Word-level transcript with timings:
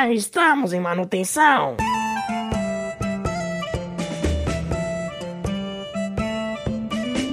Ah, 0.00 0.12
estamos 0.12 0.72
em 0.72 0.78
manutenção. 0.78 1.76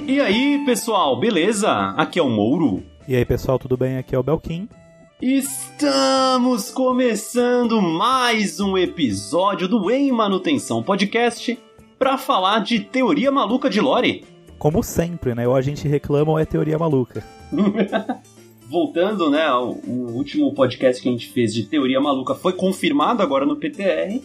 E 0.04 0.20
aí, 0.20 0.64
pessoal, 0.66 1.20
beleza? 1.20 1.70
Aqui 1.96 2.18
é 2.18 2.22
o 2.22 2.28
Mouro. 2.28 2.82
E 3.06 3.14
aí, 3.14 3.24
pessoal, 3.24 3.56
tudo 3.56 3.76
bem? 3.76 3.98
Aqui 3.98 4.16
é 4.16 4.18
o 4.18 4.22
Belkin. 4.24 4.68
Estamos 5.22 6.68
começando 6.72 7.80
mais 7.80 8.58
um 8.58 8.76
episódio 8.76 9.68
do 9.68 9.88
Em 9.88 10.10
Manutenção 10.10 10.82
Podcast 10.82 11.56
para 11.96 12.18
falar 12.18 12.64
de 12.64 12.80
teoria 12.80 13.30
maluca 13.30 13.70
de 13.70 13.80
Lore. 13.80 14.24
Como 14.58 14.82
sempre, 14.82 15.36
né? 15.36 15.46
Ou 15.46 15.54
a 15.54 15.62
gente 15.62 15.86
reclama 15.86 16.32
ou 16.32 16.38
é 16.40 16.44
teoria 16.44 16.76
maluca. 16.76 17.22
Voltando, 18.68 19.30
né, 19.30 19.48
o, 19.52 19.78
o 19.86 20.16
último 20.16 20.52
podcast 20.52 21.00
que 21.00 21.08
a 21.08 21.12
gente 21.12 21.28
fez 21.28 21.54
de 21.54 21.64
teoria 21.64 22.00
maluca 22.00 22.34
foi 22.34 22.52
confirmado 22.52 23.22
agora 23.22 23.46
no 23.46 23.56
PTR. 23.56 24.20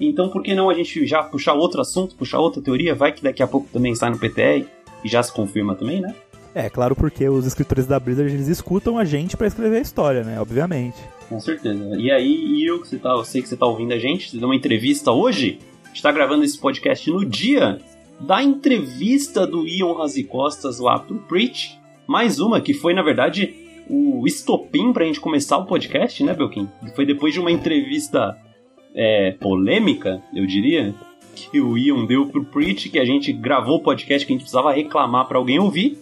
Então, 0.00 0.28
por 0.28 0.42
que 0.42 0.54
não 0.54 0.68
a 0.68 0.74
gente 0.74 1.06
já 1.06 1.22
puxar 1.22 1.54
outro 1.54 1.80
assunto, 1.80 2.16
puxar 2.16 2.40
outra 2.40 2.60
teoria? 2.60 2.94
Vai 2.94 3.12
que 3.12 3.22
daqui 3.22 3.42
a 3.42 3.46
pouco 3.46 3.68
também 3.72 3.94
sai 3.94 4.10
no 4.10 4.18
PTR 4.18 4.66
e 5.04 5.08
já 5.08 5.22
se 5.22 5.32
confirma 5.32 5.76
também, 5.76 6.00
né? 6.00 6.14
É, 6.54 6.68
claro, 6.70 6.94
porque 6.94 7.28
os 7.28 7.46
escritores 7.46 7.86
da 7.86 7.98
Blizzard 7.98 8.32
eles 8.32 8.48
escutam 8.48 8.98
a 8.98 9.04
gente 9.04 9.36
para 9.36 9.46
escrever 9.46 9.78
a 9.78 9.80
história, 9.80 10.22
né? 10.22 10.40
Obviamente. 10.40 10.96
Com 11.28 11.40
certeza. 11.40 11.96
E 11.96 12.10
aí, 12.10 12.64
eu, 12.64 12.80
que 12.80 12.88
você 12.88 12.96
tá, 12.96 13.10
eu 13.10 13.24
sei 13.24 13.42
que 13.42 13.48
você 13.48 13.56
tá 13.56 13.66
ouvindo 13.66 13.92
a 13.92 13.98
gente, 13.98 14.30
você 14.30 14.38
deu 14.38 14.48
uma 14.48 14.56
entrevista 14.56 15.10
hoje. 15.10 15.58
A 15.84 15.88
gente 15.88 16.02
tá 16.02 16.12
gravando 16.12 16.44
esse 16.44 16.58
podcast 16.58 17.10
no 17.10 17.24
dia 17.24 17.78
da 18.20 18.42
entrevista 18.42 19.46
do 19.46 19.66
Ion 19.66 19.94
Razicostas 19.94 20.78
lá 20.78 20.98
pro 20.98 21.18
Preach. 21.20 21.78
Mais 22.06 22.38
uma 22.38 22.60
que 22.60 22.74
foi, 22.74 22.94
na 22.94 23.02
verdade, 23.02 23.63
o 23.88 24.26
estopim 24.26 24.92
pra 24.92 25.04
gente 25.04 25.20
começar 25.20 25.58
o 25.58 25.66
podcast, 25.66 26.22
né, 26.22 26.34
Belkin? 26.34 26.68
Foi 26.94 27.04
depois 27.04 27.32
de 27.32 27.40
uma 27.40 27.50
entrevista 27.50 28.36
é, 28.94 29.32
polêmica, 29.32 30.22
eu 30.34 30.46
diria, 30.46 30.94
que 31.34 31.60
o 31.60 31.76
Ion 31.76 32.06
deu 32.06 32.26
pro 32.26 32.44
Preach, 32.44 32.88
que 32.88 32.98
a 32.98 33.04
gente 33.04 33.32
gravou 33.32 33.76
o 33.76 33.82
podcast 33.82 34.26
que 34.26 34.32
a 34.32 34.34
gente 34.34 34.42
precisava 34.42 34.72
reclamar 34.72 35.26
para 35.26 35.38
alguém 35.38 35.58
ouvir. 35.58 35.98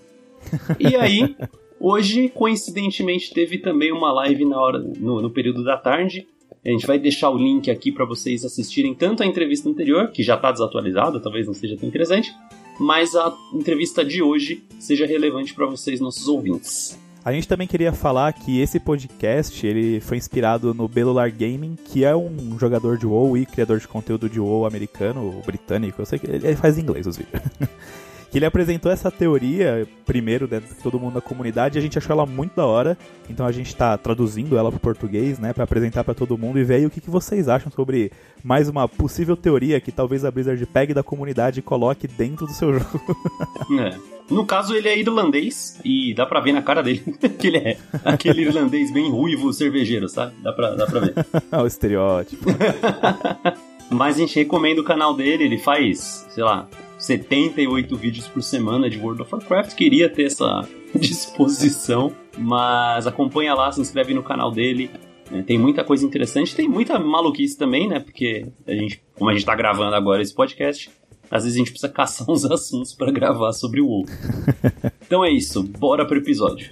E 0.79 0.95
aí, 0.97 1.35
hoje, 1.81 2.29
coincidentemente, 2.29 3.33
teve 3.33 3.59
também 3.59 3.93
uma 3.93 4.13
live 4.13 4.45
na 4.45 4.61
hora, 4.61 4.79
no, 4.79 5.23
no 5.23 5.31
período 5.31 5.65
da 5.65 5.77
tarde. 5.77 6.27
A 6.65 6.69
gente 6.69 6.87
vai 6.87 6.99
deixar 6.99 7.31
o 7.31 7.37
link 7.37 7.71
aqui 7.71 7.91
para 7.91 8.05
vocês 8.05 8.45
assistirem 8.45 8.95
tanto 8.95 9.23
a 9.23 9.27
entrevista 9.27 9.69
anterior, 9.69 10.13
que 10.13 10.23
já 10.23 10.37
está 10.37 10.53
desatualizada, 10.53 11.19
talvez 11.19 11.47
não 11.47 11.55
seja 11.55 11.77
tão 11.77 11.89
interessante, 11.89 12.33
mas 12.79 13.17
a 13.17 13.35
entrevista 13.53 14.05
de 14.05 14.23
hoje 14.23 14.63
seja 14.79 15.07
relevante 15.07 15.55
para 15.55 15.67
vocês, 15.67 15.99
nossos 15.99 16.29
ouvintes. 16.29 17.02
A 17.25 17.33
gente 17.33 17.47
também 17.47 17.69
queria 17.69 17.93
falar 17.93 18.33
que 18.33 18.61
esse 18.61 18.81
podcast 18.81 19.65
ele 19.65 20.01
foi 20.01 20.17
inspirado 20.17 20.75
no 20.75 20.89
Belular 20.89 21.31
Gaming, 21.31 21.77
que 21.77 22.05
é 22.05 22.17
um 22.17 22.59
jogador 22.59 22.99
de 22.99 23.07
WoW 23.07 23.37
e 23.37 23.47
criador 23.47 23.79
de 23.79 23.87
conteúdo 23.87 24.29
de 24.29 24.41
WoW 24.41 24.67
americano, 24.67 25.41
britânico, 25.47 26.03
eu 26.03 26.07
sei 26.07 26.19
que 26.19 26.29
ele 26.29 26.57
faz 26.57 26.79
inglês 26.79 27.07
os 27.07 27.17
vídeos. 27.19 27.41
Que 28.33 28.39
ele 28.39 28.47
apresentou 28.47 28.91
essa 28.91 29.11
teoria 29.11 29.87
primeiro 30.07 30.49
dentro 30.49 30.75
de 30.75 30.83
todo 30.83 30.99
mundo 30.99 31.13
da 31.13 31.21
comunidade 31.21 31.77
e 31.77 31.79
a 31.79 31.83
gente 31.83 31.99
achou 31.99 32.15
ela 32.15 32.25
muito 32.25 32.57
da 32.57 32.65
hora. 32.65 32.97
Então 33.29 33.45
a 33.45 33.53
gente 33.53 33.67
está 33.67 33.97
traduzindo 33.99 34.57
ela 34.57 34.71
para 34.71 34.81
português, 34.81 35.39
né, 35.39 35.53
para 35.53 35.65
apresentar 35.65 36.03
para 36.03 36.15
todo 36.15 36.39
mundo 36.39 36.59
e 36.59 36.65
ver 36.65 36.77
aí 36.77 36.87
o 36.87 36.91
que, 36.91 36.99
que 36.99 37.11
vocês 37.11 37.47
acham 37.47 37.71
sobre 37.71 38.11
mais 38.43 38.71
uma 38.71 38.89
possível 38.89 39.37
teoria 39.37 39.79
que 39.83 39.93
talvez 39.93 40.25
a 40.25 40.31
Blizzard 40.31 40.65
pegue 40.65 40.95
da 40.95 41.03
comunidade 41.03 41.61
e 41.61 41.63
coloque 41.63 42.09
dentro 42.09 42.47
do 42.47 42.55
seu 42.55 42.73
jogo. 42.81 43.17
É. 43.79 44.13
No 44.31 44.47
caso, 44.47 44.75
ele 44.75 44.89
é 44.89 44.99
irlandês 44.99 45.79
e 45.85 46.15
dá 46.15 46.25
pra 46.25 46.41
ver 46.41 46.53
na 46.53 46.63
cara 46.63 46.83
dele 46.83 47.01
que 47.39 47.49
ele 47.49 47.59
é 47.59 47.77
aquele 48.03 48.43
irlandês 48.43 48.91
bem 48.91 49.11
ruivo, 49.11 49.53
cervejeiro, 49.53 50.09
sabe? 50.09 50.33
Dá 50.43 50.55
pra, 50.55 50.71
dá 50.71 50.87
pra 50.87 51.01
ver. 51.01 51.15
o 51.53 51.67
estereótipo. 51.67 52.47
Mas 53.91 54.17
a 54.17 54.19
gente 54.21 54.37
recomenda 54.37 54.81
o 54.81 54.85
canal 54.85 55.15
dele, 55.15 55.45
ele 55.45 55.59
faz, 55.59 56.27
sei 56.31 56.43
lá, 56.43 56.67
78 57.03 57.97
vídeos 57.97 58.29
por 58.29 58.43
semana 58.43 58.89
de 58.89 58.97
World 58.97 59.23
of 59.23 59.35
Warcraft. 59.35 59.75
Queria 59.75 60.09
ter 60.09 60.27
essa 60.27 60.67
disposição, 60.95 62.13
mas 62.39 63.09
acompanha 63.09 63.55
lá, 63.55 63.73
se 63.73 63.81
inscreve 63.81 64.15
no 64.15 64.23
canal 64.23 64.53
dele. 64.53 64.89
né? 65.29 65.43
Tem 65.43 65.59
muita 65.59 65.83
coisa 65.83 66.07
interessante, 66.07 66.55
tem 66.55 66.69
muita 66.69 67.01
maluquice 67.01 67.59
também, 67.59 67.89
né? 67.89 67.99
Porque 67.99 68.47
a 68.67 68.73
gente, 68.73 69.03
como 69.19 69.29
a 69.31 69.33
gente 69.33 69.45
tá 69.45 69.55
gravando 69.57 69.97
agora 69.97 70.23
esse 70.23 70.33
podcast, 70.33 70.91
às 71.29 71.43
vezes 71.43 71.57
a 71.57 71.59
gente 71.59 71.73
precisa 71.73 71.93
caçar 71.93 72.25
uns 72.31 72.45
assuntos 72.45 72.95
para 72.95 73.11
gravar 73.11 73.53
sobre 73.53 73.81
o 73.81 73.87
WoW. 73.87 74.05
então 75.05 75.25
é 75.25 75.31
isso, 75.31 75.61
bora 75.61 76.07
pro 76.07 76.19
episódio. 76.19 76.71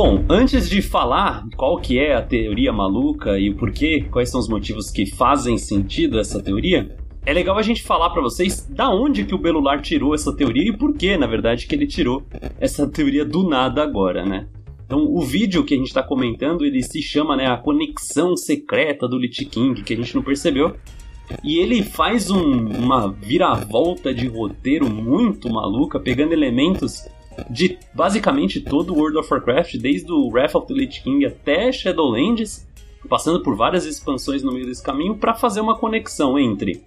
Bom, 0.00 0.24
antes 0.30 0.70
de 0.70 0.80
falar 0.80 1.44
qual 1.56 1.76
que 1.80 1.98
é 1.98 2.14
a 2.14 2.22
teoria 2.22 2.72
maluca 2.72 3.36
e 3.36 3.50
o 3.50 3.56
porquê, 3.56 4.06
quais 4.08 4.30
são 4.30 4.38
os 4.38 4.48
motivos 4.48 4.92
que 4.92 5.04
fazem 5.04 5.58
sentido 5.58 6.20
essa 6.20 6.40
teoria, 6.40 6.96
é 7.26 7.32
legal 7.32 7.58
a 7.58 7.62
gente 7.62 7.82
falar 7.82 8.10
para 8.10 8.22
vocês 8.22 8.64
da 8.70 8.88
onde 8.88 9.24
que 9.24 9.34
o 9.34 9.38
Belular 9.38 9.82
tirou 9.82 10.14
essa 10.14 10.32
teoria 10.32 10.68
e 10.68 10.72
por 10.72 10.96
que, 10.96 11.16
na 11.16 11.26
verdade, 11.26 11.66
que 11.66 11.74
ele 11.74 11.84
tirou 11.84 12.22
essa 12.60 12.86
teoria 12.86 13.24
do 13.24 13.42
nada 13.42 13.82
agora, 13.82 14.24
né? 14.24 14.46
Então, 14.86 15.04
o 15.04 15.20
vídeo 15.20 15.64
que 15.64 15.74
a 15.74 15.76
gente 15.76 15.88
está 15.88 16.00
comentando, 16.04 16.64
ele 16.64 16.80
se 16.80 17.02
chama, 17.02 17.36
né, 17.36 17.48
a 17.48 17.56
conexão 17.56 18.36
secreta 18.36 19.08
do 19.08 19.18
Lich 19.18 19.46
King, 19.46 19.82
que 19.82 19.94
a 19.94 19.96
gente 19.96 20.14
não 20.14 20.22
percebeu. 20.22 20.76
E 21.42 21.58
ele 21.58 21.82
faz 21.82 22.30
um, 22.30 22.68
uma 22.68 23.10
viravolta 23.10 24.14
de 24.14 24.28
roteiro 24.28 24.88
muito 24.88 25.50
maluca, 25.50 25.98
pegando 25.98 26.32
elementos 26.32 27.08
de 27.50 27.78
basicamente 27.94 28.60
todo 28.60 28.92
o 28.92 28.98
World 28.98 29.18
of 29.18 29.32
Warcraft, 29.32 29.76
desde 29.76 30.10
o 30.12 30.28
Wrath 30.28 30.54
of 30.54 30.66
the 30.66 30.74
Lich 30.74 31.02
King 31.02 31.24
até 31.26 31.70
Shadowlands, 31.72 32.66
passando 33.08 33.42
por 33.42 33.56
várias 33.56 33.86
expansões 33.86 34.42
no 34.42 34.52
meio 34.52 34.66
desse 34.66 34.82
caminho, 34.82 35.16
para 35.16 35.34
fazer 35.34 35.60
uma 35.60 35.76
conexão 35.76 36.38
entre 36.38 36.82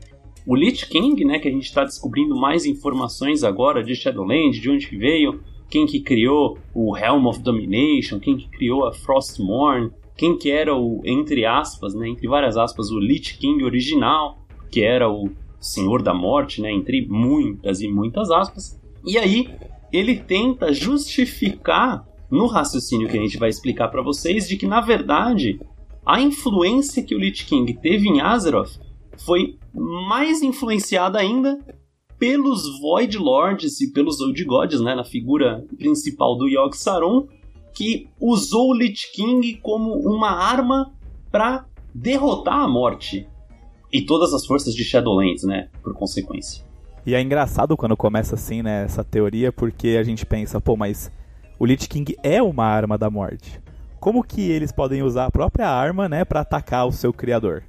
o 0.45 0.55
Lich 0.55 0.87
King, 0.87 1.23
né, 1.23 1.39
que 1.39 1.47
a 1.47 1.51
gente 1.51 1.65
está 1.65 1.83
descobrindo 1.83 2.35
mais 2.35 2.65
informações 2.65 3.43
agora 3.43 3.83
de 3.83 3.95
Shadowlands, 3.95 4.59
de 4.59 4.69
onde 4.69 4.97
veio, 4.97 5.41
quem 5.69 5.85
que 5.85 6.01
criou 6.01 6.57
o 6.73 6.97
Helm 6.97 7.25
of 7.27 7.41
Domination, 7.41 8.19
quem 8.19 8.35
que 8.35 8.49
criou 8.49 8.85
a 8.85 8.93
Frostmourne, 8.93 9.91
quem 10.17 10.37
que 10.37 10.51
era 10.51 10.75
o, 10.75 11.01
entre 11.05 11.45
aspas, 11.45 11.93
né, 11.93 12.09
entre 12.09 12.27
várias 12.27 12.57
aspas, 12.57 12.91
o 12.91 12.99
Lich 12.99 13.37
King 13.37 13.63
original, 13.63 14.39
que 14.69 14.81
era 14.81 15.09
o 15.09 15.29
Senhor 15.59 16.01
da 16.01 16.13
Morte, 16.13 16.61
né, 16.61 16.71
entre 16.71 17.05
muitas 17.07 17.81
e 17.81 17.87
muitas 17.87 18.31
aspas. 18.31 18.79
E 19.05 19.17
aí, 19.17 19.47
ele 19.91 20.17
tenta 20.17 20.73
justificar 20.73 22.05
no 22.29 22.47
raciocínio 22.47 23.09
que 23.09 23.17
a 23.17 23.21
gente 23.21 23.37
vai 23.37 23.49
explicar 23.49 23.89
para 23.89 24.01
vocês 24.01 24.47
de 24.47 24.55
que 24.55 24.65
na 24.65 24.79
verdade 24.79 25.59
a 26.05 26.19
influência 26.21 27.03
que 27.03 27.13
o 27.13 27.19
Lich 27.19 27.45
King 27.45 27.73
teve 27.73 28.07
em 28.07 28.21
Azeroth 28.21 28.79
foi 29.17 29.57
mais 29.73 30.41
influenciada 30.41 31.19
ainda 31.19 31.59
pelos 32.17 32.79
Void 32.79 33.17
Lords 33.17 33.81
e 33.81 33.91
pelos 33.91 34.21
Old 34.21 34.43
Gods, 34.45 34.79
né, 34.79 34.93
na 34.93 35.03
figura 35.03 35.65
principal 35.77 36.37
do 36.37 36.47
Yogg 36.47 36.77
Saron, 36.77 37.27
que 37.73 38.07
usou 38.19 38.69
o 38.69 38.73
Lich 38.73 39.11
King 39.11 39.55
como 39.55 39.93
uma 39.93 40.29
arma 40.29 40.93
para 41.31 41.65
derrotar 41.93 42.59
a 42.59 42.67
morte 42.67 43.27
e 43.91 44.01
todas 44.03 44.33
as 44.33 44.45
forças 44.45 44.73
de 44.73 44.83
Shadowlands, 44.83 45.43
né, 45.43 45.69
por 45.83 45.93
consequência. 45.93 46.63
E 47.05 47.15
é 47.15 47.21
engraçado 47.21 47.75
quando 47.75 47.97
começa 47.97 48.35
assim, 48.35 48.61
né, 48.61 48.83
essa 48.83 49.03
teoria, 49.03 49.51
porque 49.51 49.97
a 49.99 50.03
gente 50.03 50.25
pensa, 50.25 50.61
pô, 50.61 50.77
mas 50.77 51.11
o 51.57 51.65
Lich 51.65 51.87
King 51.87 52.15
é 52.21 52.41
uma 52.43 52.65
arma 52.65 52.97
da 52.97 53.09
morte. 53.09 53.59
Como 53.99 54.23
que 54.23 54.51
eles 54.51 54.71
podem 54.71 55.01
usar 55.01 55.25
a 55.25 55.31
própria 55.31 55.67
arma, 55.67 56.07
né, 56.07 56.23
para 56.23 56.41
atacar 56.41 56.87
o 56.87 56.91
seu 56.91 57.11
criador? 57.11 57.63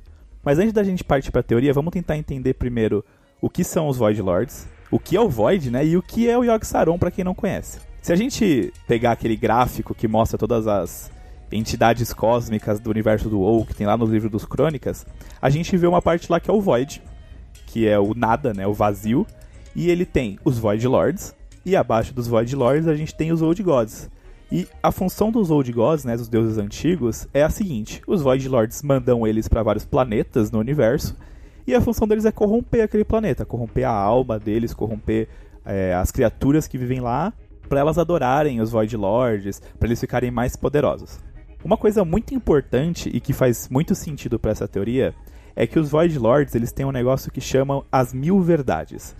Mas 0.44 0.58
antes 0.58 0.72
da 0.72 0.84
gente 0.84 1.02
partir 1.02 1.30
para 1.30 1.40
a 1.40 1.44
teoria, 1.44 1.72
vamos 1.72 1.92
tentar 1.92 2.18
entender 2.18 2.54
primeiro 2.54 3.04
o 3.40 3.48
que 3.48 3.64
são 3.64 3.88
os 3.88 3.96
Void 3.96 4.20
Lords, 4.20 4.68
o 4.90 4.98
que 4.98 5.16
é 5.16 5.20
o 5.20 5.28
Void, 5.28 5.70
né, 5.70 5.86
e 5.86 5.96
o 5.96 6.02
que 6.02 6.28
é 6.28 6.36
o 6.36 6.44
Yogg 6.44 6.66
Saron 6.66 6.98
para 6.98 7.10
quem 7.10 7.24
não 7.24 7.34
conhece. 7.34 7.80
Se 8.02 8.12
a 8.12 8.16
gente 8.16 8.72
pegar 8.86 9.12
aquele 9.12 9.36
gráfico 9.36 9.94
que 9.94 10.06
mostra 10.06 10.36
todas 10.36 10.66
as 10.66 11.10
entidades 11.50 12.12
cósmicas 12.12 12.80
do 12.80 12.90
universo 12.90 13.28
do 13.28 13.40
WoW 13.40 13.64
que 13.64 13.74
tem 13.74 13.86
lá 13.86 13.96
no 13.96 14.04
livro 14.04 14.28
dos 14.28 14.44
Crônicas, 14.44 15.06
a 15.40 15.48
gente 15.48 15.76
vê 15.76 15.86
uma 15.86 16.02
parte 16.02 16.30
lá 16.30 16.40
que 16.40 16.50
é 16.50 16.52
o 16.52 16.60
Void, 16.60 17.02
que 17.72 17.88
é 17.88 17.98
o 17.98 18.12
nada, 18.14 18.52
né, 18.52 18.66
o 18.66 18.74
vazio, 18.74 19.26
e 19.74 19.88
ele 19.88 20.04
tem 20.04 20.38
os 20.44 20.58
Void 20.58 20.86
Lords, 20.86 21.34
e 21.64 21.74
abaixo 21.74 22.12
dos 22.12 22.28
Void 22.28 22.54
Lords 22.54 22.86
a 22.86 22.94
gente 22.94 23.14
tem 23.14 23.32
os 23.32 23.40
Old 23.40 23.62
Gods. 23.62 24.10
E 24.50 24.68
a 24.82 24.92
função 24.92 25.32
dos 25.32 25.50
Old 25.50 25.72
Gods, 25.72 26.04
né, 26.04 26.14
dos 26.14 26.28
deuses 26.28 26.58
antigos, 26.58 27.26
é 27.32 27.42
a 27.42 27.48
seguinte: 27.48 28.02
os 28.06 28.20
Void 28.20 28.46
Lords 28.46 28.82
mandam 28.82 29.26
eles 29.26 29.48
para 29.48 29.62
vários 29.62 29.86
planetas 29.86 30.50
no 30.50 30.58
universo, 30.58 31.16
e 31.66 31.74
a 31.74 31.80
função 31.80 32.06
deles 32.06 32.26
é 32.26 32.30
corromper 32.30 32.84
aquele 32.84 33.04
planeta, 33.04 33.46
corromper 33.46 33.88
a 33.88 33.92
alma 33.92 34.38
deles, 34.38 34.74
corromper 34.74 35.26
é, 35.64 35.94
as 35.94 36.10
criaturas 36.10 36.68
que 36.68 36.76
vivem 36.76 37.00
lá, 37.00 37.32
para 37.70 37.80
elas 37.80 37.96
adorarem 37.96 38.60
os 38.60 38.70
Void 38.70 38.94
Lords, 38.98 39.62
para 39.78 39.88
eles 39.88 40.00
ficarem 40.00 40.30
mais 40.30 40.56
poderosos. 40.56 41.18
Uma 41.64 41.78
coisa 41.78 42.04
muito 42.04 42.34
importante 42.34 43.08
e 43.08 43.18
que 43.18 43.32
faz 43.32 43.70
muito 43.70 43.94
sentido 43.94 44.38
para 44.38 44.50
essa 44.50 44.68
teoria 44.68 45.14
é 45.54 45.66
que 45.66 45.78
os 45.78 45.90
Void 45.90 46.18
Lords 46.18 46.54
eles 46.54 46.72
têm 46.72 46.86
um 46.86 46.92
negócio 46.92 47.30
que 47.30 47.40
chamam 47.40 47.84
as 47.90 48.12
mil 48.12 48.40
verdades. 48.40 49.14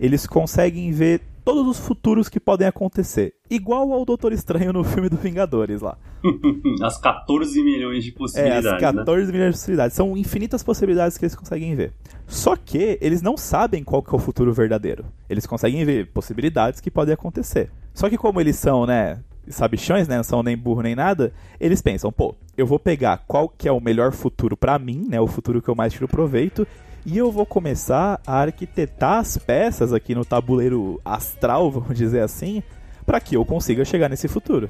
Eles 0.00 0.26
conseguem 0.26 0.90
ver 0.92 1.20
todos 1.44 1.66
os 1.66 1.78
futuros 1.78 2.28
que 2.28 2.38
podem 2.38 2.68
acontecer. 2.68 3.34
Igual 3.50 3.90
ao 3.92 4.04
Doutor 4.04 4.32
Estranho 4.32 4.70
no 4.70 4.84
filme 4.84 5.08
do 5.08 5.16
Vingadores 5.16 5.80
lá. 5.80 5.96
as 6.84 6.98
14 6.98 7.62
milhões 7.62 8.04
de 8.04 8.12
possibilidades. 8.12 8.66
É, 8.66 8.74
as 8.74 8.80
14 8.80 9.26
né? 9.26 9.32
milhões 9.32 9.54
de 9.54 9.58
possibilidades. 9.58 9.96
São 9.96 10.16
infinitas 10.16 10.62
possibilidades 10.62 11.16
que 11.16 11.24
eles 11.24 11.34
conseguem 11.34 11.74
ver. 11.74 11.94
Só 12.26 12.54
que 12.54 12.98
eles 13.00 13.22
não 13.22 13.36
sabem 13.36 13.82
qual 13.82 14.02
que 14.02 14.14
é 14.14 14.16
o 14.16 14.18
futuro 14.20 14.52
verdadeiro. 14.52 15.06
Eles 15.28 15.46
conseguem 15.46 15.84
ver 15.86 16.12
possibilidades 16.12 16.80
que 16.80 16.90
podem 16.90 17.14
acontecer. 17.14 17.70
Só 17.94 18.10
que 18.10 18.18
como 18.18 18.40
eles 18.40 18.56
são, 18.56 18.84
né, 18.84 19.18
sabichões, 19.50 20.08
né, 20.08 20.16
não 20.16 20.24
são 20.24 20.42
nem 20.42 20.56
burro 20.56 20.82
nem 20.82 20.94
nada, 20.94 21.32
eles 21.60 21.82
pensam, 21.82 22.12
pô, 22.12 22.34
eu 22.56 22.66
vou 22.66 22.78
pegar 22.78 23.24
qual 23.26 23.48
que 23.48 23.68
é 23.68 23.72
o 23.72 23.80
melhor 23.80 24.12
futuro 24.12 24.56
para 24.56 24.78
mim, 24.78 25.06
né, 25.08 25.20
o 25.20 25.26
futuro 25.26 25.62
que 25.62 25.68
eu 25.68 25.74
mais 25.74 25.92
tiro 25.92 26.08
proveito, 26.08 26.66
e 27.06 27.16
eu 27.16 27.30
vou 27.30 27.46
começar 27.46 28.20
a 28.26 28.40
arquitetar 28.40 29.18
as 29.18 29.38
peças 29.38 29.92
aqui 29.92 30.14
no 30.14 30.24
tabuleiro 30.24 31.00
astral, 31.04 31.70
vamos 31.72 31.96
dizer 31.96 32.20
assim, 32.20 32.62
para 33.06 33.20
que 33.20 33.36
eu 33.36 33.44
consiga 33.44 33.84
chegar 33.84 34.08
nesse 34.08 34.28
futuro. 34.28 34.68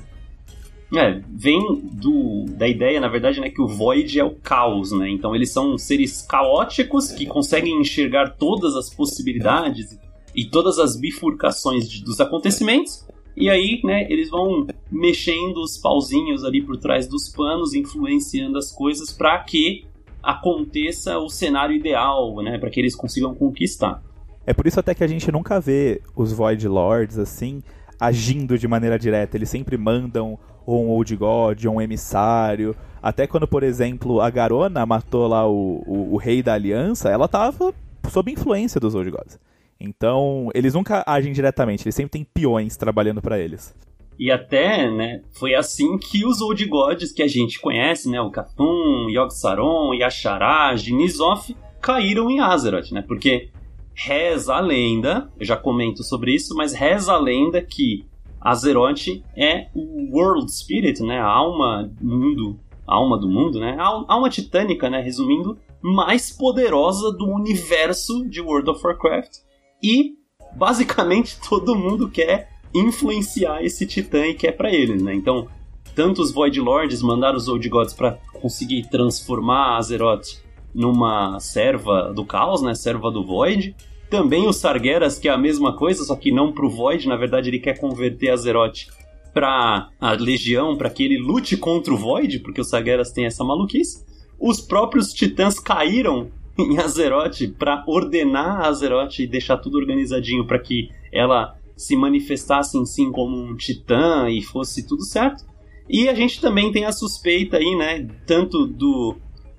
É, 0.96 1.20
vem 1.28 1.60
do, 1.82 2.46
da 2.48 2.66
ideia, 2.66 2.98
na 2.98 3.08
verdade, 3.08 3.40
né, 3.40 3.50
que 3.50 3.60
o 3.60 3.66
Void 3.66 4.18
é 4.18 4.24
o 4.24 4.34
caos, 4.36 4.90
né? 4.90 5.10
Então 5.10 5.34
eles 5.34 5.52
são 5.52 5.76
seres 5.76 6.22
caóticos 6.22 7.10
que 7.10 7.26
conseguem 7.26 7.78
enxergar 7.78 8.36
todas 8.38 8.74
as 8.74 8.88
possibilidades 8.88 9.98
e 10.34 10.46
todas 10.46 10.78
as 10.78 10.96
bifurcações 10.96 11.90
de, 11.90 12.02
dos 12.02 12.20
acontecimentos. 12.20 13.06
E 13.38 13.48
aí, 13.48 13.80
né, 13.84 14.06
eles 14.10 14.28
vão 14.30 14.66
mexendo 14.90 15.58
os 15.58 15.78
pauzinhos 15.78 16.44
ali 16.44 16.60
por 16.60 16.76
trás 16.76 17.06
dos 17.06 17.28
panos, 17.28 17.72
influenciando 17.72 18.58
as 18.58 18.72
coisas 18.72 19.12
para 19.12 19.38
que 19.44 19.84
aconteça 20.22 21.18
o 21.18 21.28
cenário 21.28 21.76
ideal, 21.76 22.34
né, 22.42 22.58
para 22.58 22.68
que 22.68 22.80
eles 22.80 22.96
consigam 22.96 23.34
conquistar. 23.34 24.02
É 24.44 24.52
por 24.52 24.66
isso 24.66 24.80
até 24.80 24.94
que 24.94 25.04
a 25.04 25.06
gente 25.06 25.30
nunca 25.30 25.60
vê 25.60 26.00
os 26.16 26.32
Void 26.32 26.66
Lords 26.66 27.18
assim 27.18 27.62
agindo 28.00 28.58
de 28.58 28.66
maneira 28.66 28.98
direta. 28.98 29.36
Eles 29.36 29.48
sempre 29.48 29.76
mandam 29.76 30.38
ou 30.66 30.84
um 30.84 30.88
Old 30.88 31.16
God, 31.16 31.64
ou 31.64 31.74
um 31.74 31.80
emissário. 31.80 32.74
Até 33.02 33.26
quando, 33.26 33.46
por 33.46 33.62
exemplo, 33.62 34.20
a 34.20 34.28
Garona 34.28 34.84
matou 34.84 35.26
lá 35.26 35.48
o, 35.48 35.82
o, 35.86 36.14
o 36.14 36.16
rei 36.16 36.42
da 36.42 36.54
aliança, 36.54 37.08
ela 37.08 37.26
estava 37.26 37.72
sob 38.10 38.32
influência 38.32 38.80
dos 38.80 38.94
Old 38.94 39.10
Gods. 39.10 39.38
Então, 39.80 40.48
eles 40.54 40.74
nunca 40.74 41.04
agem 41.06 41.32
diretamente, 41.32 41.84
eles 41.84 41.94
sempre 41.94 42.10
têm 42.10 42.24
peões 42.24 42.76
trabalhando 42.76 43.22
para 43.22 43.38
eles. 43.38 43.74
E 44.18 44.32
até, 44.32 44.90
né, 44.90 45.22
foi 45.30 45.54
assim 45.54 45.96
que 45.96 46.26
os 46.26 46.40
Old 46.40 46.64
Gods 46.66 47.12
que 47.12 47.22
a 47.22 47.28
gente 47.28 47.60
conhece, 47.60 48.10
né, 48.10 48.20
o 48.20 48.30
Katum, 48.30 49.08
Yogg-Saron, 49.08 49.94
Yasharaj, 49.94 50.90
Nizoth, 50.92 51.54
caíram 51.80 52.28
em 52.28 52.40
Azeroth, 52.40 52.90
né? 52.90 53.02
Porque 53.06 53.50
reza 53.94 54.54
a 54.54 54.60
lenda, 54.60 55.30
eu 55.38 55.46
já 55.46 55.56
comento 55.56 56.02
sobre 56.02 56.34
isso, 56.34 56.56
mas 56.56 56.72
reza 56.72 57.12
a 57.12 57.18
lenda 57.18 57.62
que 57.62 58.04
Azeroth 58.40 59.22
é 59.36 59.68
o 59.72 60.16
World 60.16 60.50
Spirit, 60.52 61.00
né, 61.02 61.20
a 61.20 61.26
alma 61.26 61.88
mundo, 62.00 62.58
a 62.86 62.96
alma 62.96 63.16
do 63.16 63.28
mundo, 63.28 63.60
né, 63.60 63.76
a 63.78 64.12
alma 64.12 64.28
titânica, 64.28 64.90
né, 64.90 65.00
resumindo, 65.00 65.56
mais 65.80 66.36
poderosa 66.36 67.12
do 67.12 67.26
universo 67.26 68.28
de 68.28 68.40
World 68.40 68.70
of 68.70 68.84
Warcraft. 68.84 69.47
E 69.82 70.14
basicamente 70.54 71.38
todo 71.48 71.74
mundo 71.74 72.08
quer 72.08 72.50
influenciar 72.74 73.62
esse 73.62 73.86
titã 73.86 74.26
e 74.26 74.34
quer 74.34 74.52
para 74.52 74.72
ele, 74.72 75.02
né? 75.02 75.14
Então, 75.14 75.48
tanto 75.94 76.22
os 76.22 76.32
Void 76.32 76.60
Lords 76.60 77.02
mandaram 77.02 77.36
os 77.36 77.48
Old 77.48 77.68
Gods 77.68 77.94
para 77.94 78.18
conseguir 78.40 78.88
transformar 78.88 79.76
Azeroth 79.76 80.42
numa 80.74 81.40
serva 81.40 82.12
do 82.12 82.24
caos, 82.24 82.62
né? 82.62 82.74
Serva 82.74 83.10
do 83.10 83.24
Void. 83.24 83.74
Também 84.10 84.46
os 84.46 84.56
Sargeras, 84.56 85.18
que 85.18 85.28
é 85.28 85.32
a 85.32 85.38
mesma 85.38 85.76
coisa, 85.76 86.04
só 86.04 86.14
que 86.16 86.30
não 86.30 86.52
pro 86.52 86.70
Void, 86.70 87.08
na 87.08 87.16
verdade 87.16 87.50
ele 87.50 87.58
quer 87.58 87.78
converter 87.78 88.30
Azeroth 88.30 88.86
pra 89.34 89.90
a 90.00 90.12
Legião, 90.12 90.76
para 90.76 90.88
que 90.88 91.02
ele 91.02 91.18
lute 91.18 91.56
contra 91.56 91.92
o 91.92 91.96
Void, 91.96 92.40
porque 92.40 92.60
os 92.60 92.68
Sargeras 92.68 93.12
têm 93.12 93.26
essa 93.26 93.44
maluquice. 93.44 94.04
Os 94.40 94.60
próprios 94.60 95.12
Titãs 95.12 95.58
caíram 95.58 96.30
em 96.68 96.78
Azeroth 96.78 97.46
para 97.56 97.84
ordenar 97.86 98.64
Azeroth 98.64 99.20
e 99.20 99.26
deixar 99.26 99.58
tudo 99.58 99.78
organizadinho 99.78 100.44
para 100.44 100.58
que 100.58 100.90
ela 101.12 101.56
se 101.76 101.94
manifestasse 101.94 102.76
em 102.76 102.84
si 102.84 103.08
como 103.10 103.36
um 103.36 103.56
titã 103.56 104.28
e 104.28 104.42
fosse 104.42 104.86
tudo 104.86 105.04
certo. 105.04 105.44
E 105.88 106.08
a 106.08 106.14
gente 106.14 106.40
também 106.40 106.72
tem 106.72 106.84
a 106.84 106.92
suspeita 106.92 107.56
aí, 107.56 107.76
né, 107.76 108.06
tanto 108.26 108.66
do 108.66 109.16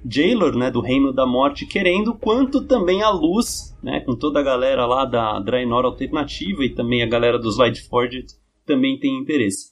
Jailor, 0.07 0.55
né, 0.55 0.69
do 0.69 0.81
Reino 0.81 1.13
da 1.13 1.25
Morte 1.25 1.65
querendo, 1.65 2.13
quanto 2.13 2.61
também 2.65 3.01
a 3.01 3.09
Luz, 3.09 3.75
né, 3.81 4.01
com 4.01 4.15
toda 4.15 4.39
a 4.39 4.43
galera 4.43 4.85
lá 4.85 5.05
da 5.05 5.39
Draenor 5.39 5.85
Alternativa 5.85 6.63
e 6.63 6.69
também 6.69 7.01
a 7.01 7.07
galera 7.07 7.39
dos 7.39 7.57
Lightforged 7.57 8.27
também 8.65 8.99
tem 8.99 9.17
interesse. 9.17 9.71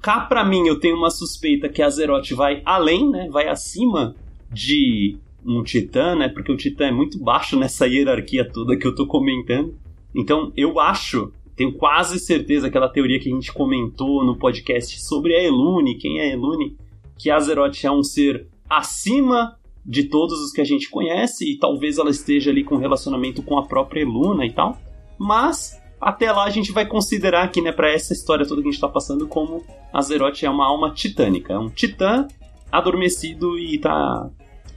Cá 0.00 0.20
pra 0.20 0.44
mim 0.44 0.66
eu 0.66 0.80
tenho 0.80 0.96
uma 0.96 1.10
suspeita 1.10 1.68
que 1.68 1.82
a 1.82 1.88
vai 2.34 2.62
além, 2.64 3.10
né, 3.10 3.28
vai 3.30 3.48
acima 3.48 4.14
de 4.50 5.18
um 5.44 5.62
titã, 5.62 6.14
né, 6.14 6.28
porque 6.28 6.52
o 6.52 6.56
titã 6.56 6.86
é 6.86 6.92
muito 6.92 7.18
baixo 7.18 7.58
nessa 7.58 7.86
hierarquia 7.86 8.48
toda 8.48 8.76
que 8.76 8.86
eu 8.86 8.94
tô 8.94 9.06
comentando. 9.06 9.74
Então 10.14 10.52
eu 10.56 10.78
acho 10.78 11.32
tenho 11.56 11.72
quase 11.74 12.18
certeza 12.18 12.66
aquela 12.66 12.88
teoria 12.88 13.20
que 13.20 13.30
a 13.30 13.34
gente 13.34 13.52
comentou 13.52 14.24
no 14.24 14.36
podcast 14.36 15.00
sobre 15.02 15.34
a 15.34 15.42
Elune, 15.42 15.96
quem 15.96 16.18
é 16.18 16.22
a 16.22 16.32
Elune, 16.32 16.76
que 17.18 17.30
a 17.30 17.36
Azeroth 17.36 17.84
é 17.84 17.90
um 17.90 18.02
ser 18.02 18.46
acima 18.68 19.56
de 19.84 20.04
todos 20.04 20.40
os 20.40 20.52
que 20.52 20.60
a 20.60 20.64
gente 20.64 20.88
conhece 20.88 21.52
e 21.52 21.58
talvez 21.58 21.98
ela 21.98 22.10
esteja 22.10 22.50
ali 22.50 22.64
com 22.64 22.76
relacionamento 22.76 23.42
com 23.42 23.58
a 23.58 23.66
própria 23.66 24.00
Eluna 24.00 24.46
e 24.46 24.52
tal. 24.52 24.78
Mas 25.18 25.80
até 26.00 26.32
lá 26.32 26.44
a 26.44 26.50
gente 26.50 26.72
vai 26.72 26.86
considerar 26.86 27.44
aqui, 27.44 27.60
né, 27.60 27.70
para 27.70 27.92
essa 27.92 28.12
história 28.12 28.46
toda 28.46 28.62
que 28.62 28.68
a 28.68 28.70
gente 28.70 28.78
está 28.78 28.88
passando, 28.88 29.26
como 29.28 29.64
Azeroth 29.92 30.42
é 30.42 30.50
uma 30.50 30.66
alma 30.66 30.90
titânica, 30.90 31.52
é 31.52 31.58
um 31.58 31.68
titã 31.68 32.26
adormecido 32.70 33.58
e 33.58 33.76
está 33.76 34.30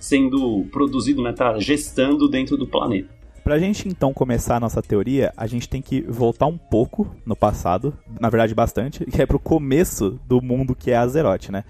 sendo 0.06 0.66
produzido, 0.72 1.24
né, 1.24 1.34
tá 1.34 1.58
gestando 1.58 2.30
dentro 2.30 2.56
do 2.56 2.68
planeta. 2.68 3.10
Pra 3.44 3.58
gente 3.58 3.88
então 3.88 4.14
começar 4.14 4.58
a 4.58 4.60
nossa 4.60 4.82
teoria, 4.82 5.34
a 5.36 5.48
gente 5.48 5.68
tem 5.68 5.82
que 5.82 6.02
voltar 6.02 6.46
um 6.46 6.58
pouco 6.58 7.08
no 7.26 7.36
passado, 7.36 7.94
na 8.20 8.30
verdade 8.30 8.54
bastante, 8.54 9.04
que 9.10 9.22
é 9.22 9.26
pro 9.26 9.40
começo 9.40 10.20
do 10.28 10.42
mundo 10.42 10.76
que 10.76 10.92
é 10.92 10.96
Azeroth, 10.96 11.50
né? 11.50 11.64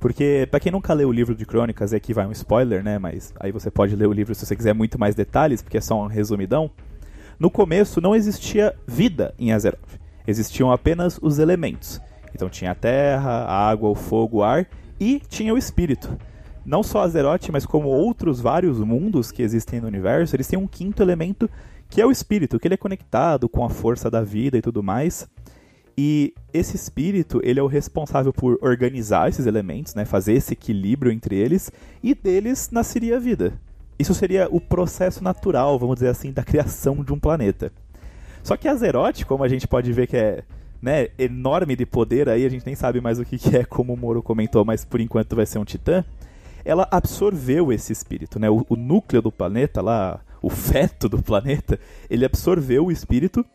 Porque, 0.00 0.46
para 0.50 0.60
quem 0.60 0.70
nunca 0.70 0.92
leu 0.92 1.08
o 1.08 1.12
livro 1.12 1.34
de 1.34 1.46
crônicas, 1.46 1.92
e 1.92 1.96
aqui 1.96 2.12
vai 2.12 2.26
um 2.26 2.32
spoiler, 2.32 2.82
né? 2.82 2.98
Mas 2.98 3.32
aí 3.40 3.50
você 3.50 3.70
pode 3.70 3.96
ler 3.96 4.06
o 4.06 4.12
livro 4.12 4.34
se 4.34 4.44
você 4.44 4.54
quiser 4.54 4.74
muito 4.74 4.98
mais 4.98 5.14
detalhes, 5.14 5.62
porque 5.62 5.78
é 5.78 5.80
só 5.80 6.00
um 6.00 6.06
resumidão. 6.06 6.70
No 7.38 7.50
começo 7.50 8.00
não 8.00 8.14
existia 8.14 8.74
vida 8.86 9.32
em 9.38 9.52
Azeroth. 9.52 9.98
Existiam 10.26 10.70
apenas 10.70 11.18
os 11.22 11.38
elementos. 11.38 12.00
Então 12.34 12.48
tinha 12.48 12.72
a 12.72 12.74
terra, 12.74 13.44
a 13.44 13.68
água, 13.68 13.88
o 13.88 13.94
fogo, 13.94 14.38
o 14.38 14.42
ar 14.42 14.66
e 15.00 15.20
tinha 15.28 15.54
o 15.54 15.58
espírito 15.58 16.16
não 16.66 16.82
só 16.82 17.02
Azeroth, 17.02 17.48
mas 17.52 17.64
como 17.64 17.88
outros 17.88 18.40
vários 18.40 18.80
mundos 18.80 19.30
que 19.30 19.42
existem 19.42 19.80
no 19.80 19.86
universo, 19.86 20.34
eles 20.34 20.48
têm 20.48 20.58
um 20.58 20.66
quinto 20.66 21.02
elemento 21.02 21.48
que 21.88 22.00
é 22.00 22.06
o 22.06 22.10
espírito, 22.10 22.58
que 22.58 22.66
ele 22.66 22.74
é 22.74 22.78
conectado 22.78 23.48
com 23.48 23.64
a 23.64 23.70
força 23.70 24.10
da 24.10 24.22
vida 24.22 24.58
e 24.58 24.60
tudo 24.60 24.82
mais. 24.82 25.28
E 25.96 26.34
esse 26.52 26.74
espírito, 26.76 27.40
ele 27.42 27.60
é 27.60 27.62
o 27.62 27.68
responsável 27.68 28.32
por 28.32 28.58
organizar 28.60 29.28
esses 29.28 29.46
elementos, 29.46 29.94
né, 29.94 30.04
fazer 30.04 30.34
esse 30.34 30.52
equilíbrio 30.52 31.12
entre 31.12 31.36
eles, 31.36 31.70
e 32.02 32.14
deles 32.14 32.68
nasceria 32.70 33.16
a 33.16 33.20
vida. 33.20 33.54
Isso 33.98 34.12
seria 34.12 34.48
o 34.50 34.60
processo 34.60 35.24
natural, 35.24 35.78
vamos 35.78 35.94
dizer 35.94 36.08
assim, 36.08 36.32
da 36.32 36.42
criação 36.42 37.02
de 37.02 37.12
um 37.12 37.18
planeta. 37.18 37.72
Só 38.42 38.56
que 38.56 38.68
Azeroth, 38.68 39.24
como 39.24 39.42
a 39.42 39.48
gente 39.48 39.66
pode 39.66 39.90
ver 39.92 40.06
que 40.06 40.16
é 40.16 40.42
né, 40.82 41.08
enorme 41.18 41.74
de 41.74 41.86
poder, 41.86 42.28
aí 42.28 42.44
a 42.44 42.48
gente 42.48 42.66
nem 42.66 42.74
sabe 42.74 43.00
mais 43.00 43.18
o 43.18 43.24
que 43.24 43.56
é, 43.56 43.64
como 43.64 43.94
o 43.94 43.96
Moro 43.96 44.22
comentou, 44.22 44.64
mas 44.64 44.84
por 44.84 45.00
enquanto 45.00 45.34
vai 45.34 45.46
ser 45.46 45.58
um 45.58 45.64
titã 45.64 46.04
ela 46.66 46.88
absorveu 46.90 47.72
esse 47.72 47.92
espírito, 47.92 48.40
né? 48.40 48.50
O, 48.50 48.66
o 48.68 48.74
núcleo 48.74 49.22
do 49.22 49.30
planeta 49.30 49.80
lá, 49.80 50.20
o 50.42 50.50
feto 50.50 51.08
do 51.08 51.22
planeta, 51.22 51.78
ele 52.10 52.24
absorveu 52.24 52.86
o 52.86 52.92
espírito 52.92 53.46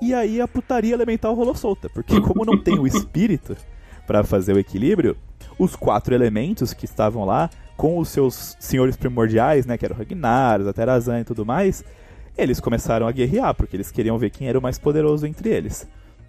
e 0.00 0.14
aí 0.14 0.40
a 0.40 0.48
putaria 0.48 0.94
elemental 0.94 1.34
rolou 1.34 1.54
solta, 1.54 1.90
porque 1.90 2.20
como 2.20 2.44
não 2.44 2.56
tem 2.56 2.78
o 2.78 2.86
espírito 2.86 3.54
para 4.06 4.24
fazer 4.24 4.54
o 4.54 4.58
equilíbrio, 4.58 5.16
os 5.58 5.76
quatro 5.76 6.14
elementos 6.14 6.72
que 6.72 6.86
estavam 6.86 7.24
lá 7.24 7.50
com 7.76 7.98
os 7.98 8.08
seus 8.08 8.56
senhores 8.58 8.96
primordiais, 8.96 9.66
né, 9.66 9.76
que 9.76 9.84
eram 9.84 9.96
Ragnar, 9.96 10.62
Zaterazan 10.62 11.20
e 11.20 11.24
tudo 11.24 11.44
mais, 11.44 11.84
eles 12.36 12.60
começaram 12.60 13.06
a 13.06 13.12
guerrear, 13.12 13.54
porque 13.54 13.76
eles 13.76 13.90
queriam 13.90 14.16
ver 14.16 14.30
quem 14.30 14.48
era 14.48 14.58
o 14.58 14.62
mais 14.62 14.78
poderoso 14.78 15.26
entre 15.26 15.50
eles. 15.50 15.86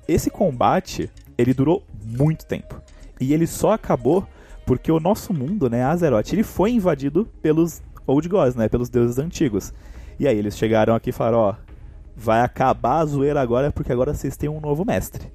Esse 0.07 0.29
combate, 0.29 1.09
ele 1.37 1.53
durou 1.53 1.83
muito 2.03 2.45
tempo. 2.45 2.81
E 3.21 3.33
ele 3.33 3.45
só 3.45 3.73
acabou 3.73 4.27
porque 4.69 4.91
o 4.91 4.99
nosso 4.99 5.33
mundo, 5.33 5.67
né, 5.67 5.81
Azeroth, 5.83 6.31
ele 6.31 6.43
foi 6.43 6.69
invadido 6.69 7.27
pelos 7.41 7.81
Old 8.05 8.29
Gods, 8.29 8.55
né, 8.55 8.69
pelos 8.69 8.87
deuses 8.87 9.17
antigos. 9.17 9.73
E 10.19 10.27
aí 10.27 10.37
eles 10.37 10.55
chegaram 10.55 10.93
aqui 10.93 11.09
e 11.09 11.11
falaram, 11.11 11.39
ó, 11.39 11.55
vai 12.15 12.41
acabar 12.41 12.99
a 12.99 13.05
zoeira 13.05 13.41
agora 13.41 13.71
porque 13.71 13.91
agora 13.91 14.13
vocês 14.13 14.37
têm 14.37 14.47
um 14.47 14.61
novo 14.61 14.85
mestre. 14.85 15.25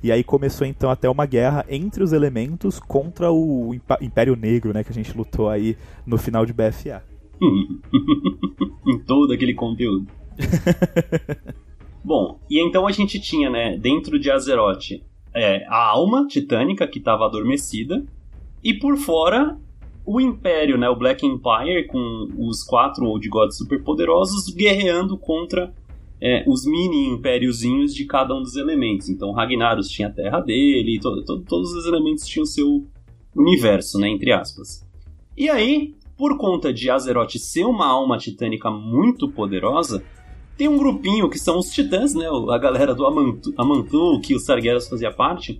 E 0.00 0.12
aí 0.12 0.22
começou 0.22 0.64
então 0.64 0.88
até 0.90 1.10
uma 1.10 1.26
guerra 1.26 1.66
entre 1.68 2.04
os 2.04 2.12
elementos 2.12 2.78
contra 2.78 3.32
o 3.32 3.74
Império 4.00 4.36
Negro, 4.36 4.72
né, 4.72 4.84
que 4.84 4.92
a 4.92 4.94
gente 4.94 5.16
lutou 5.16 5.48
aí 5.48 5.76
no 6.06 6.16
final 6.16 6.46
de 6.46 6.52
BFA. 6.52 7.02
em 8.86 8.98
todo 9.00 9.32
aquele 9.32 9.54
conteúdo. 9.54 10.06
Bom, 12.04 12.38
e 12.48 12.64
então 12.64 12.86
a 12.86 12.92
gente 12.92 13.18
tinha, 13.18 13.50
né, 13.50 13.76
dentro 13.76 14.20
de 14.20 14.30
Azeroth, 14.30 15.02
é, 15.34 15.66
a 15.66 15.84
alma 15.84 16.28
titânica 16.28 16.86
que 16.86 17.00
estava 17.00 17.26
adormecida, 17.26 18.04
e 18.64 18.72
por 18.72 18.96
fora 18.96 19.58
o 20.06 20.20
Império, 20.20 20.76
né, 20.76 20.88
o 20.88 20.96
Black 20.96 21.24
Empire, 21.24 21.86
com 21.86 22.28
os 22.38 22.62
quatro 22.62 23.06
Old 23.06 23.26
Gods 23.28 23.56
superpoderosos 23.56 24.52
guerreando 24.54 25.16
contra 25.16 25.72
é, 26.20 26.44
os 26.46 26.66
mini 26.66 27.08
impériozinhos 27.08 27.94
de 27.94 28.04
cada 28.04 28.34
um 28.34 28.42
dos 28.42 28.56
elementos. 28.56 29.08
Então 29.08 29.32
Ragnaros 29.32 29.88
tinha 29.88 30.08
a 30.08 30.10
terra 30.10 30.40
dele, 30.40 30.98
todo, 31.00 31.24
todo, 31.24 31.44
todos 31.44 31.72
os 31.72 31.86
elementos 31.86 32.26
tinham 32.26 32.44
seu 32.44 32.86
universo, 33.34 33.98
né, 33.98 34.08
entre 34.08 34.32
aspas. 34.32 34.86
E 35.36 35.48
aí, 35.48 35.94
por 36.16 36.36
conta 36.38 36.72
de 36.72 36.88
Azeroth 36.88 37.36
ser 37.38 37.64
uma 37.64 37.86
alma 37.86 38.16
titânica 38.16 38.70
muito 38.70 39.28
poderosa, 39.28 40.02
tem 40.56 40.68
um 40.68 40.78
grupinho 40.78 41.28
que 41.28 41.38
são 41.38 41.58
os 41.58 41.70
titãs, 41.70 42.14
né, 42.14 42.26
a 42.28 42.58
galera 42.58 42.94
do 42.94 43.06
Amantu, 43.06 43.52
Amantu 43.56 44.20
que 44.20 44.34
os 44.34 44.44
Targaryen 44.44 44.80
fazia 44.80 45.10
parte, 45.10 45.58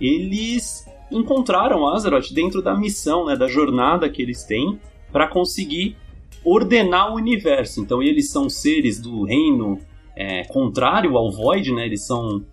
eles 0.00 0.86
encontraram 1.10 1.88
Azeroth 1.88 2.32
dentro 2.32 2.62
da 2.62 2.74
missão, 2.74 3.26
né, 3.26 3.36
da 3.36 3.48
jornada 3.48 4.08
que 4.08 4.22
eles 4.22 4.44
têm 4.44 4.80
para 5.10 5.28
conseguir 5.28 5.96
ordenar 6.44 7.12
o 7.12 7.16
universo. 7.16 7.80
Então 7.80 8.02
eles 8.02 8.30
são 8.30 8.48
seres 8.48 9.00
do 9.00 9.24
reino 9.24 9.78
é, 10.16 10.44
contrário 10.44 11.16
ao 11.16 11.30
Void, 11.30 11.72
né? 11.72 11.86
Eles 11.86 12.04
são 12.04 12.44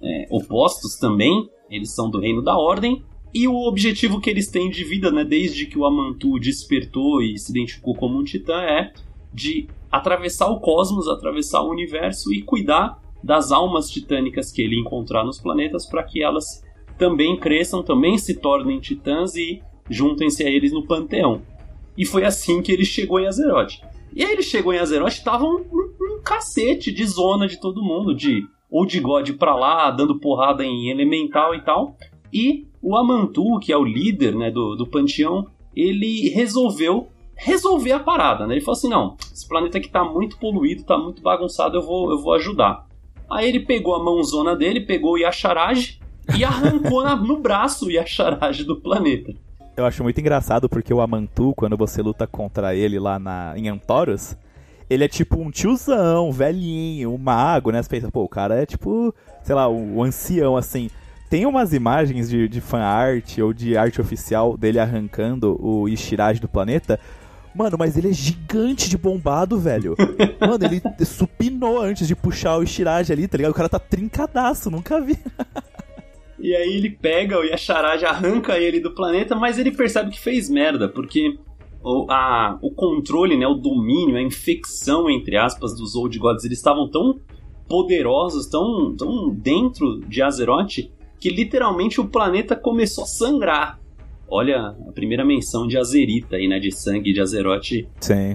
é, 0.00 0.26
opostos 0.30 0.96
também. 0.96 1.48
Eles 1.70 1.90
são 1.94 2.10
do 2.10 2.20
reino 2.20 2.42
da 2.42 2.56
Ordem. 2.56 3.02
E 3.34 3.48
o 3.48 3.66
objetivo 3.66 4.20
que 4.20 4.28
eles 4.28 4.48
têm 4.48 4.68
de 4.68 4.84
vida, 4.84 5.10
né, 5.10 5.24
desde 5.24 5.64
que 5.64 5.78
o 5.78 5.86
Amantu 5.86 6.38
despertou 6.38 7.22
e 7.22 7.38
se 7.38 7.50
identificou 7.50 7.94
como 7.94 8.18
um 8.18 8.24
titã, 8.24 8.60
é 8.60 8.92
de 9.32 9.68
atravessar 9.90 10.48
o 10.50 10.60
cosmos, 10.60 11.08
atravessar 11.08 11.62
o 11.62 11.70
universo 11.70 12.32
e 12.32 12.42
cuidar 12.42 13.00
das 13.24 13.50
almas 13.50 13.88
titânicas 13.88 14.52
que 14.52 14.60
ele 14.60 14.78
encontrar 14.78 15.24
nos 15.24 15.38
planetas 15.38 15.86
para 15.86 16.02
que 16.02 16.22
elas 16.22 16.62
também 16.98 17.36
cresçam, 17.36 17.82
também 17.82 18.18
se 18.18 18.34
tornem 18.34 18.80
titãs 18.80 19.34
e 19.34 19.62
juntem-se 19.88 20.44
a 20.44 20.50
eles 20.50 20.72
no 20.72 20.86
panteão. 20.86 21.42
E 21.96 22.06
foi 22.06 22.24
assim 22.24 22.62
que 22.62 22.72
ele 22.72 22.84
chegou 22.84 23.20
em 23.20 23.26
Azeroth. 23.26 23.80
E 24.14 24.24
aí 24.24 24.32
ele 24.32 24.42
chegou 24.42 24.72
em 24.72 24.78
Azeroth 24.78 25.16
e 25.16 25.24
tava 25.24 25.44
um, 25.44 25.64
um, 25.72 25.94
um 26.00 26.22
cacete 26.22 26.92
de 26.92 27.04
zona 27.06 27.46
de 27.46 27.60
todo 27.60 27.82
mundo, 27.82 28.14
de 28.14 28.42
ou 28.70 28.86
de 28.86 29.00
God 29.00 29.30
pra 29.32 29.54
lá, 29.54 29.90
dando 29.90 30.18
porrada 30.18 30.64
em 30.64 30.88
elemental 30.88 31.54
e 31.54 31.60
tal. 31.60 31.96
E 32.32 32.66
o 32.80 32.96
Amantu, 32.96 33.58
que 33.60 33.70
é 33.70 33.76
o 33.76 33.84
líder 33.84 34.34
né, 34.34 34.50
do, 34.50 34.74
do 34.74 34.86
panteão, 34.86 35.46
ele 35.76 36.30
resolveu 36.30 37.08
resolver 37.34 37.92
a 37.92 38.00
parada, 38.00 38.46
né? 38.46 38.54
Ele 38.54 38.60
falou 38.60 38.78
assim, 38.78 38.88
não, 38.88 39.16
esse 39.32 39.46
planeta 39.48 39.78
aqui 39.78 39.88
tá 39.88 40.04
muito 40.04 40.38
poluído, 40.38 40.84
tá 40.84 40.96
muito 40.96 41.20
bagunçado, 41.20 41.76
eu 41.76 41.82
vou, 41.82 42.10
eu 42.10 42.18
vou 42.18 42.34
ajudar. 42.34 42.86
Aí 43.28 43.48
ele 43.48 43.60
pegou 43.60 43.94
a 43.94 44.02
mãozona 44.02 44.54
dele, 44.54 44.80
pegou 44.80 45.14
o 45.14 45.18
Yasharaj 45.18 45.98
e 46.36 46.44
arrancou 46.44 47.02
na, 47.02 47.16
no 47.16 47.38
braço 47.38 47.86
o 47.86 47.90
Yasharaj 47.90 48.64
do 48.64 48.80
planeta. 48.80 49.32
Eu 49.76 49.86
acho 49.86 50.02
muito 50.02 50.20
engraçado 50.20 50.68
porque 50.68 50.92
o 50.92 51.00
Amantu, 51.00 51.54
quando 51.56 51.76
você 51.76 52.02
luta 52.02 52.26
contra 52.26 52.74
ele 52.74 52.98
lá 52.98 53.18
na, 53.18 53.54
em 53.56 53.68
Antorus, 53.68 54.36
ele 54.88 55.04
é 55.04 55.08
tipo 55.08 55.40
um 55.40 55.50
tiozão, 55.50 56.30
velhinho, 56.30 57.12
um 57.12 57.18
mago, 57.18 57.70
né? 57.70 57.82
Você 57.82 57.88
pensa, 57.88 58.10
pô, 58.10 58.22
o 58.22 58.28
cara 58.28 58.54
é 58.54 58.66
tipo, 58.66 59.14
sei 59.42 59.54
lá, 59.54 59.68
um, 59.68 59.98
um 59.98 60.02
ancião, 60.02 60.56
assim. 60.56 60.90
Tem 61.30 61.46
umas 61.46 61.72
imagens 61.72 62.28
de, 62.28 62.46
de 62.46 62.60
fan 62.60 62.82
art 62.82 63.38
ou 63.38 63.54
de 63.54 63.74
arte 63.74 64.02
oficial 64.02 64.54
dele 64.58 64.78
arrancando 64.78 65.56
o 65.58 65.88
Ishiraj 65.88 66.38
do 66.38 66.48
planeta. 66.48 67.00
Mano, 67.54 67.76
mas 67.78 67.96
ele 67.96 68.10
é 68.10 68.12
gigante 68.12 68.88
de 68.90 68.98
bombado, 68.98 69.58
velho. 69.58 69.96
Mano, 70.38 70.64
ele 70.64 70.82
supinou 71.06 71.80
antes 71.80 72.06
de 72.06 72.14
puxar 72.14 72.58
o 72.58 72.62
Ishiraj 72.62 73.10
ali, 73.10 73.26
tá 73.26 73.38
ligado? 73.38 73.52
O 73.52 73.54
cara 73.54 73.70
tá 73.70 73.78
trincadaço, 73.78 74.70
nunca 74.70 75.00
vi. 75.00 75.18
E 76.42 76.56
aí 76.56 76.74
ele 76.74 76.90
pega 76.90 77.38
o 77.38 77.44
Yasharaj, 77.44 78.04
arranca 78.04 78.58
ele 78.58 78.80
do 78.80 78.90
planeta, 78.90 79.36
mas 79.36 79.58
ele 79.58 79.70
percebe 79.70 80.10
que 80.10 80.20
fez 80.20 80.50
merda, 80.50 80.88
porque 80.88 81.38
o, 81.84 82.06
a, 82.10 82.58
o 82.60 82.70
controle, 82.72 83.36
né, 83.36 83.46
o 83.46 83.54
domínio, 83.54 84.16
a 84.16 84.22
infecção, 84.22 85.08
entre 85.08 85.36
aspas, 85.36 85.74
dos 85.76 85.94
Old 85.94 86.18
Gods, 86.18 86.44
eles 86.44 86.58
estavam 86.58 86.90
tão 86.90 87.20
poderosos, 87.68 88.48
tão, 88.48 88.94
tão 88.96 89.30
dentro 89.30 90.00
de 90.00 90.20
Azeroth, 90.20 90.90
que 91.20 91.30
literalmente 91.30 92.00
o 92.00 92.08
planeta 92.08 92.56
começou 92.56 93.04
a 93.04 93.06
sangrar. 93.06 93.80
Olha 94.28 94.74
a 94.88 94.92
primeira 94.92 95.24
menção 95.24 95.68
de 95.68 95.78
Azerita 95.78 96.36
aí, 96.36 96.48
né? 96.48 96.58
De 96.58 96.72
sangue 96.72 97.12
de 97.12 97.20
Azeroth. 97.20 97.86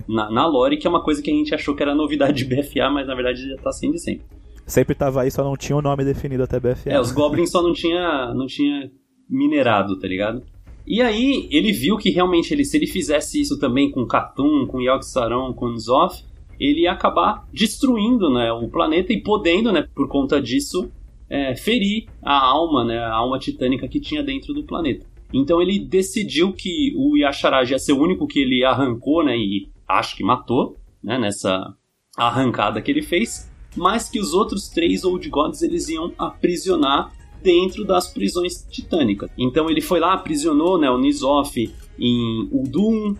Na, 0.07 0.29
na 0.31 0.45
lore, 0.45 0.77
que 0.77 0.87
é 0.87 0.89
uma 0.89 1.03
coisa 1.03 1.21
que 1.21 1.29
a 1.29 1.33
gente 1.33 1.53
achou 1.53 1.75
que 1.75 1.83
era 1.83 1.93
novidade 1.93 2.45
de 2.45 2.55
BFA, 2.55 2.89
mas 2.89 3.07
na 3.07 3.15
verdade 3.15 3.49
já 3.49 3.57
tá 3.57 3.71
sendo 3.71 3.93
de 3.93 4.01
sempre. 4.01 4.25
Sempre 4.67 4.93
tava 4.93 5.21
aí, 5.21 5.31
só 5.31 5.45
não 5.45 5.55
tinha 5.55 5.77
o 5.77 5.81
nome 5.81 6.03
definido 6.03 6.43
até 6.43 6.59
BFA. 6.59 6.89
É, 6.89 7.00
os 7.00 7.13
Goblins 7.13 7.50
só 7.50 7.63
não 7.63 7.71
tinha, 7.71 8.33
não 8.33 8.45
tinha 8.45 8.91
minerado, 9.29 9.97
tá 9.97 10.05
ligado? 10.05 10.43
E 10.86 11.01
aí 11.01 11.47
ele 11.50 11.71
viu 11.71 11.97
que 11.97 12.09
realmente 12.09 12.53
ele, 12.53 12.65
se 12.65 12.75
ele 12.75 12.86
fizesse 12.86 13.39
isso 13.39 13.57
também 13.57 13.89
com 13.89 14.05
Katum, 14.05 14.67
com 14.67 14.81
Yogg 14.81 15.03
Saron, 15.03 15.53
com 15.53 15.75
Zoth, 15.77 16.25
ele 16.59 16.81
ia 16.81 16.91
acabar 16.91 17.47
destruindo 17.53 18.29
né, 18.29 18.51
o 18.51 18.67
planeta 18.67 19.13
e 19.13 19.21
podendo, 19.21 19.71
né, 19.71 19.88
por 19.95 20.09
conta 20.09 20.41
disso, 20.41 20.91
é, 21.29 21.55
ferir 21.55 22.07
a 22.21 22.38
alma, 22.38 22.83
né, 22.83 23.00
a 23.00 23.13
alma 23.13 23.39
titânica 23.39 23.88
que 23.88 24.01
tinha 24.01 24.21
dentro 24.21 24.53
do 24.53 24.63
planeta. 24.63 25.05
Então 25.33 25.62
ele 25.62 25.79
decidiu 25.79 26.51
que 26.51 26.93
o 26.97 27.17
Yasharaj 27.17 27.71
ia 27.71 27.79
ser 27.79 27.93
o 27.93 28.01
único 28.01 28.27
que 28.27 28.39
ele 28.39 28.65
arrancou, 28.65 29.24
né, 29.24 29.38
e 29.38 29.69
acho 29.88 30.15
que 30.15 30.24
matou, 30.24 30.77
né, 31.01 31.17
nessa 31.17 31.74
arrancada 32.17 32.81
que 32.81 32.91
ele 32.91 33.01
fez, 33.01 33.50
mas 33.75 34.09
que 34.09 34.19
os 34.19 34.33
outros 34.33 34.67
três 34.69 35.03
Old 35.03 35.27
Gods 35.29 35.62
eles 35.62 35.88
iam 35.89 36.13
aprisionar 36.17 37.12
dentro 37.41 37.86
das 37.86 38.07
prisões 38.07 38.65
titânicas. 38.69 39.29
Então 39.38 39.69
ele 39.69 39.81
foi 39.81 40.00
lá, 40.00 40.13
aprisionou, 40.13 40.79
né, 40.79 40.89
o 40.89 40.97
Nizoth 40.97 41.55
em 42.00 42.50
Udum, 42.51 43.15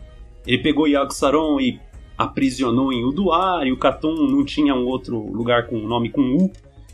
ele 0.46 0.58
pegou 0.60 0.88
Yogg 0.88 1.14
Saron 1.14 1.60
e 1.60 1.80
aprisionou 2.18 2.92
em 2.92 3.06
Uduar, 3.06 3.68
e 3.68 3.72
o 3.72 3.78
Katum 3.78 4.16
não 4.28 4.44
tinha 4.44 4.74
um 4.74 4.86
outro 4.86 5.32
lugar 5.32 5.68
com 5.68 5.78
nome 5.78 6.10
com 6.10 6.22
U, 6.22 6.52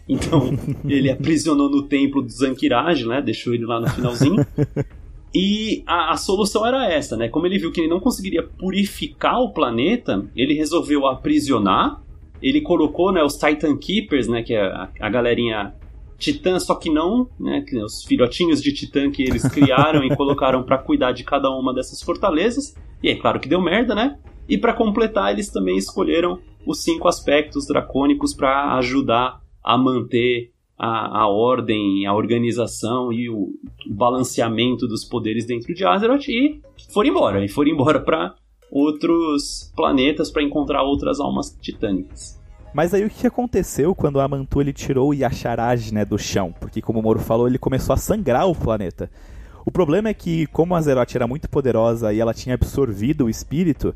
então 0.07 0.49
ele 0.85 1.09
aprisionou 1.09 1.69
no 1.69 1.83
templo 1.83 2.21
do 2.21 2.29
Zankiraj, 2.29 3.05
né? 3.05 3.21
Deixou 3.21 3.53
ele 3.53 3.65
lá 3.65 3.79
no 3.79 3.89
finalzinho. 3.89 4.45
E 5.35 5.81
a, 5.87 6.11
a, 6.11 6.17
solução 6.17 6.63
era 6.63 6.87
essa, 6.93 7.17
né? 7.17 7.27
Como 7.27 7.47
ele 7.47 7.57
viu 7.57 7.71
que 7.71 7.81
ele 7.81 7.89
não 7.89 7.99
conseguiria 7.99 8.43
purificar 8.43 9.39
o 9.39 9.51
planeta, 9.51 10.23
ele 10.35 10.53
resolveu 10.53 11.07
aprisionar. 11.07 12.03
Ele 12.43 12.61
colocou 12.61 13.11
né, 13.11 13.23
os 13.23 13.37
Titan 13.37 13.77
Keepers, 13.77 14.27
né? 14.27 14.43
Que 14.43 14.53
é 14.53 14.61
a, 14.61 14.89
a 14.99 15.09
galerinha 15.09 15.73
titã, 16.17 16.59
só 16.59 16.75
que 16.75 16.89
não, 16.89 17.29
né? 17.39 17.63
Os 17.83 18.03
filhotinhos 18.03 18.61
de 18.61 18.73
titã 18.73 19.09
que 19.09 19.23
eles 19.23 19.47
criaram 19.47 20.03
e 20.03 20.13
colocaram 20.15 20.61
para 20.61 20.77
cuidar 20.77 21.13
de 21.13 21.23
cada 21.23 21.49
uma 21.49 21.73
dessas 21.73 22.01
fortalezas. 22.03 22.75
E 23.01 23.09
é 23.09 23.15
claro 23.15 23.39
que 23.39 23.47
deu 23.47 23.61
merda, 23.61 23.95
né? 23.95 24.19
E 24.47 24.57
para 24.57 24.73
completar, 24.73 25.31
eles 25.31 25.49
também 25.49 25.77
escolheram 25.77 26.39
os 26.65 26.83
cinco 26.83 27.07
aspectos 27.07 27.65
dracônicos 27.65 28.33
para 28.33 28.75
ajudar 28.75 29.41
a 29.63 29.77
manter 29.77 30.51
a, 30.77 31.21
a, 31.21 31.27
ordem, 31.27 32.05
a 32.05 32.13
organização 32.13 33.13
e 33.13 33.29
o, 33.29 33.53
o, 33.87 33.93
balanceamento 33.93 34.87
dos 34.87 35.05
poderes 35.05 35.45
dentro 35.45 35.73
de 35.73 35.85
Azeroth 35.85 36.27
e 36.27 36.61
foram 36.91 37.09
embora. 37.09 37.45
E 37.45 37.47
foram 37.47 37.71
embora 37.71 37.99
para 37.99 38.35
outros 38.73 39.71
planetas 39.75 40.31
para 40.31 40.41
encontrar 40.41 40.81
outras 40.81 41.19
almas 41.19 41.55
titânicas. 41.61 42.41
Mas 42.73 42.91
aí 42.91 43.05
o 43.05 43.09
que 43.09 43.27
aconteceu 43.27 43.93
quando 43.93 44.19
a 44.19 44.23
Amantu 44.23 44.59
ele 44.59 44.73
tirou 44.73 45.09
o 45.09 45.13
Yasharaj 45.13 45.93
né, 45.93 46.03
do 46.03 46.17
chão? 46.17 46.51
Porque 46.59 46.81
como 46.81 46.99
o 46.99 47.03
Moro 47.03 47.19
falou, 47.19 47.47
ele 47.47 47.59
começou 47.59 47.93
a 47.93 47.97
sangrar 47.97 48.47
o 48.47 48.55
planeta. 48.55 49.11
O 49.63 49.71
problema 49.71 50.09
é 50.09 50.13
que, 50.13 50.47
como 50.47 50.73
a 50.73 50.79
Azeroth 50.79 51.15
era 51.15 51.27
muito 51.27 51.47
poderosa 51.47 52.11
e 52.11 52.19
ela 52.19 52.33
tinha 52.33 52.55
absorvido 52.55 53.25
o 53.25 53.29
espírito, 53.29 53.95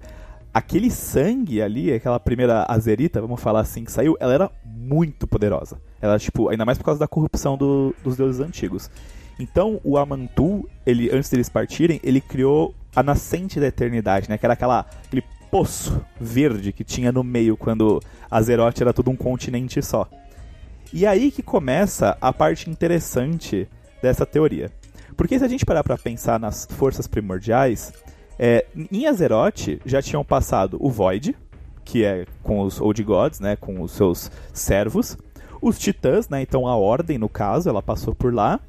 aquele 0.53 0.91
sangue 0.91 1.61
ali, 1.61 1.91
aquela 1.91 2.19
primeira 2.19 2.65
azerita, 2.69 3.19
vamos 3.19 3.41
falar 3.41 3.61
assim, 3.61 3.83
que 3.83 3.91
saiu, 3.91 4.15
ela 4.19 4.33
era 4.33 4.51
muito 4.63 5.25
poderosa. 5.27 5.81
Ela, 5.99 6.19
tipo, 6.19 6.49
ainda 6.49 6.63
mais 6.63 6.77
por 6.77 6.85
causa 6.85 6.99
da 6.99 7.07
corrupção 7.07 7.57
do, 7.57 7.93
dos 8.03 8.15
deuses 8.15 8.39
antigos. 8.39 8.89
Então, 9.39 9.79
o 9.83 9.97
Amantu, 9.97 10.67
ele, 10.85 11.09
antes 11.11 11.29
deles 11.29 11.49
partirem, 11.49 11.99
ele 12.03 12.19
criou 12.19 12.73
a 12.95 13.03
nascente 13.03 13.59
da 13.59 13.67
eternidade, 13.67 14.29
né? 14.29 14.37
Que 14.37 14.45
era 14.45 14.53
aquela, 14.53 14.85
aquele 15.05 15.23
poço 15.51 16.03
verde 16.19 16.73
que 16.73 16.83
tinha 16.83 17.11
no 17.11 17.23
meio 17.23 17.55
quando 17.55 18.01
Azeroth 18.29 18.81
era 18.81 18.93
tudo 18.93 19.11
um 19.11 19.15
continente 19.15 19.81
só. 19.81 20.07
E 20.91 21.05
aí 21.05 21.31
que 21.31 21.43
começa 21.43 22.17
a 22.19 22.33
parte 22.33 22.69
interessante 22.69 23.67
dessa 24.01 24.25
teoria. 24.25 24.71
Porque 25.15 25.37
se 25.37 25.45
a 25.45 25.47
gente 25.47 25.65
parar 25.65 25.83
para 25.83 25.97
pensar 25.97 26.39
nas 26.39 26.65
forças 26.65 27.07
primordiais, 27.07 27.93
é, 28.39 28.65
em 28.91 29.05
Azeroth 29.07 29.79
já 29.85 30.01
tinham 30.01 30.23
passado 30.23 30.77
o 30.79 30.89
Void, 30.89 31.35
que 31.83 32.03
é 32.03 32.25
com 32.43 32.61
os 32.61 32.79
Old 32.79 33.03
Gods, 33.03 33.39
né, 33.39 33.55
com 33.55 33.81
os 33.81 33.91
seus 33.91 34.31
servos, 34.53 35.17
os 35.61 35.79
Titãs, 35.79 36.29
né, 36.29 36.41
então 36.41 36.67
a 36.67 36.75
Ordem 36.75 37.17
no 37.17 37.29
caso, 37.29 37.69
ela 37.69 37.81
passou 37.81 38.13
por 38.13 38.33
lá, 38.33 38.59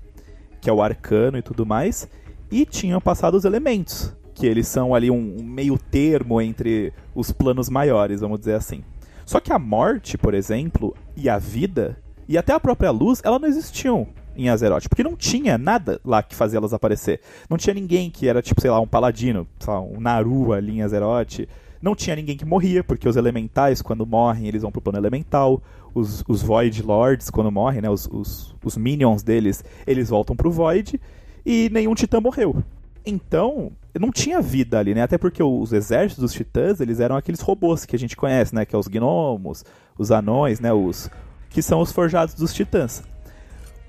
que 0.61 0.69
é 0.69 0.73
o 0.73 0.83
Arcano 0.83 1.39
e 1.39 1.43
tudo 1.43 1.67
mais, 1.67 2.09
e 2.51 2.65
tinham 2.65 3.01
passado 3.01 3.37
os 3.37 3.45
Elementos, 3.45 4.15
que 4.35 4.47
eles 4.47 4.67
são 4.69 4.95
ali 4.95 5.11
um, 5.11 5.43
meio 5.43 5.79
termo 5.79 6.41
entre 6.41 6.93
os 7.15 7.33
planos 7.33 7.69
maiores, 7.69 8.21
vamos 8.21 8.39
dizer 8.39 8.55
assim. 8.55 8.83
Só 9.27 9.41
que 9.41 9.53
a 9.53 9.59
morte, 9.59 10.17
por 10.17 10.33
exemplo, 10.33 10.97
e 11.17 11.29
a 11.29 11.39
vida, 11.39 11.99
e 12.27 12.39
até 12.39 12.53
a 12.53 12.61
própria 12.61 12.91
luz, 12.91 13.21
ela 13.25 13.39
não 13.39 13.49
existiam 13.49 14.09
em 14.39 14.49
Azeroth, 14.49 14.89
porque 14.89 15.03
não 15.03 15.17
tinha 15.17 15.59
nada 15.59 16.01
lá 16.05 16.23
que 16.23 16.35
fazia 16.35 16.59
elas 16.59 16.73
aparecer. 16.73 17.21
Não 17.51 17.59
tinha 17.59 17.75
ninguém 17.75 18.09
que 18.09 18.29
era, 18.29 18.41
tipo, 18.41 18.61
sei 18.61 18.71
lá, 18.71 18.81
um 18.81 18.87
paladino, 18.87 19.47
um 19.93 20.01
Naru 20.01 20.53
ali 20.53 20.79
em 20.79 20.83
Azeroth. 20.83 21.47
Não 21.83 21.95
tinha 21.95 22.15
ninguém 22.15 22.37
que 22.37 22.45
morria, 22.45 22.83
porque 22.83 23.09
os 23.09 23.17
elementais, 23.17 23.83
quando 23.83 24.07
morrem, 24.07 24.47
eles 24.47 24.63
vão 24.63 24.71
pro 24.71 24.81
plano 24.81 24.99
elemental. 24.99 25.61
Os, 25.99 26.25
os 26.29 26.43
Void 26.43 26.83
Lords, 26.83 27.31
quando 27.31 27.51
morrem, 27.51 27.83
né, 27.83 27.91
os, 27.91 28.09
os, 28.11 28.55
os 28.65 28.77
minions 28.77 29.23
deles, 29.23 29.65
eles 29.87 30.09
voltam 30.09 30.37
pro 30.37 30.51
Void. 30.51 31.01
E 31.45 31.69
nenhum 31.73 31.95
titã 31.95 32.21
morreu. 32.21 32.63
Então, 33.05 33.73
não 33.99 34.11
tinha 34.11 34.41
vida 34.41 34.79
ali, 34.79 34.95
né? 34.95 35.03
Até 35.03 35.17
porque 35.17 35.43
os 35.43 35.73
exércitos 35.73 36.23
dos 36.23 36.33
titãs, 36.33 36.81
eles 36.81 37.01
eram 37.01 37.17
aqueles 37.17 37.41
robôs 37.41 37.85
que 37.87 37.97
a 37.97 37.99
gente 37.99 38.17
conhece, 38.17 38.55
né? 38.55 38.67
Que 38.67 38.77
é 38.77 38.79
os 38.79 38.87
gnomos, 38.87 39.65
os 39.97 40.11
anões, 40.11 40.61
né? 40.61 40.73
Os 40.73 41.11
que 41.49 41.63
são 41.63 41.81
os 41.81 41.91
forjados 41.91 42.35
dos 42.35 42.53
titãs. 42.53 43.03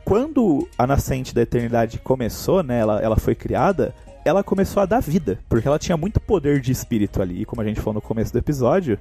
Quando 0.05 0.67
a 0.77 0.87
nascente 0.87 1.35
da 1.35 1.41
eternidade 1.41 1.99
começou, 1.99 2.63
né? 2.63 2.79
Ela, 2.79 3.01
ela 3.01 3.17
foi 3.17 3.35
criada, 3.35 3.93
ela 4.23 4.43
começou 4.43 4.81
a 4.81 4.85
dar 4.85 5.01
vida, 5.01 5.39
porque 5.49 5.67
ela 5.67 5.77
tinha 5.77 5.97
muito 5.97 6.19
poder 6.19 6.61
de 6.61 6.71
espírito 6.71 7.21
ali. 7.21 7.41
E 7.41 7.45
como 7.45 7.61
a 7.61 7.65
gente 7.65 7.79
falou 7.79 7.95
no 7.95 8.01
começo 8.01 8.31
do 8.31 8.39
episódio, 8.39 8.97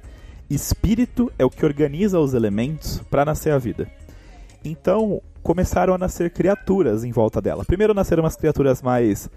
espírito 0.49 1.31
é 1.37 1.45
o 1.45 1.49
que 1.49 1.65
organiza 1.65 2.19
os 2.19 2.33
elementos 2.33 3.01
para 3.09 3.25
nascer 3.25 3.51
a 3.51 3.57
vida. 3.57 3.87
Então, 4.63 5.21
começaram 5.41 5.93
a 5.93 5.97
nascer 5.97 6.31
criaturas 6.31 7.03
em 7.03 7.11
volta 7.11 7.41
dela. 7.41 7.63
Primeiro 7.63 7.93
nasceram 7.93 8.23
umas 8.23 8.35
criaturas 8.35 8.81
mais 8.81 9.29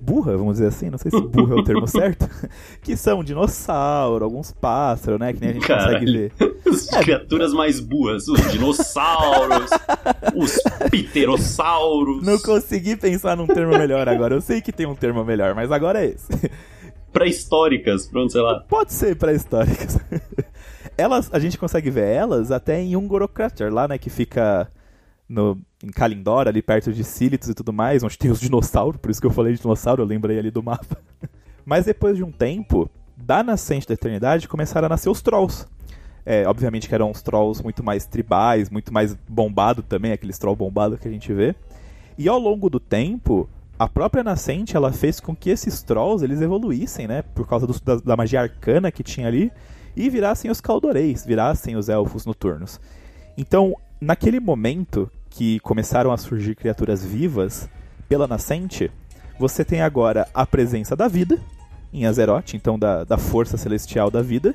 burra, 0.00 0.36
vamos 0.36 0.54
dizer 0.54 0.66
assim, 0.68 0.90
não 0.90 0.98
sei 0.98 1.10
se 1.10 1.20
burra 1.20 1.54
é 1.54 1.60
o 1.60 1.64
termo 1.64 1.86
certo, 1.88 2.28
que 2.82 2.96
são 2.96 3.24
dinossauro, 3.24 4.24
alguns 4.24 4.52
pássaros, 4.52 5.18
né, 5.18 5.32
que 5.32 5.40
nem 5.40 5.50
a 5.50 5.52
gente 5.54 5.66
Caralho. 5.66 5.92
consegue 5.92 6.12
ver. 6.12 6.32
As 6.68 6.92
é. 6.92 7.02
criaturas 7.02 7.52
mais 7.52 7.78
burras, 7.78 8.26
os 8.26 8.50
dinossauros, 8.50 9.70
os 10.34 10.58
pterossauros. 10.90 12.26
Não 12.26 12.38
consegui 12.38 12.96
pensar 12.96 13.36
num 13.36 13.46
termo 13.46 13.78
melhor 13.78 14.08
agora, 14.08 14.34
eu 14.34 14.40
sei 14.40 14.60
que 14.60 14.72
tem 14.72 14.86
um 14.86 14.94
termo 14.94 15.24
melhor, 15.24 15.54
mas 15.54 15.70
agora 15.70 16.04
é 16.04 16.08
esse. 16.08 16.26
Pré-históricas, 17.12 18.08
pronto, 18.08 18.32
sei 18.32 18.40
lá. 18.40 18.64
Pode 18.68 18.92
ser 18.92 19.14
pré-históricas. 19.16 19.98
Elas, 20.96 21.28
a 21.32 21.38
gente 21.38 21.58
consegue 21.58 21.90
ver 21.90 22.06
elas 22.06 22.50
até 22.50 22.80
em 22.80 22.96
Ungorocrater, 22.96 23.72
lá, 23.72 23.88
né, 23.88 23.98
que 23.98 24.08
fica 24.08 24.70
no, 25.28 25.58
em 25.82 25.90
Kalindor, 25.90 26.46
ali 26.46 26.62
perto 26.62 26.92
de 26.92 27.02
Sílitos 27.02 27.48
e 27.48 27.54
tudo 27.54 27.72
mais, 27.72 28.02
onde 28.02 28.18
tem 28.18 28.30
os 28.30 28.40
dinossauros, 28.40 29.00
por 29.00 29.10
isso 29.10 29.20
que 29.20 29.26
eu 29.26 29.30
falei 29.30 29.54
de 29.54 29.60
dinossauro, 29.60 30.02
eu 30.02 30.06
lembrei 30.06 30.38
ali 30.38 30.50
do 30.50 30.62
mapa. 30.62 30.98
Mas 31.64 31.86
depois 31.86 32.16
de 32.16 32.22
um 32.22 32.30
tempo, 32.30 32.90
da 33.16 33.42
nascente 33.42 33.86
da 33.86 33.94
eternidade, 33.94 34.48
começaram 34.48 34.86
a 34.86 34.88
nascer 34.88 35.08
os 35.08 35.22
Trolls. 35.22 35.66
É, 36.26 36.46
obviamente 36.46 36.88
que 36.88 36.94
eram 36.94 37.10
os 37.10 37.20
Trolls 37.22 37.62
muito 37.62 37.82
mais 37.82 38.06
tribais, 38.06 38.70
muito 38.70 38.92
mais 38.92 39.14
bombado 39.28 39.82
também, 39.82 40.12
aqueles 40.12 40.38
Trolls 40.38 40.58
bombados 40.58 40.98
que 40.98 41.08
a 41.08 41.10
gente 41.10 41.32
vê. 41.32 41.54
E 42.16 42.28
ao 42.28 42.38
longo 42.38 42.70
do 42.70 42.80
tempo, 42.80 43.48
a 43.78 43.88
própria 43.88 44.22
nascente 44.22 44.76
ela 44.76 44.92
fez 44.92 45.20
com 45.20 45.34
que 45.34 45.50
esses 45.50 45.82
Trolls 45.82 46.24
eles 46.24 46.40
evoluíssem, 46.40 47.06
né? 47.06 47.22
Por 47.22 47.46
causa 47.46 47.66
do, 47.66 47.78
da, 47.80 47.96
da 47.96 48.16
magia 48.16 48.40
arcana 48.40 48.90
que 48.90 49.02
tinha 49.02 49.26
ali, 49.26 49.50
e 49.96 50.08
virassem 50.10 50.50
os 50.50 50.60
Caldoreis, 50.60 51.24
virassem 51.24 51.76
os 51.76 51.88
Elfos 51.88 52.26
Noturnos. 52.26 52.80
Então, 53.36 53.74
naquele 54.00 54.40
momento 54.40 55.10
que 55.30 55.58
começaram 55.60 56.12
a 56.12 56.16
surgir 56.16 56.54
criaturas 56.54 57.04
vivas 57.04 57.68
pela 58.08 58.26
nascente, 58.26 58.90
você 59.38 59.64
tem 59.64 59.80
agora 59.80 60.28
a 60.32 60.46
presença 60.46 60.94
da 60.94 61.08
vida 61.08 61.40
em 61.92 62.06
Azeroth, 62.06 62.54
então 62.54 62.78
da, 62.78 63.04
da 63.04 63.16
força 63.16 63.56
celestial 63.56 64.10
da 64.10 64.20
vida, 64.20 64.54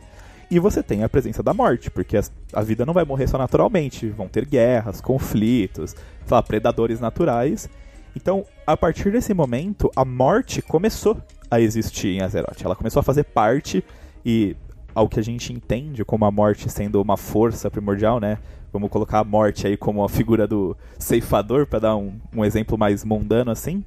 e 0.51 0.59
você 0.59 0.83
tem 0.83 1.03
a 1.03 1.09
presença 1.09 1.41
da 1.41 1.53
morte, 1.53 1.89
porque 1.89 2.17
a, 2.17 2.23
a 2.53 2.61
vida 2.61 2.85
não 2.85 2.93
vai 2.93 3.05
morrer 3.05 3.27
só 3.27 3.37
naturalmente, 3.37 4.09
vão 4.09 4.27
ter 4.27 4.45
guerras, 4.45 4.99
conflitos, 4.99 5.95
lá, 6.29 6.41
predadores 6.41 6.99
naturais. 6.99 7.69
Então, 8.15 8.45
a 8.65 8.75
partir 8.75 9.11
desse 9.11 9.33
momento, 9.33 9.91
a 9.95 10.03
morte 10.03 10.61
começou 10.61 11.17
a 11.49 11.61
existir 11.61 12.09
em 12.09 12.21
Azeroth. 12.21 12.61
Ela 12.63 12.75
começou 12.75 12.99
a 12.99 13.03
fazer 13.03 13.23
parte 13.23 13.83
e 14.25 14.55
ao 14.93 15.07
que 15.07 15.19
a 15.19 15.23
gente 15.23 15.53
entende 15.53 16.03
como 16.03 16.25
a 16.25 16.31
morte 16.31 16.69
sendo 16.69 17.01
uma 17.01 17.17
força 17.17 17.69
primordial, 17.69 18.19
né? 18.19 18.37
Vamos 18.71 18.89
colocar 18.89 19.19
a 19.19 19.23
morte 19.23 19.65
aí 19.65 19.75
como 19.75 20.03
a 20.03 20.09
figura 20.09 20.47
do 20.47 20.75
ceifador, 20.97 21.65
para 21.65 21.79
dar 21.79 21.95
um, 21.95 22.13
um 22.35 22.45
exemplo 22.45 22.77
mais 22.77 23.03
mundano 23.03 23.51
assim. 23.51 23.83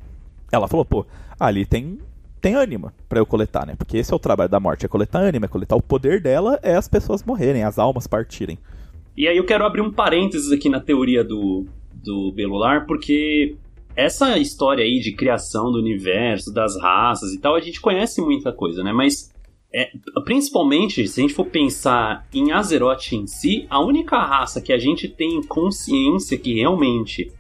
Ela 0.51 0.67
falou, 0.69 0.85
pô, 0.85 1.07
ali 1.39 1.65
tem 1.65 1.99
tem 2.41 2.57
ânima 2.57 2.93
para 3.09 3.21
eu 3.21 3.25
coletar, 3.25 3.65
né? 3.65 3.77
Porque 3.77 3.97
esse 3.97 4.13
é 4.13 4.17
o 4.17 4.19
trabalho 4.19 4.51
da 4.51 4.59
morte, 4.59 4.85
é 4.85 4.89
coletar 4.89 5.21
ânima, 5.21 5.47
é 5.47 5.49
coletar 5.49 5.77
o 5.77 5.83
poder 5.83 6.21
dela, 6.21 6.59
é 6.61 6.75
as 6.75 6.89
pessoas 6.89 7.23
morrerem, 7.23 7.63
as 7.63 7.79
almas 7.79 8.09
partirem. 8.09 8.59
E 9.17 9.29
aí 9.29 9.37
eu 9.37 9.47
quero 9.47 9.65
abrir 9.65 9.81
um 9.81 9.93
parênteses 9.93 10.51
aqui 10.51 10.69
na 10.69 10.81
teoria 10.81 11.23
do, 11.23 11.67
do 11.95 12.33
Belular, 12.33 12.85
porque 12.85 13.55
essa 13.95 14.39
história 14.39 14.85
aí 14.85 14.99
de 14.99 15.13
criação 15.13 15.71
do 15.71 15.79
universo, 15.79 16.53
das 16.53 16.81
raças 16.81 17.33
e 17.33 17.39
tal, 17.39 17.55
a 17.55 17.61
gente 17.61 17.81
conhece 17.81 18.21
muita 18.21 18.53
coisa, 18.53 18.83
né? 18.83 18.93
Mas 18.93 19.32
é, 19.75 19.91
principalmente, 20.25 21.07
se 21.09 21.21
a 21.21 21.23
gente 21.23 21.35
for 21.35 21.47
pensar 21.47 22.27
em 22.33 22.53
Azeroth 22.53 23.13
em 23.13 23.27
si, 23.27 23.67
a 23.71 23.81
única 23.81 24.19
raça 24.19 24.61
que 24.61 24.73
a 24.73 24.79
gente 24.79 25.09
tem 25.09 25.43
consciência 25.43 26.37
que 26.37 26.55
realmente 26.55 27.33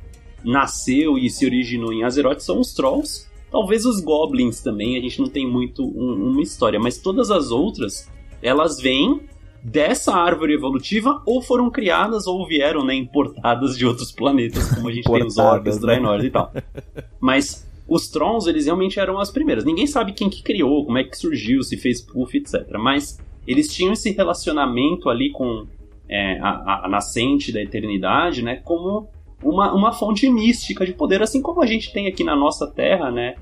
nasceu 0.45 1.19
e 1.19 1.29
se 1.29 1.45
originou 1.45 1.93
em 1.93 2.05
Azeroth 2.05 2.41
são 2.41 2.59
os 2.59 2.73
Trolls. 2.73 3.29
Talvez 3.51 3.85
os 3.85 4.01
Goblins 4.01 4.61
também, 4.61 4.97
a 4.97 5.01
gente 5.01 5.21
não 5.21 5.29
tem 5.29 5.47
muito 5.47 5.85
um, 5.85 6.31
uma 6.31 6.43
história, 6.43 6.81
mas 6.81 6.99
todas 6.99 7.31
as 7.31 7.51
outras, 7.51 8.11
elas 8.43 8.81
vêm 8.81 9.21
dessa 9.63 10.15
árvore 10.15 10.55
evolutiva 10.55 11.23
ou 11.25 11.41
foram 11.41 11.71
criadas 11.71 12.27
ou 12.27 12.47
vieram, 12.47 12.85
né, 12.85 12.95
importadas 12.95 13.77
de 13.77 13.87
outros 13.87 14.11
planetas, 14.11 14.75
como 14.75 14.89
a 14.89 14.93
gente 14.93 15.05
tem 15.05 15.25
os 15.25 15.37
Orcs, 15.39 15.79
Draenor 15.79 16.25
e 16.25 16.31
tal. 16.31 16.51
Mas 17.21 17.71
os 17.95 18.09
Trons, 18.09 18.47
eles 18.47 18.65
realmente 18.65 18.99
eram 18.99 19.19
as 19.19 19.31
primeiras. 19.31 19.67
Ninguém 19.67 19.87
sabe 19.87 20.13
quem 20.13 20.31
que 20.31 20.43
criou, 20.43 20.87
como 20.87 20.97
é 20.97 21.05
que 21.05 21.17
surgiu, 21.17 21.63
se 21.63 21.77
fez 21.77 22.01
puff, 22.01 22.35
etc. 22.39 22.67
Mas 22.79 23.19
eles 23.47 23.73
tinham 23.73 23.93
esse 23.93 24.11
relacionamento 24.13 25.11
ali 25.11 25.31
com 25.31 25.67
é, 26.09 26.41
a, 26.41 26.87
a, 26.87 26.89
nascente 26.89 27.53
da 27.53 27.61
eternidade, 27.61 28.43
né? 28.43 28.57
Como 28.57 29.11
uma, 29.43 29.75
uma 29.75 29.93
fonte 29.93 30.27
mística 30.31 30.87
de 30.87 30.95
poder, 30.95 31.21
assim 31.21 31.43
como 31.43 31.63
a 31.63 31.67
gente 31.67 31.93
tem 31.93 32.07
aqui 32.07 32.25
na 32.25 32.35
nossa 32.35 32.67
Terra, 32.67 33.11
né? 33.11 33.35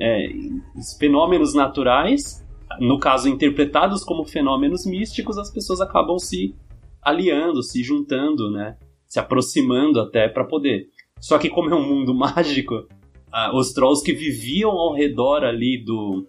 É, 0.00 0.30
fenômenos 0.98 1.52
naturais, 1.52 2.42
no 2.80 2.98
caso 2.98 3.28
interpretados 3.28 4.02
como 4.04 4.24
fenômenos 4.24 4.86
místicos, 4.86 5.36
as 5.36 5.50
pessoas 5.50 5.82
acabam 5.82 6.18
se 6.18 6.54
aliando, 7.02 7.62
se 7.62 7.82
juntando, 7.82 8.50
né? 8.50 8.78
Se 9.06 9.20
aproximando 9.20 10.00
até 10.00 10.28
para 10.28 10.44
poder. 10.44 10.86
Só 11.20 11.36
que 11.36 11.50
como 11.50 11.68
é 11.68 11.74
um 11.74 11.86
mundo 11.86 12.14
mágico, 12.16 12.86
ah, 13.32 13.56
os 13.56 13.72
trolls 13.72 14.04
que 14.04 14.12
viviam 14.12 14.70
ao 14.70 14.94
redor 14.94 15.44
ali 15.44 15.82
do 15.82 16.26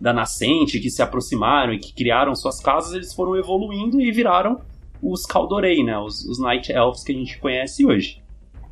da 0.00 0.12
nascente, 0.12 0.80
que 0.80 0.90
se 0.90 1.00
aproximaram 1.00 1.72
e 1.72 1.78
que 1.78 1.94
criaram 1.94 2.34
suas 2.34 2.58
casas, 2.58 2.92
eles 2.92 3.14
foram 3.14 3.36
evoluindo 3.36 4.00
e 4.00 4.10
viraram 4.10 4.60
os 5.00 5.24
Kaldorei, 5.24 5.84
né? 5.84 5.96
Os, 5.98 6.24
os 6.24 6.40
Night 6.40 6.72
Elves 6.72 7.04
que 7.04 7.12
a 7.12 7.14
gente 7.14 7.38
conhece 7.38 7.86
hoje. 7.86 8.22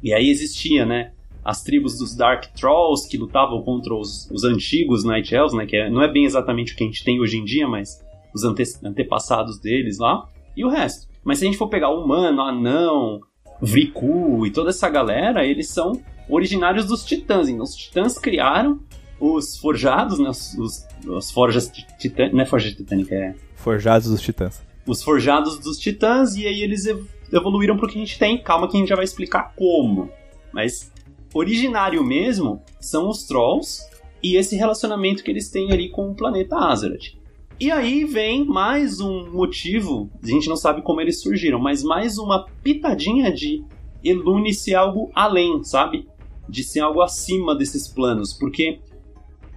E 0.02 0.12
aí 0.12 0.28
existia, 0.28 0.84
né? 0.84 1.12
As 1.44 1.62
tribos 1.62 1.98
dos 1.98 2.16
Dark 2.16 2.46
Trolls 2.54 3.08
que 3.08 3.16
lutavam 3.16 3.62
contra 3.62 3.94
os, 3.94 4.28
os 4.30 4.44
antigos 4.44 5.04
Night 5.04 5.34
Elves, 5.34 5.54
né? 5.54 5.66
Que 5.66 5.76
é, 5.76 5.90
não 5.90 6.02
é 6.02 6.10
bem 6.10 6.24
exatamente 6.24 6.72
o 6.72 6.76
que 6.76 6.84
a 6.84 6.86
gente 6.86 7.04
tem 7.04 7.20
hoje 7.20 7.38
em 7.38 7.44
dia, 7.44 7.68
mas 7.68 8.04
os 8.34 8.44
ante, 8.44 8.62
antepassados 8.84 9.60
deles 9.60 9.98
lá. 9.98 10.26
E 10.56 10.64
o 10.64 10.68
resto. 10.68 11.08
Mas 11.24 11.38
se 11.38 11.44
a 11.44 11.46
gente 11.46 11.58
for 11.58 11.68
pegar 11.68 11.90
o 11.90 12.04
humano, 12.04 12.42
anão, 12.42 13.20
Vriku 13.60 14.46
e 14.46 14.50
toda 14.50 14.70
essa 14.70 14.88
galera, 14.88 15.44
eles 15.44 15.68
são 15.68 16.00
originários 16.28 16.86
dos 16.86 17.04
titãs. 17.04 17.48
Então, 17.48 17.64
os 17.64 17.74
titãs 17.74 18.18
criaram 18.18 18.80
os 19.20 19.56
forjados, 19.58 20.18
né? 20.18 20.30
Os, 20.30 20.54
os, 20.54 20.86
os 21.06 21.30
forjas 21.30 21.70
titânicas. 21.98 22.34
Não 22.34 22.42
é 22.42 22.46
forja 22.46 22.74
titânica, 22.74 23.14
é. 23.14 23.34
Forjados 23.56 24.10
dos 24.10 24.22
titãs. 24.22 24.62
Os 24.86 25.02
forjados 25.02 25.58
dos 25.58 25.78
titãs, 25.78 26.36
e 26.36 26.46
aí 26.46 26.62
eles 26.62 26.86
evoluíram 27.30 27.76
pro 27.76 27.86
que 27.86 27.96
a 27.96 28.00
gente 28.00 28.18
tem. 28.18 28.42
Calma 28.42 28.68
que 28.68 28.76
a 28.76 28.80
gente 28.80 28.88
já 28.88 28.96
vai 28.96 29.04
explicar 29.04 29.52
como. 29.54 30.10
Mas 30.52 30.90
originário 31.34 32.02
mesmo 32.02 32.62
são 32.80 33.08
os 33.08 33.24
trolls 33.24 33.82
e 34.22 34.36
esse 34.36 34.56
relacionamento 34.56 35.22
que 35.22 35.30
eles 35.30 35.48
têm 35.50 35.70
ali 35.72 35.90
com 35.90 36.10
o 36.10 36.14
planeta 36.14 36.56
Azeroth. 36.56 37.19
E 37.60 37.70
aí 37.70 38.04
vem 38.04 38.44
mais 38.44 39.00
um 39.00 39.30
motivo, 39.30 40.10
a 40.22 40.26
gente 40.26 40.48
não 40.48 40.56
sabe 40.56 40.80
como 40.80 41.00
eles 41.00 41.20
surgiram, 41.20 41.58
mas 41.58 41.82
mais 41.84 42.16
uma 42.16 42.46
pitadinha 42.62 43.30
de 43.30 43.62
Elune 44.02 44.54
ser 44.54 44.74
algo 44.74 45.10
além, 45.14 45.62
sabe? 45.62 46.08
de 46.50 46.64
ser 46.64 46.80
algo 46.80 47.00
acima 47.00 47.54
desses 47.54 47.86
planos, 47.86 48.32
porque 48.32 48.80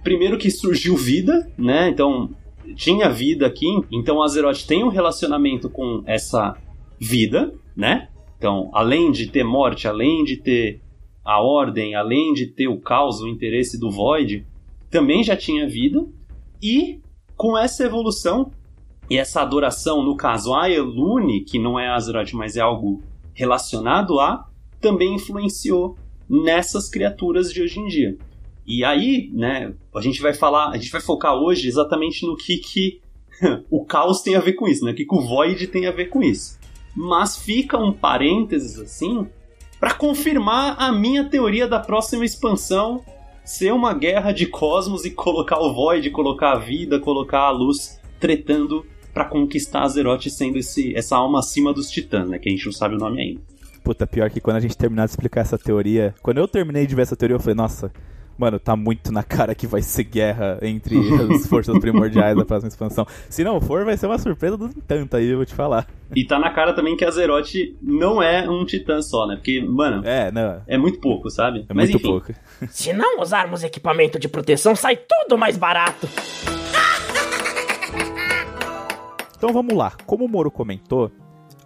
primeiro 0.02 0.38
que 0.38 0.50
surgiu 0.50 0.96
vida, 0.96 1.50
né? 1.58 1.88
Então 1.88 2.30
tinha 2.76 3.10
vida 3.10 3.46
aqui, 3.46 3.66
então 3.90 4.22
Azeroth 4.22 4.64
tem 4.66 4.84
um 4.84 4.88
relacionamento 4.88 5.68
com 5.68 6.02
essa 6.06 6.56
vida, 6.98 7.52
né? 7.76 8.08
Então, 8.38 8.70
além 8.72 9.10
de 9.10 9.26
ter 9.28 9.44
morte, 9.44 9.88
além 9.88 10.24
de 10.24 10.36
ter 10.36 10.80
a 11.24 11.42
ordem, 11.42 11.94
além 11.94 12.32
de 12.32 12.46
ter 12.46 12.68
o 12.68 12.78
caos, 12.78 13.20
o 13.20 13.28
interesse 13.28 13.78
do 13.78 13.90
Void, 13.90 14.46
também 14.90 15.22
já 15.22 15.36
tinha 15.36 15.66
vida. 15.66 16.06
E 16.62 17.00
com 17.36 17.56
essa 17.56 17.84
evolução, 17.84 18.50
E 19.10 19.18
essa 19.18 19.42
adoração, 19.42 20.02
no 20.02 20.16
caso 20.16 20.54
a 20.54 20.70
Elune, 20.70 21.44
que 21.44 21.58
não 21.58 21.78
é 21.78 21.88
Azeroth, 21.88 22.32
mas 22.32 22.56
é 22.56 22.62
algo 22.62 23.02
relacionado 23.34 24.18
a, 24.18 24.48
também 24.80 25.16
influenciou 25.16 25.94
nessas 26.26 26.88
criaturas 26.88 27.52
de 27.52 27.60
hoje 27.60 27.80
em 27.80 27.86
dia. 27.86 28.16
E 28.66 28.82
aí, 28.82 29.30
né, 29.32 29.74
a 29.94 30.00
gente 30.00 30.22
vai 30.22 30.32
falar, 30.32 30.70
a 30.70 30.76
gente 30.78 30.90
vai 30.90 31.02
focar 31.02 31.34
hoje 31.34 31.68
exatamente 31.68 32.26
no 32.26 32.34
que 32.34 32.56
que 32.56 33.00
o 33.70 33.84
caos 33.84 34.22
tem 34.22 34.36
a 34.36 34.40
ver 34.40 34.54
com 34.54 34.66
isso, 34.66 34.84
né? 34.84 34.92
O 34.92 34.94
que, 34.94 35.04
que 35.04 35.14
o 35.14 35.20
Void 35.20 35.66
tem 35.66 35.86
a 35.86 35.92
ver 35.92 36.06
com 36.06 36.22
isso. 36.22 36.58
Mas 36.96 37.36
fica 37.36 37.76
um 37.76 37.92
parênteses 37.92 38.78
assim 38.78 39.26
para 39.78 39.94
confirmar 39.94 40.76
a 40.78 40.92
minha 40.92 41.28
teoria 41.28 41.68
da 41.68 41.78
próxima 41.78 42.24
expansão 42.24 43.04
ser 43.44 43.72
uma 43.72 43.92
guerra 43.92 44.32
de 44.32 44.46
cosmos 44.46 45.04
e 45.04 45.10
colocar 45.10 45.58
o 45.60 45.74
Void, 45.74 46.10
colocar 46.10 46.52
a 46.52 46.58
vida, 46.58 46.98
colocar 46.98 47.40
a 47.40 47.50
luz 47.50 48.00
tretando 48.18 48.84
para 49.12 49.26
conquistar 49.26 49.82
Azeroth 49.82 50.28
sendo 50.28 50.58
esse, 50.58 50.96
essa 50.96 51.16
alma 51.16 51.38
acima 51.38 51.72
dos 51.72 51.90
titãs, 51.90 52.28
né? 52.28 52.38
Que 52.38 52.48
a 52.48 52.52
gente 52.52 52.64
não 52.64 52.72
sabe 52.72 52.94
o 52.94 52.98
nome 52.98 53.20
ainda. 53.20 53.40
Puta, 53.84 54.06
pior 54.06 54.30
que 54.30 54.40
quando 54.40 54.56
a 54.56 54.60
gente 54.60 54.76
terminar 54.76 55.04
de 55.04 55.10
explicar 55.10 55.42
essa 55.42 55.58
teoria. 55.58 56.14
Quando 56.22 56.38
eu 56.38 56.48
terminei 56.48 56.86
de 56.86 56.94
ver 56.94 57.02
essa 57.02 57.14
teoria, 57.14 57.36
eu 57.36 57.40
falei, 57.40 57.54
nossa, 57.54 57.92
Mano, 58.36 58.58
tá 58.58 58.74
muito 58.74 59.12
na 59.12 59.22
cara 59.22 59.54
que 59.54 59.66
vai 59.66 59.80
ser 59.80 60.04
guerra 60.04 60.58
entre 60.62 60.96
as 61.32 61.46
forças 61.48 61.78
primordiais 61.78 62.36
da 62.36 62.44
próxima 62.44 62.68
expansão. 62.68 63.06
Se 63.28 63.44
não 63.44 63.60
for, 63.60 63.84
vai 63.84 63.96
ser 63.96 64.06
uma 64.06 64.18
surpresa 64.18 64.56
do 64.56 64.68
tanto 64.82 65.16
aí, 65.16 65.28
eu 65.28 65.36
vou 65.36 65.46
te 65.46 65.54
falar. 65.54 65.86
E 66.14 66.24
tá 66.24 66.38
na 66.38 66.50
cara 66.50 66.72
também 66.72 66.96
que 66.96 67.04
a 67.04 67.08
Azeroth 67.08 67.52
não 67.80 68.20
é 68.22 68.48
um 68.48 68.64
titã 68.64 69.00
só, 69.00 69.26
né? 69.26 69.36
Porque, 69.36 69.60
mano, 69.60 70.04
é, 70.04 70.30
não. 70.32 70.62
é 70.66 70.76
muito 70.76 70.98
pouco, 71.00 71.30
sabe? 71.30 71.64
É 71.68 71.74
Mas, 71.74 71.90
muito 71.90 72.02
enfim. 72.02 72.08
pouco. 72.08 72.32
Se 72.70 72.92
não 72.92 73.20
usarmos 73.20 73.62
equipamento 73.62 74.18
de 74.18 74.28
proteção, 74.28 74.74
sai 74.74 74.96
tudo 74.96 75.38
mais 75.38 75.56
barato. 75.56 76.08
Então 79.36 79.52
vamos 79.52 79.74
lá. 79.76 79.92
Como 80.06 80.24
o 80.24 80.28
Moro 80.28 80.50
comentou, 80.50 81.10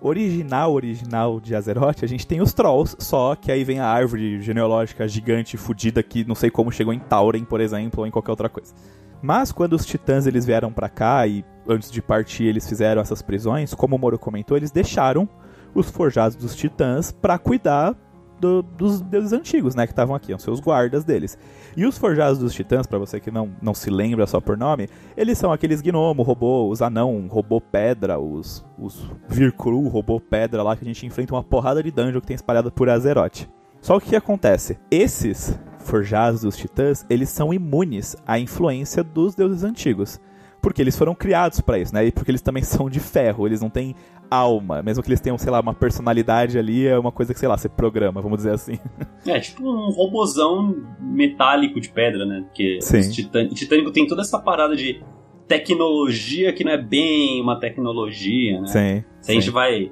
original, 0.00 0.72
original 0.72 1.40
de 1.40 1.54
Azeroth, 1.54 2.02
a 2.02 2.06
gente 2.06 2.26
tem 2.26 2.40
os 2.40 2.52
Trolls, 2.52 2.96
só 2.98 3.34
que 3.34 3.50
aí 3.50 3.64
vem 3.64 3.80
a 3.80 3.86
árvore 3.86 4.40
genealógica 4.40 5.06
gigante, 5.08 5.56
fodida, 5.56 6.02
que 6.02 6.24
não 6.24 6.34
sei 6.34 6.50
como 6.50 6.72
chegou 6.72 6.92
em 6.92 6.98
Tauren, 6.98 7.44
por 7.44 7.60
exemplo, 7.60 8.00
ou 8.00 8.06
em 8.06 8.10
qualquer 8.10 8.30
outra 8.30 8.48
coisa. 8.48 8.74
Mas 9.20 9.50
quando 9.50 9.72
os 9.72 9.84
titãs 9.84 10.26
eles 10.26 10.44
vieram 10.44 10.72
para 10.72 10.88
cá 10.88 11.26
e 11.26 11.44
antes 11.68 11.90
de 11.90 12.00
partir 12.00 12.44
eles 12.44 12.68
fizeram 12.68 13.02
essas 13.02 13.20
prisões, 13.20 13.74
como 13.74 13.96
o 13.96 13.98
Moro 13.98 14.18
comentou, 14.18 14.56
eles 14.56 14.70
deixaram 14.70 15.28
os 15.74 15.90
forjados 15.90 16.36
dos 16.36 16.54
titãs 16.54 17.10
para 17.10 17.38
cuidar 17.38 17.96
do, 18.40 18.62
dos 18.62 19.00
deuses 19.00 19.32
antigos, 19.32 19.74
né, 19.74 19.86
que 19.86 19.92
estavam 19.92 20.14
aqui, 20.14 20.32
os 20.32 20.42
seus 20.42 20.60
guardas 20.60 21.04
deles. 21.04 21.38
E 21.76 21.84
os 21.84 21.98
forjados 21.98 22.38
dos 22.38 22.54
titãs, 22.54 22.86
para 22.86 22.98
você 22.98 23.20
que 23.20 23.30
não, 23.30 23.50
não 23.60 23.74
se 23.74 23.90
lembra 23.90 24.26
só 24.26 24.40
por 24.40 24.56
nome, 24.56 24.88
eles 25.16 25.38
são 25.38 25.52
aqueles 25.52 25.80
gnomo, 25.80 26.22
robô, 26.22 26.68
os 26.68 26.82
anão, 26.82 27.26
robô 27.28 27.60
pedra, 27.60 28.18
os, 28.18 28.64
os 28.78 29.10
Virkru, 29.28 29.88
robô 29.88 30.20
pedra 30.20 30.62
lá, 30.62 30.76
que 30.76 30.84
a 30.84 30.86
gente 30.88 31.06
enfrenta 31.06 31.34
uma 31.34 31.42
porrada 31.42 31.82
de 31.82 31.90
dungeon 31.90 32.20
que 32.20 32.26
tem 32.26 32.34
espalhado 32.36 32.70
por 32.70 32.88
Azeroth. 32.88 33.48
Só 33.80 33.98
que 34.00 34.06
o 34.06 34.10
que 34.10 34.16
acontece? 34.16 34.78
Esses 34.90 35.58
forjados 35.78 36.42
dos 36.42 36.56
titãs, 36.56 37.06
eles 37.08 37.28
são 37.28 37.54
imunes 37.54 38.16
à 38.26 38.38
influência 38.38 39.02
dos 39.02 39.34
deuses 39.34 39.62
antigos 39.64 40.20
porque 40.60 40.82
eles 40.82 40.96
foram 40.96 41.14
criados 41.14 41.60
para 41.60 41.78
isso, 41.78 41.94
né? 41.94 42.06
E 42.06 42.12
porque 42.12 42.30
eles 42.30 42.42
também 42.42 42.62
são 42.62 42.88
de 42.88 43.00
ferro, 43.00 43.46
eles 43.46 43.60
não 43.60 43.70
têm 43.70 43.94
alma, 44.30 44.82
mesmo 44.82 45.02
que 45.02 45.08
eles 45.08 45.20
tenham, 45.20 45.38
sei 45.38 45.50
lá, 45.50 45.60
uma 45.60 45.72
personalidade 45.72 46.58
ali, 46.58 46.86
é 46.86 46.98
uma 46.98 47.10
coisa 47.10 47.32
que, 47.32 47.40
sei 47.40 47.48
lá, 47.48 47.56
você 47.56 47.68
programa, 47.68 48.20
vamos 48.20 48.38
dizer 48.38 48.52
assim. 48.52 48.78
É, 49.26 49.40
tipo 49.40 49.62
um 49.62 49.90
robozão 49.90 50.74
metálico 51.00 51.80
de 51.80 51.88
pedra, 51.88 52.24
né? 52.24 52.42
Porque 52.42 52.78
Sim. 52.80 53.10
Titânico, 53.10 53.54
Titânico 53.54 53.90
tem 53.90 54.06
toda 54.06 54.22
essa 54.22 54.38
parada 54.38 54.76
de 54.76 55.02
tecnologia 55.46 56.52
que 56.52 56.62
não 56.62 56.72
é 56.72 56.76
bem 56.76 57.40
uma 57.40 57.58
tecnologia, 57.58 58.60
né? 58.60 58.66
Sim. 58.66 59.04
Se 59.20 59.30
a 59.30 59.34
gente 59.34 59.50
vai 59.50 59.90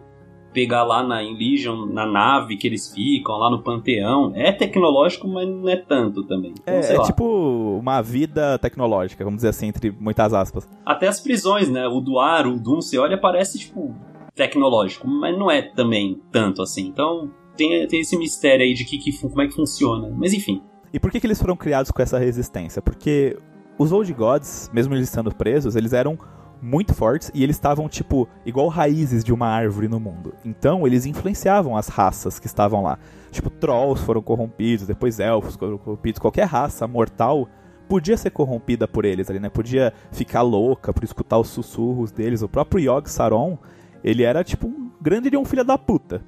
pegar 0.57 0.85
lá 0.85 1.03
na 1.03 1.19
Legion, 1.19 1.85
na 1.85 2.07
nave 2.07 2.57
que 2.57 2.66
eles 2.66 2.90
ficam, 2.90 3.37
lá 3.37 3.51
no 3.51 3.62
Panteão. 3.62 4.33
É 4.35 4.51
tecnológico, 4.51 5.29
mas 5.29 5.47
não 5.47 5.69
é 5.69 5.77
tanto 5.77 6.25
também. 6.25 6.55
Então, 6.59 6.73
é, 6.73 6.95
é 6.95 7.03
tipo 7.03 7.77
uma 7.79 8.01
vida 8.01 8.59
tecnológica, 8.59 9.23
vamos 9.23 9.37
dizer 9.37 9.51
assim, 9.51 9.66
entre 9.66 9.90
muitas 9.90 10.33
aspas. 10.33 10.66
Até 10.83 11.09
as 11.09 11.21
prisões, 11.21 11.69
né? 11.69 11.87
O 11.87 12.01
Duar, 12.01 12.47
o 12.47 12.59
Doom, 12.59 12.81
você 12.81 12.97
olha, 12.97 13.21
parece, 13.21 13.59
tipo, 13.59 13.95
tecnológico, 14.35 15.07
mas 15.07 15.38
não 15.38 15.51
é 15.51 15.61
também 15.61 16.23
tanto 16.33 16.62
assim. 16.62 16.87
Então, 16.87 17.31
tem, 17.55 17.87
tem 17.87 18.01
esse 18.01 18.16
mistério 18.16 18.64
aí 18.64 18.73
de 18.73 18.87
que, 18.87 18.97
que, 18.97 19.12
como 19.21 19.42
é 19.42 19.47
que 19.49 19.55
funciona. 19.55 20.11
Mas 20.16 20.33
enfim. 20.33 20.62
E 20.90 20.99
por 20.99 21.11
que, 21.11 21.21
que 21.21 21.27
eles 21.27 21.38
foram 21.38 21.55
criados 21.55 21.90
com 21.90 22.01
essa 22.01 22.19
resistência? 22.19 22.81
Porque 22.81 23.37
os 23.79 23.92
Old 23.92 24.11
Gods, 24.14 24.71
mesmo 24.73 24.95
eles 24.95 25.07
estando 25.07 25.35
presos, 25.35 25.77
eles 25.77 25.92
eram 25.92 26.19
muito 26.66 26.92
fortes 26.92 27.31
e 27.33 27.44
eles 27.44 27.55
estavam, 27.55 27.88
tipo, 27.88 28.29
igual 28.44 28.66
raízes 28.66 29.22
de 29.22 29.33
uma 29.33 29.46
árvore 29.46 29.87
no 29.87 30.00
mundo. 30.00 30.35
Então, 30.44 30.85
eles 30.85 31.07
influenciavam 31.07 31.76
as 31.76 31.87
raças 31.87 32.40
que 32.40 32.46
estavam 32.46 32.83
lá. 32.83 32.98
Tipo, 33.31 33.48
trolls 33.48 34.05
foram 34.05 34.20
corrompidos, 34.20 34.87
depois 34.87 35.20
elfos 35.20 35.55
foram 35.55 35.79
corrompidos. 35.79 36.18
Qualquer 36.18 36.44
raça 36.44 36.87
mortal 36.88 37.48
podia 37.88 38.16
ser 38.16 38.31
corrompida 38.31 38.88
por 38.88 39.05
eles 39.05 39.31
ali, 39.31 39.38
né? 39.38 39.48
Podia 39.48 39.92
ficar 40.11 40.42
louca 40.42 40.92
por 40.92 41.05
escutar 41.05 41.38
os 41.38 41.48
sussurros 41.48 42.11
deles. 42.11 42.42
O 42.42 42.48
próprio 42.48 42.81
Yogg 42.81 43.09
Saron, 43.09 43.57
ele 44.02 44.24
era, 44.24 44.42
tipo, 44.42 44.66
um 44.66 44.90
grande 45.00 45.31
de 45.31 45.37
um 45.37 45.44
filho 45.44 45.64
da 45.64 45.79
puta. 45.79 46.20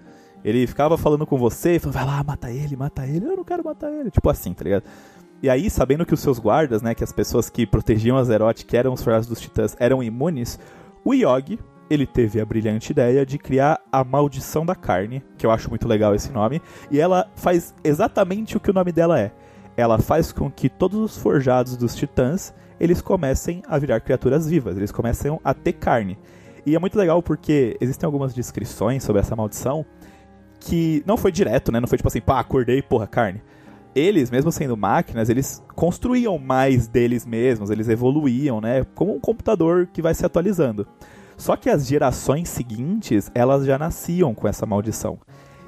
Ele 0.45 0.67
ficava 0.69 0.97
falando 0.97 1.27
com 1.27 1.37
você 1.37 1.81
falando, 1.81 1.95
vai 1.95 2.07
lá, 2.07 2.23
mata 2.23 2.51
ele, 2.51 2.77
mata 2.77 3.05
ele. 3.05 3.27
Eu 3.27 3.37
não 3.37 3.45
quero 3.45 3.65
matar 3.65 3.91
ele. 3.91 4.09
Tipo 4.09 4.31
assim, 4.31 4.55
tá 4.55 4.63
ligado? 4.63 4.85
E 5.41 5.49
aí, 5.49 5.71
sabendo 5.71 6.05
que 6.05 6.15
os 6.15 6.21
seus 6.21 6.39
guardas, 6.41 6.83
né, 6.83 6.95
que 6.95 7.05
as 7.05 7.13
pessoas 7.13 7.49
que 7.49 7.65
protegiam 7.65 8.17
Azeroth, 8.17 8.65
que 8.65 8.77
eram 8.77 8.93
os 8.93 9.01
soldados 9.01 9.29
dos 9.29 9.41
titãs, 9.41 9.77
eram 9.79 10.03
imunes, 10.03 10.59
o 11.05 11.15
Yogg, 11.15 11.61
ele 11.89 12.07
teve 12.07 12.41
a 12.41 12.45
brilhante 12.45 12.91
ideia 12.91 13.25
de 13.25 13.39
criar 13.39 13.81
a 13.91 14.03
Maldição 14.03 14.67
da 14.67 14.75
Carne, 14.75 15.23
que 15.39 15.47
eu 15.47 15.51
acho 15.53 15.71
muito 15.71 15.87
legal 15.87 16.13
esse 16.13 16.33
nome, 16.33 16.61
e 16.91 17.01
ela 17.01 17.31
faz 17.37 17.73
exatamente 17.85 18.57
o 18.57 18.61
que 18.61 18.71
o 18.71 18.75
nome 18.75 18.91
dela 18.91 19.19
é. 19.19 19.33
Ela 19.77 19.99
faz 19.99 20.33
com 20.33 20.51
que 20.51 20.69
todos 20.69 20.99
os 20.99 21.17
forjados 21.17 21.77
dos 21.77 21.95
titãs, 21.95 22.53
eles 22.81 23.01
comecem 23.01 23.63
a 23.69 23.79
virar 23.79 24.01
criaturas 24.01 24.49
vivas, 24.49 24.77
eles 24.77 24.91
começam 24.91 25.41
a 25.45 25.55
ter 25.55 25.75
carne. 25.75 26.19
E 26.67 26.75
é 26.75 26.79
muito 26.81 26.99
legal 26.99 27.23
porque 27.23 27.77
existem 27.81 28.07
algumas 28.07 28.35
descrições 28.35 29.05
sobre 29.05 29.21
essa 29.21 29.37
maldição 29.37 29.87
que 30.59 31.01
não 31.07 31.17
foi 31.17 31.31
direto, 31.31 31.71
né? 31.71 31.79
Não 31.79 31.87
foi 31.87 31.97
tipo 31.97 32.09
assim, 32.09 32.21
pá, 32.21 32.41
acordei, 32.41 32.83
porra, 32.83 33.07
carne 33.07 33.41
eles, 33.99 34.31
mesmo 34.31 34.53
sendo 34.53 34.77
máquinas, 34.77 35.29
eles 35.29 35.63
construíam 35.75 36.39
mais 36.39 36.87
deles 36.87 37.27
mesmos, 37.27 37.71
eles 37.71 37.89
evoluíam, 37.89 38.61
né? 38.61 38.85
Como 38.95 39.15
um 39.15 39.21
computador 39.21 39.89
que 39.93 40.03
vai 40.03 40.15
se 40.15 40.25
atualizando. 40.25 40.87
Só 41.37 41.57
que 41.57 41.71
as 41.71 41.87
gerações 41.87 42.49
seguintes, 42.49 43.31
elas 43.35 43.65
já 43.65 43.79
nasciam 43.79 44.35
com 44.35 44.49
essa 44.49 44.67
maldição. 44.67 45.19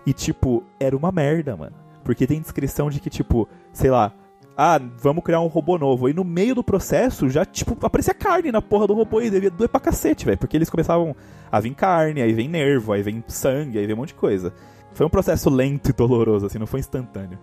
E, 0.05 0.12
tipo, 0.12 0.64
era 0.81 0.97
uma 0.97 1.12
merda, 1.12 1.57
mano. 1.57 1.77
Porque 2.03 2.27
tem 2.27 2.40
descrição 2.40 2.90
de 2.90 3.01
que, 3.01 3.11
tipo, 3.11 3.49
sei 3.73 3.90
lá, 3.90 4.12
ah, 4.57 4.81
vamos 4.99 5.23
criar 5.23 5.40
um 5.40 5.47
robô 5.47 5.79
novo. 5.79 6.09
E 6.09 6.12
no 6.12 6.25
meio 6.25 6.55
do 6.55 6.64
processo 6.64 7.29
já, 7.29 7.45
tipo, 7.45 7.77
aparecia 7.87 8.12
carne 8.12 8.51
na 8.51 8.61
porra 8.61 8.87
do 8.87 8.95
robô 8.95 9.21
e 9.21 9.31
devia 9.31 9.51
doer 9.51 9.69
pra 9.69 9.81
cacete, 9.81 10.27
velho. 10.27 10.38
Porque 10.38 10.57
eles 10.57 10.69
começavam 10.69 11.14
a 11.51 11.61
vir 11.61 11.75
carne, 11.75 12.21
aí 12.21 12.33
vem 12.33 12.49
nervo, 12.49 12.93
aí 12.93 13.03
vem 13.03 13.23
sangue, 13.29 13.79
aí 13.79 13.87
vem 13.87 13.95
um 13.95 13.99
monte 13.99 14.09
de 14.09 14.14
coisa. 14.14 14.53
Foi 14.93 15.07
um 15.07 15.11
processo 15.11 15.49
lento 15.49 15.90
e 15.90 15.93
doloroso, 15.93 16.47
assim, 16.47 16.59
não 16.59 16.66
foi 16.66 16.81
instantâneo. 16.81 17.38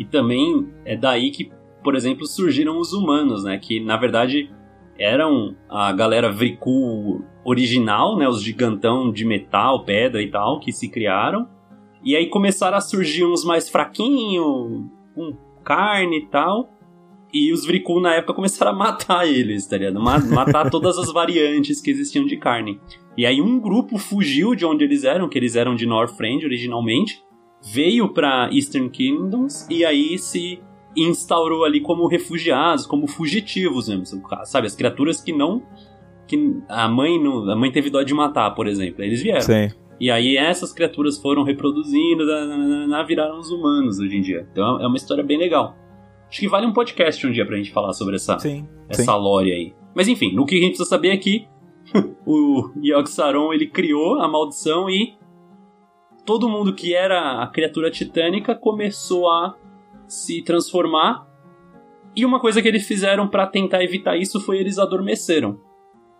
E 0.00 0.04
também 0.06 0.66
é 0.86 0.96
daí 0.96 1.30
que, 1.30 1.52
por 1.84 1.94
exemplo, 1.94 2.24
surgiram 2.24 2.78
os 2.78 2.94
humanos, 2.94 3.44
né? 3.44 3.58
Que 3.58 3.80
na 3.80 3.98
verdade 3.98 4.50
eram 4.98 5.54
a 5.68 5.92
galera 5.92 6.32
Vrikul 6.32 7.22
original, 7.44 8.16
né? 8.16 8.26
Os 8.26 8.42
gigantão 8.42 9.12
de 9.12 9.26
metal, 9.26 9.84
pedra 9.84 10.22
e 10.22 10.30
tal, 10.30 10.58
que 10.58 10.72
se 10.72 10.88
criaram. 10.88 11.46
E 12.02 12.16
aí 12.16 12.30
começaram 12.30 12.78
a 12.78 12.80
surgir 12.80 13.26
uns 13.26 13.44
mais 13.44 13.68
fraquinhos, 13.68 14.86
com 15.14 15.36
carne 15.62 16.20
e 16.20 16.26
tal. 16.28 16.70
E 17.30 17.52
os 17.52 17.66
Vrikul 17.66 18.00
na 18.00 18.14
época 18.14 18.32
começaram 18.32 18.72
a 18.72 18.74
matar 18.74 19.28
eles, 19.28 19.66
tá 19.66 19.76
ligado? 19.76 20.00
Matar 20.00 20.70
todas 20.70 20.96
as 20.96 21.12
variantes 21.12 21.78
que 21.78 21.90
existiam 21.90 22.24
de 22.24 22.38
carne. 22.38 22.80
E 23.18 23.26
aí 23.26 23.42
um 23.42 23.60
grupo 23.60 23.98
fugiu 23.98 24.54
de 24.54 24.64
onde 24.64 24.82
eles 24.82 25.04
eram, 25.04 25.28
que 25.28 25.36
eles 25.36 25.56
eram 25.56 25.74
de 25.74 25.84
Northrend 25.84 26.42
originalmente, 26.46 27.22
veio 27.62 28.08
para 28.08 28.50
Eastern 28.52 28.90
Kingdoms 28.90 29.66
e 29.68 29.84
aí 29.84 30.18
se 30.18 30.60
instaurou 30.96 31.64
ali 31.64 31.80
como 31.80 32.06
refugiados, 32.06 32.86
como 32.86 33.06
fugitivos 33.06 33.88
mesmo, 33.88 34.06
sabe? 34.44 34.66
As 34.66 34.74
criaturas 34.74 35.20
que 35.20 35.32
não 35.32 35.62
que 36.30 36.62
a 36.68 36.88
mãe 36.88 37.20
não, 37.20 37.50
a 37.50 37.56
mãe 37.56 37.72
teve 37.72 37.90
dó 37.90 38.02
de 38.02 38.14
matar, 38.14 38.52
por 38.52 38.68
exemplo. 38.68 39.02
Eles 39.02 39.20
vieram. 39.20 39.40
Sim. 39.40 39.68
E 39.98 40.10
aí 40.10 40.36
essas 40.36 40.72
criaturas 40.72 41.18
foram 41.18 41.42
reproduzindo, 41.42 42.24
viraram 43.06 43.38
os 43.38 43.50
humanos 43.50 43.98
hoje 43.98 44.16
em 44.16 44.20
dia. 44.22 44.48
Então 44.52 44.80
é 44.80 44.86
uma 44.86 44.96
história 44.96 45.24
bem 45.24 45.36
legal. 45.36 45.76
Acho 46.28 46.40
que 46.40 46.48
vale 46.48 46.66
um 46.66 46.72
podcast 46.72 47.26
um 47.26 47.32
dia 47.32 47.44
pra 47.44 47.56
gente 47.56 47.72
falar 47.72 47.92
sobre 47.92 48.14
essa, 48.14 48.38
sim, 48.38 48.66
essa 48.88 49.02
sim. 49.02 49.18
lore 49.18 49.50
aí. 49.50 49.74
Mas 49.92 50.06
enfim, 50.06 50.32
no 50.32 50.46
que 50.46 50.54
a 50.54 50.58
gente 50.58 50.68
precisa 50.76 50.88
saber 50.88 51.10
aqui, 51.10 51.48
é 51.92 51.98
o 52.24 52.70
Yogg 52.80 53.08
Saron 53.08 53.52
ele 53.52 53.66
criou 53.66 54.20
a 54.20 54.28
maldição 54.28 54.88
e 54.88 55.14
todo 56.24 56.48
mundo 56.48 56.74
que 56.74 56.94
era 56.94 57.42
a 57.42 57.46
criatura 57.46 57.90
titânica 57.90 58.54
começou 58.54 59.28
a 59.28 59.56
se 60.06 60.42
transformar. 60.42 61.26
E 62.14 62.24
uma 62.24 62.40
coisa 62.40 62.60
que 62.60 62.68
eles 62.68 62.86
fizeram 62.86 63.28
para 63.28 63.46
tentar 63.46 63.82
evitar 63.82 64.16
isso 64.16 64.40
foi 64.40 64.58
eles 64.58 64.78
adormeceram. 64.78 65.60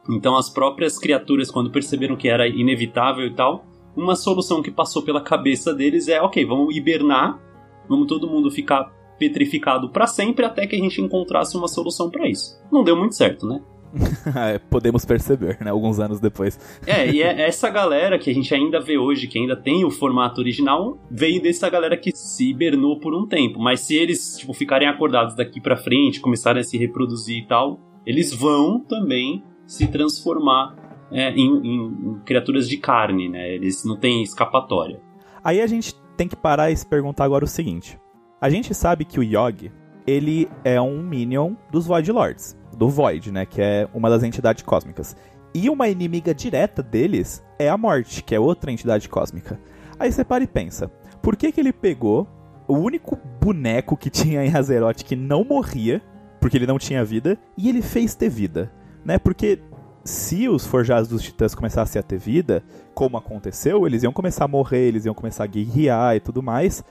Então 0.08 0.36
as 0.36 0.48
próprias 0.48 0.98
criaturas, 0.98 1.50
quando 1.50 1.70
perceberam 1.70 2.16
que 2.16 2.28
era 2.28 2.48
inevitável 2.48 3.26
e 3.26 3.34
tal, 3.34 3.64
uma 3.96 4.16
solução 4.16 4.62
que 4.62 4.70
passou 4.70 5.02
pela 5.02 5.20
cabeça 5.20 5.74
deles 5.74 6.08
é, 6.08 6.20
ok, 6.20 6.44
vamos 6.44 6.74
hibernar, 6.74 7.40
vamos 7.88 8.06
todo 8.06 8.28
mundo 8.28 8.50
ficar 8.50 8.90
petrificado 9.18 9.90
para 9.90 10.06
sempre 10.06 10.44
até 10.44 10.66
que 10.66 10.74
a 10.74 10.78
gente 10.78 11.02
encontrasse 11.02 11.56
uma 11.56 11.68
solução 11.68 12.08
para 12.08 12.28
isso. 12.28 12.58
Não 12.72 12.82
deu 12.82 12.96
muito 12.96 13.14
certo, 13.14 13.46
né? 13.46 13.60
É, 14.36 14.58
podemos 14.58 15.04
perceber, 15.04 15.58
né? 15.60 15.70
Alguns 15.70 15.98
anos 15.98 16.20
depois. 16.20 16.58
É, 16.86 17.10
e 17.10 17.22
é 17.22 17.42
essa 17.42 17.68
galera 17.68 18.18
que 18.18 18.30
a 18.30 18.34
gente 18.34 18.54
ainda 18.54 18.80
vê 18.80 18.96
hoje, 18.96 19.26
que 19.26 19.38
ainda 19.38 19.56
tem 19.56 19.84
o 19.84 19.90
formato 19.90 20.40
original, 20.40 20.98
veio 21.10 21.42
dessa 21.42 21.68
galera 21.68 21.96
que 21.96 22.12
se 22.14 22.50
hibernou 22.50 22.98
por 23.00 23.14
um 23.14 23.26
tempo. 23.26 23.58
Mas 23.58 23.80
se 23.80 23.96
eles, 23.96 24.38
tipo, 24.38 24.52
ficarem 24.52 24.88
acordados 24.88 25.34
daqui 25.34 25.60
para 25.60 25.76
frente, 25.76 26.20
começarem 26.20 26.60
a 26.60 26.64
se 26.64 26.78
reproduzir 26.78 27.38
e 27.38 27.46
tal, 27.46 27.80
eles 28.06 28.32
vão 28.32 28.80
também 28.80 29.42
se 29.66 29.86
transformar 29.88 30.76
é, 31.10 31.30
em, 31.32 31.56
em, 31.58 31.86
em 31.86 32.20
criaturas 32.24 32.68
de 32.68 32.76
carne, 32.76 33.28
né? 33.28 33.52
Eles 33.52 33.84
não 33.84 33.96
têm 33.96 34.22
escapatória. 34.22 35.00
Aí 35.42 35.60
a 35.60 35.66
gente 35.66 35.94
tem 36.16 36.28
que 36.28 36.36
parar 36.36 36.70
e 36.70 36.76
se 36.76 36.86
perguntar 36.86 37.24
agora 37.24 37.44
o 37.44 37.48
seguinte. 37.48 37.98
A 38.40 38.48
gente 38.48 38.74
sabe 38.74 39.04
que 39.04 39.18
o 39.18 39.22
Yogg, 39.22 39.70
ele 40.06 40.48
é 40.64 40.80
um 40.80 41.02
minion 41.02 41.54
dos 41.70 41.86
Void 41.86 42.10
Lords 42.10 42.59
do 42.80 42.88
Void, 42.88 43.30
né? 43.30 43.44
Que 43.44 43.60
é 43.60 43.88
uma 43.92 44.08
das 44.08 44.22
entidades 44.22 44.62
cósmicas. 44.62 45.14
E 45.52 45.68
uma 45.68 45.86
inimiga 45.88 46.34
direta 46.34 46.82
deles 46.82 47.44
é 47.58 47.68
a 47.68 47.76
Morte, 47.76 48.24
que 48.24 48.34
é 48.34 48.40
outra 48.40 48.72
entidade 48.72 49.06
cósmica. 49.06 49.60
Aí 49.98 50.10
você 50.10 50.24
para 50.24 50.42
e 50.42 50.46
pensa, 50.46 50.90
por 51.20 51.36
que, 51.36 51.52
que 51.52 51.60
ele 51.60 51.74
pegou 51.74 52.26
o 52.66 52.72
único 52.72 53.18
boneco 53.38 53.98
que 53.98 54.08
tinha 54.10 54.42
em 54.42 54.54
Azeroth 54.54 55.02
que 55.04 55.14
não 55.14 55.44
morria, 55.44 56.00
porque 56.40 56.56
ele 56.56 56.66
não 56.66 56.78
tinha 56.78 57.04
vida, 57.04 57.36
e 57.54 57.68
ele 57.68 57.82
fez 57.82 58.14
ter 58.14 58.30
vida, 58.30 58.72
né? 59.04 59.18
Porque 59.18 59.60
se 60.02 60.48
os 60.48 60.64
forjados 60.64 61.10
dos 61.10 61.22
titãs 61.22 61.54
começassem 61.54 62.00
a 62.00 62.02
ter 62.02 62.16
vida, 62.16 62.64
como 62.94 63.18
aconteceu, 63.18 63.86
eles 63.86 64.02
iam 64.02 64.12
começar 64.12 64.46
a 64.46 64.48
morrer, 64.48 64.88
eles 64.88 65.04
iam 65.04 65.14
começar 65.14 65.44
a 65.44 65.48
guerrear 65.48 66.16
e 66.16 66.20
tudo 66.20 66.42
mais, 66.42 66.82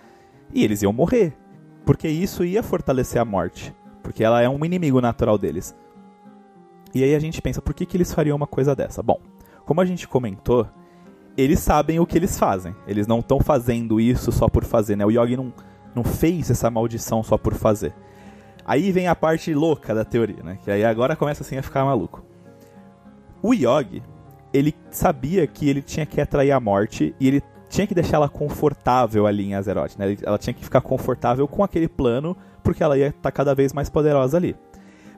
e 0.54 0.63
eles 0.63 0.84
iam 0.84 0.93
morrer. 0.93 1.34
Porque 1.84 2.08
isso 2.08 2.45
ia 2.45 2.62
fortalecer 2.62 3.19
a 3.19 3.25
morte 3.25 3.73
porque 4.01 4.23
ela 4.23 4.41
é 4.41 4.49
um 4.49 4.63
inimigo 4.63 5.01
natural 5.01 5.38
deles. 5.38 5.75
E 6.93 7.03
aí 7.03 7.13
a 7.13 7.19
gente 7.19 7.41
pensa, 7.41 7.62
por 7.62 7.73
que, 7.73 7.85
que 7.85 7.95
eles 7.95 8.13
fariam 8.13 8.35
uma 8.35 8.47
coisa 8.47 8.75
dessa? 8.75 9.03
Bom, 9.03 9.19
como 9.65 9.81
a 9.81 9.85
gente 9.85 10.07
comentou, 10.07 10.67
eles 11.38 11.59
sabem 11.59 11.99
o 11.99 12.05
que 12.05 12.17
eles 12.17 12.38
fazem. 12.38 12.75
Eles 12.88 13.07
não 13.07 13.19
estão 13.19 13.39
fazendo 13.39 13.99
isso 13.99 14.31
só 14.31 14.47
por 14.47 14.63
fazer, 14.63 14.95
né? 14.95 15.05
O 15.05 15.12
Yogi 15.12 15.38
não, 15.38 15.53
não 15.93 16.03
fez 16.03 16.49
essa 16.49 16.69
maldição 16.69 17.23
só 17.23 17.38
por 17.38 17.53
fazer. 17.53 17.93
Aí 18.65 18.91
vem 18.91 19.07
a 19.07 19.15
parte 19.15 19.53
louca 19.53 19.93
da 19.93 20.03
teoria, 20.03 20.43
né? 20.43 20.57
Que 20.63 20.71
aí 20.71 20.83
agora 20.83 21.15
começa 21.15 21.43
assim 21.43 21.57
a 21.57 21.63
ficar 21.63 21.85
maluco. 21.85 22.23
O 23.41 23.53
Yogi, 23.53 24.03
ele 24.51 24.75
sabia 24.89 25.45
que 25.47 25.69
ele 25.69 25.81
tinha 25.81 26.05
que 26.05 26.19
atrair 26.19 26.51
a 26.51 26.59
morte 26.59 27.15
e 27.19 27.27
ele 27.27 27.43
tinha 27.69 27.85
que 27.85 27.93
deixar 27.93 28.17
ela 28.17 28.27
confortável 28.27 29.27
ali 29.27 29.45
em 29.45 29.55
Azeroth, 29.55 29.95
né? 29.97 30.17
Ela 30.23 30.38
tinha 30.38 30.53
que 30.53 30.63
ficar 30.63 30.81
confortável 30.81 31.47
com 31.47 31.63
aquele 31.63 31.88
plano 31.88 32.35
porque 32.60 32.84
ela 32.84 32.98
ia 32.98 33.08
estar 33.08 33.22
tá 33.22 33.32
cada 33.32 33.56
vez 33.56 33.74
mais 33.74 33.89
poderosa 33.89 34.38
ali. 34.38 34.56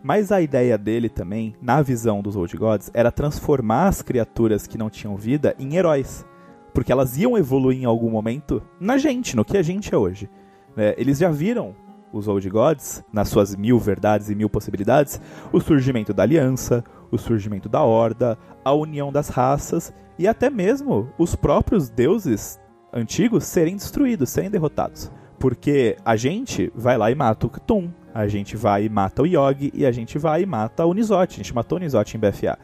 Mas 0.03 0.31
a 0.31 0.41
ideia 0.41 0.77
dele 0.77 1.09
também, 1.09 1.55
na 1.61 1.81
visão 1.81 2.21
dos 2.21 2.35
Old 2.35 2.57
Gods, 2.57 2.89
era 2.93 3.11
transformar 3.11 3.87
as 3.87 4.01
criaturas 4.01 4.65
que 4.65 4.77
não 4.77 4.89
tinham 4.89 5.15
vida 5.15 5.55
em 5.59 5.75
heróis. 5.75 6.25
Porque 6.73 6.91
elas 6.91 7.17
iam 7.17 7.37
evoluir 7.37 7.81
em 7.81 7.85
algum 7.85 8.09
momento 8.09 8.63
na 8.79 8.97
gente, 8.97 9.35
no 9.35 9.45
que 9.45 9.57
a 9.57 9.61
gente 9.61 9.93
é 9.93 9.97
hoje. 9.97 10.29
É, 10.75 10.95
eles 10.97 11.19
já 11.19 11.29
viram 11.29 11.75
os 12.11 12.27
Old 12.27 12.49
Gods, 12.49 13.03
nas 13.11 13.29
suas 13.29 13.55
mil 13.55 13.79
verdades 13.79 14.29
e 14.29 14.35
mil 14.35 14.49
possibilidades, 14.49 15.21
o 15.51 15.59
surgimento 15.59 16.13
da 16.13 16.23
aliança, 16.23 16.83
o 17.09 17.17
surgimento 17.17 17.69
da 17.69 17.83
horda, 17.83 18.37
a 18.65 18.73
união 18.73 19.11
das 19.11 19.29
raças 19.29 19.93
e 20.17 20.27
até 20.27 20.49
mesmo 20.49 21.09
os 21.17 21.35
próprios 21.35 21.89
deuses 21.89 22.59
antigos 22.93 23.45
serem 23.45 23.75
destruídos, 23.75 24.29
serem 24.29 24.49
derrotados. 24.49 25.11
Porque 25.41 25.97
a 26.05 26.15
gente 26.15 26.71
vai 26.75 26.97
lá 26.99 27.09
e 27.09 27.15
mata 27.15 27.47
o 27.47 27.49
Cthulhu, 27.49 27.91
a 28.13 28.27
gente 28.27 28.55
vai 28.55 28.85
e 28.85 28.89
mata 28.89 29.23
o 29.23 29.25
Yogi 29.25 29.71
e 29.73 29.87
a 29.87 29.91
gente 29.91 30.19
vai 30.19 30.43
e 30.43 30.45
mata 30.45 30.85
o 30.85 30.93
Nisote. 30.93 31.33
A 31.33 31.37
gente 31.43 31.55
matou 31.55 31.79
o 31.79 31.81
Nisote 31.81 32.15
em 32.15 32.19
BFA. 32.19 32.59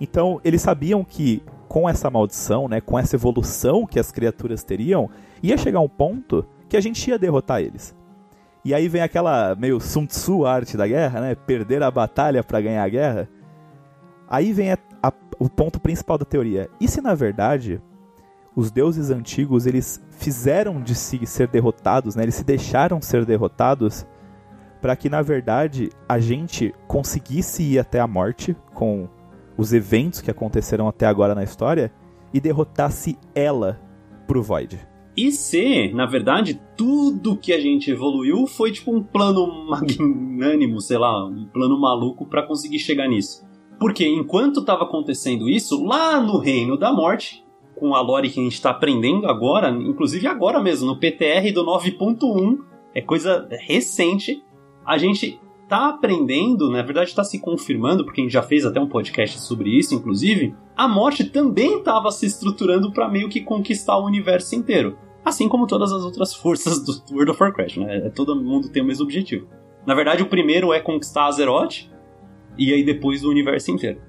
Então, 0.00 0.40
eles 0.44 0.62
sabiam 0.62 1.02
que 1.02 1.42
com 1.66 1.88
essa 1.88 2.08
maldição, 2.08 2.68
né, 2.68 2.80
com 2.80 2.96
essa 2.96 3.16
evolução 3.16 3.84
que 3.84 3.98
as 3.98 4.12
criaturas 4.12 4.62
teriam, 4.62 5.10
ia 5.42 5.58
chegar 5.58 5.80
um 5.80 5.88
ponto 5.88 6.46
que 6.68 6.76
a 6.76 6.80
gente 6.80 7.08
ia 7.10 7.18
derrotar 7.18 7.60
eles. 7.60 7.92
E 8.64 8.72
aí 8.72 8.86
vem 8.88 9.02
aquela 9.02 9.56
meio 9.56 9.80
Sun 9.80 10.06
Tzu 10.06 10.46
arte 10.46 10.76
da 10.76 10.86
guerra, 10.86 11.20
né? 11.20 11.34
Perder 11.34 11.82
a 11.82 11.90
batalha 11.90 12.44
para 12.44 12.60
ganhar 12.60 12.84
a 12.84 12.88
guerra. 12.88 13.28
Aí 14.28 14.52
vem 14.52 14.70
a, 14.70 14.78
a, 15.02 15.12
o 15.40 15.50
ponto 15.50 15.80
principal 15.80 16.16
da 16.16 16.24
teoria. 16.24 16.70
E 16.80 16.86
se 16.86 17.00
na 17.00 17.14
verdade 17.14 17.80
os 18.54 18.70
deuses 18.70 19.10
antigos 19.10 19.66
eles 19.66 20.02
fizeram 20.10 20.80
de 20.80 20.94
si 20.94 21.26
ser 21.26 21.48
derrotados, 21.48 22.14
né? 22.14 22.22
Eles 22.22 22.34
se 22.34 22.44
deixaram 22.44 23.00
ser 23.00 23.24
derrotados 23.24 24.06
para 24.80 24.96
que 24.96 25.08
na 25.08 25.22
verdade 25.22 25.90
a 26.08 26.18
gente 26.18 26.74
conseguisse 26.86 27.62
ir 27.62 27.78
até 27.78 28.00
a 28.00 28.06
morte 28.06 28.56
com 28.74 29.08
os 29.56 29.72
eventos 29.72 30.20
que 30.20 30.30
aconteceram 30.30 30.88
até 30.88 31.06
agora 31.06 31.34
na 31.34 31.44
história 31.44 31.92
e 32.32 32.40
derrotasse 32.40 33.18
ela 33.34 33.80
pro 34.26 34.42
Void. 34.42 34.80
E 35.16 35.30
se, 35.30 35.92
na 35.92 36.06
verdade, 36.06 36.60
tudo 36.74 37.36
que 37.36 37.52
a 37.52 37.60
gente 37.60 37.90
evoluiu 37.90 38.46
foi 38.46 38.72
tipo 38.72 38.94
um 38.94 39.02
plano 39.02 39.46
magnânimo, 39.68 40.80
sei 40.80 40.96
lá, 40.96 41.26
um 41.26 41.46
plano 41.46 41.78
maluco 41.78 42.26
para 42.26 42.46
conseguir 42.46 42.78
chegar 42.78 43.08
nisso. 43.08 43.46
Porque 43.78 44.06
enquanto 44.06 44.60
estava 44.60 44.84
acontecendo 44.84 45.50
isso, 45.50 45.84
lá 45.84 46.20
no 46.20 46.38
Reino 46.38 46.78
da 46.78 46.92
Morte, 46.92 47.41
com 47.82 47.96
a 47.96 48.00
lore 48.00 48.30
que 48.30 48.38
a 48.38 48.44
gente 48.44 48.54
está 48.54 48.70
aprendendo 48.70 49.26
agora, 49.26 49.68
inclusive 49.68 50.24
agora 50.28 50.62
mesmo, 50.62 50.86
no 50.86 51.00
PTR 51.00 51.52
do 51.52 51.66
9.1, 51.66 52.58
é 52.94 53.00
coisa 53.02 53.48
recente, 53.66 54.40
a 54.86 54.96
gente 54.96 55.40
está 55.64 55.88
aprendendo, 55.88 56.70
na 56.70 56.80
verdade 56.82 57.08
está 57.08 57.24
se 57.24 57.40
confirmando, 57.40 58.04
porque 58.04 58.20
a 58.20 58.24
gente 58.24 58.32
já 58.32 58.42
fez 58.42 58.64
até 58.64 58.78
um 58.78 58.86
podcast 58.86 59.40
sobre 59.40 59.76
isso, 59.76 59.96
inclusive, 59.96 60.54
a 60.76 60.86
morte 60.86 61.24
também 61.24 61.78
estava 61.78 62.12
se 62.12 62.24
estruturando 62.24 62.92
para 62.92 63.08
meio 63.08 63.28
que 63.28 63.40
conquistar 63.40 63.98
o 63.98 64.06
universo 64.06 64.54
inteiro. 64.54 64.96
Assim 65.24 65.48
como 65.48 65.66
todas 65.66 65.92
as 65.92 66.04
outras 66.04 66.32
forças 66.32 66.84
do 66.84 66.92
World 67.12 67.32
of 67.32 67.42
Warcraft, 67.42 67.78
né? 67.78 68.10
Todo 68.10 68.40
mundo 68.40 68.68
tem 68.68 68.80
o 68.80 68.86
mesmo 68.86 69.02
objetivo. 69.02 69.48
Na 69.84 69.96
verdade, 69.96 70.22
o 70.22 70.28
primeiro 70.28 70.72
é 70.72 70.78
conquistar 70.78 71.26
Azeroth, 71.26 71.90
e 72.56 72.72
aí 72.72 72.84
depois 72.84 73.24
o 73.24 73.30
universo 73.30 73.72
inteiro. 73.72 74.00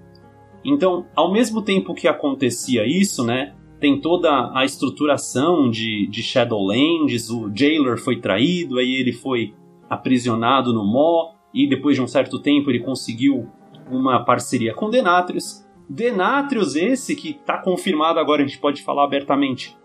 Então, 0.63 1.07
ao 1.15 1.33
mesmo 1.33 1.63
tempo 1.63 1.95
que 1.95 2.07
acontecia 2.07 2.85
isso, 2.85 3.23
né? 3.23 3.55
Tem 3.83 3.99
toda 3.99 4.49
a 4.57 4.63
estruturação 4.63 5.69
de, 5.69 6.07
de 6.07 6.23
Shadowlands, 6.23 7.29
o 7.29 7.51
Jailer 7.53 7.97
foi 7.97 8.17
traído, 8.17 8.79
aí 8.79 8.93
ele 8.93 9.11
foi 9.11 9.53
aprisionado 9.89 10.71
no 10.71 10.85
Mó, 10.85 11.33
e 11.53 11.67
depois 11.67 11.97
de 11.97 12.01
um 12.01 12.07
certo 12.07 12.39
tempo 12.39 12.71
ele 12.71 12.79
conseguiu 12.79 13.45
uma 13.91 14.23
parceria 14.23 14.73
com 14.73 14.89
Denatrius. 14.89 15.67
Denatrius 15.89 16.77
esse, 16.77 17.13
que 17.13 17.31
está 17.31 17.57
confirmado 17.57 18.21
agora, 18.21 18.41
a 18.41 18.47
gente 18.47 18.57
pode 18.57 18.81
falar 18.81 19.03
abertamente, 19.03 19.77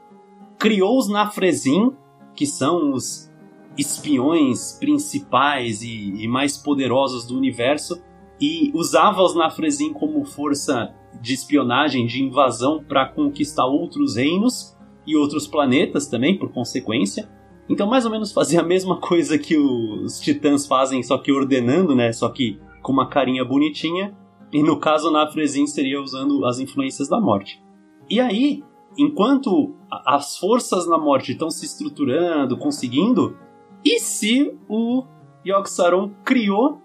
criou 0.60 0.96
os 0.96 1.08
Nafrezin, 1.08 1.90
que 2.36 2.46
são 2.46 2.92
os 2.92 3.28
espiões 3.76 4.74
principais 4.78 5.82
e, 5.82 6.22
e 6.22 6.28
mais 6.28 6.56
poderosos 6.56 7.26
do 7.26 7.36
universo, 7.36 8.00
e 8.40 8.70
usava 8.76 9.22
os 9.22 9.34
Nafrezin 9.34 9.92
como 9.92 10.24
força 10.24 10.94
de 11.20 11.34
espionagem, 11.34 12.06
de 12.06 12.22
invasão 12.22 12.82
para 12.82 13.06
conquistar 13.06 13.66
outros 13.66 14.16
reinos 14.16 14.76
e 15.06 15.16
outros 15.16 15.46
planetas 15.46 16.06
também, 16.06 16.38
por 16.38 16.50
consequência. 16.52 17.28
Então, 17.68 17.86
mais 17.86 18.04
ou 18.04 18.10
menos 18.10 18.32
fazia 18.32 18.60
a 18.60 18.64
mesma 18.64 18.98
coisa 19.00 19.38
que 19.38 19.56
os 19.56 20.20
titãs 20.20 20.66
fazem, 20.66 21.02
só 21.02 21.18
que 21.18 21.32
ordenando, 21.32 21.94
né? 21.94 22.12
Só 22.12 22.28
que 22.28 22.58
com 22.82 22.92
uma 22.92 23.08
carinha 23.08 23.44
bonitinha. 23.44 24.16
E 24.52 24.62
no 24.62 24.78
caso, 24.78 25.10
Nafrezin 25.10 25.66
seria 25.66 26.00
usando 26.00 26.46
as 26.46 26.58
influências 26.58 27.08
da 27.08 27.20
morte. 27.20 27.62
E 28.08 28.18
aí, 28.20 28.62
enquanto 28.96 29.76
as 30.06 30.38
forças 30.38 30.88
na 30.88 30.96
morte 30.96 31.32
estão 31.32 31.50
se 31.50 31.66
estruturando, 31.66 32.56
conseguindo, 32.56 33.36
e 33.84 34.00
se 34.00 34.56
o 34.68 35.04
Yogg-Saron 35.46 36.10
criou 36.24 36.80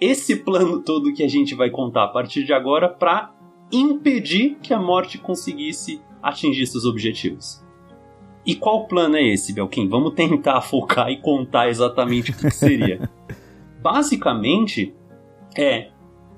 esse 0.00 0.36
plano 0.36 0.80
todo 0.80 1.12
que 1.12 1.22
a 1.22 1.28
gente 1.28 1.54
vai 1.54 1.70
contar 1.70 2.04
a 2.04 2.08
partir 2.08 2.44
de 2.44 2.52
agora 2.52 2.88
para 2.88 3.32
impedir 3.70 4.56
que 4.62 4.72
a 4.72 4.80
morte 4.80 5.18
conseguisse 5.18 6.00
atingir 6.22 6.66
seus 6.66 6.84
objetivos. 6.84 7.62
E 8.44 8.54
qual 8.54 8.86
plano 8.86 9.16
é 9.16 9.22
esse, 9.22 9.52
Belkin? 9.52 9.88
Vamos 9.88 10.14
tentar 10.14 10.60
focar 10.62 11.10
e 11.10 11.20
contar 11.20 11.68
exatamente 11.68 12.30
o 12.30 12.34
que, 12.34 12.44
que 12.44 12.50
seria. 12.50 13.10
Basicamente, 13.82 14.94
é 15.56 15.90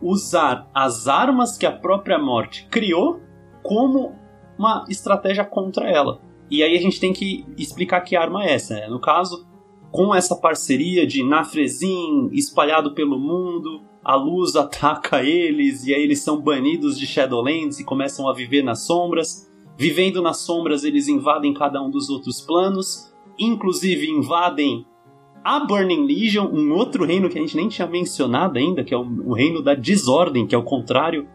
usar 0.03 0.69
as 0.75 1.07
armas 1.07 1.57
que 1.57 1.67
a 1.67 1.73
própria 1.73 2.19
morte 2.19 2.67
criou 2.71 3.21
como 3.63 4.15
uma 4.59 4.85
estratégia 4.89 5.45
contra 5.45 5.89
ela. 5.89 6.21
E 6.51 6.63
aí 6.63 6.77
a 6.77 6.81
gente 6.81 6.99
tem 6.99 7.13
que 7.13 7.47
explicar 7.57 8.01
que 8.01 8.17
arma 8.17 8.45
é 8.45 8.55
essa. 8.55 8.75
Né? 8.75 8.89
No 8.89 9.01
caso, 9.01 9.47
com 9.91 10.15
essa 10.15 10.37
parceria 10.37 11.07
de 11.07 11.23
Nafrezin 11.23 12.29
espalhado 12.33 12.95
pelo 12.95 13.19
mundo, 13.19 13.83
a 14.05 14.15
luz 14.15 14.55
ataca 14.57 15.23
eles 15.23 15.85
e 15.85 15.95
aí 15.95 16.03
eles 16.03 16.21
são 16.21 16.41
banidos 16.41 16.99
de 16.99 17.07
Shadowlands 17.07 17.81
e 17.81 17.85
começam 17.85 18.29
a 18.29 18.33
viver 18.33 18.63
nas 18.63 18.87
sombras. 18.87 19.51
Vivendo 19.77 20.23
nas 20.23 20.39
sombras, 20.39 20.85
eles 20.85 21.09
invadem 21.09 21.55
cada 21.55 21.83
um 21.83 21.91
dos 21.91 22.09
outros 22.09 22.41
planos, 22.41 23.13
inclusive 23.39 24.09
invadem 24.09 24.87
a 25.43 25.61
Burning 25.61 26.07
Legion, 26.07 26.49
um 26.53 26.73
outro 26.73 27.05
reino 27.05 27.29
que 27.29 27.39
a 27.39 27.41
gente 27.41 27.57
nem 27.57 27.69
tinha 27.69 27.89
mencionado 27.89 28.59
ainda, 28.59 28.85
que 28.85 28.93
é 28.93 28.97
o, 28.97 29.33
reino 29.33 29.63
da 29.63 29.75
desordem, 29.75 30.47
que 30.47 30.55
é 30.55 30.59
o 30.59 30.63
contrário 30.63 31.27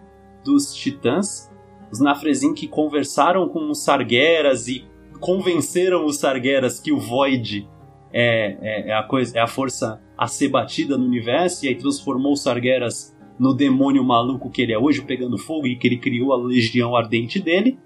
dos 0.44 0.74
titãs. 0.76 1.52
Os 1.92 2.00
Nafrezin 2.00 2.54
que 2.54 2.68
conversaram 2.68 3.50
com 3.50 3.70
os 3.70 3.84
Sargeras 3.84 4.68
e 4.68 4.86
convenceram 5.20 6.06
os 6.06 6.18
Sargeras 6.18 6.80
que 6.80 6.92
o 6.92 7.00
Void 7.00 7.68
é, 8.18 8.58
é, 8.62 8.90
é, 8.92 8.94
a 8.94 9.04
coisa, 9.04 9.38
é 9.38 9.42
a 9.42 9.48
força 9.48 10.02
a 10.18 10.26
ser 10.26 10.48
batida 10.48 10.98
no 10.98 11.04
universo, 11.04 11.66
e 11.66 11.68
aí 11.68 11.76
transformou 11.76 12.32
os 12.32 12.42
Sargeras 12.42 13.14
no 13.38 13.54
demônio 13.54 14.06
maluco 14.06 14.50
que 14.50 14.62
ele 14.62 14.72
é 14.72 14.80
hoje, 14.80 15.02
pegando 15.02 15.38
fogo, 15.38 15.68
e 15.68 15.76
que 15.76 15.86
ele 15.86 15.98
criou 15.98 16.32
a 16.32 16.38
legião 16.38 16.96
ardente 16.96 17.42
dele. 17.42 17.78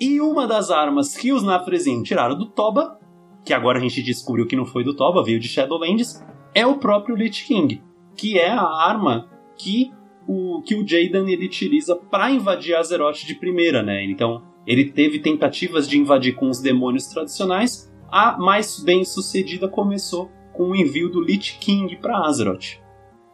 E 0.00 0.20
uma 0.20 0.44
das 0.44 0.72
armas 0.72 1.16
que 1.16 1.32
os 1.32 1.44
Nafrezin 1.44 2.02
tiraram 2.02 2.36
do 2.36 2.46
Toba, 2.46 2.98
que 3.44 3.54
agora 3.54 3.78
a 3.78 3.80
gente 3.80 4.02
descobriu 4.02 4.44
que 4.44 4.56
não 4.56 4.66
foi 4.66 4.82
do 4.82 4.92
Toba, 4.92 5.22
veio 5.22 5.38
de 5.38 5.46
Shadowlands, 5.46 6.20
é 6.52 6.66
o 6.66 6.78
próprio 6.78 7.14
Lich 7.14 7.46
King, 7.46 7.80
que 8.16 8.36
é 8.36 8.50
a 8.50 8.66
arma 8.66 9.30
que 9.56 9.92
o, 10.26 10.62
que 10.62 10.74
o 10.74 10.84
Jaden 10.84 11.30
ele 11.30 11.46
utiliza 11.46 11.94
para 11.94 12.32
invadir 12.32 12.74
Azeroth 12.74 13.24
de 13.24 13.36
primeira, 13.36 13.84
né? 13.84 14.04
Então, 14.04 14.42
ele 14.66 14.90
teve 14.90 15.20
tentativas 15.20 15.88
de 15.88 15.96
invadir 15.96 16.34
com 16.34 16.50
os 16.50 16.60
demônios 16.60 17.06
tradicionais, 17.06 17.88
a 18.10 18.36
mais 18.38 18.80
bem 18.80 19.04
sucedida 19.04 19.68
começou 19.68 20.30
com 20.52 20.70
o 20.70 20.76
envio 20.76 21.10
do 21.10 21.20
Lich 21.20 21.58
King 21.58 21.96
para 21.96 22.18
Azeroth. 22.18 22.78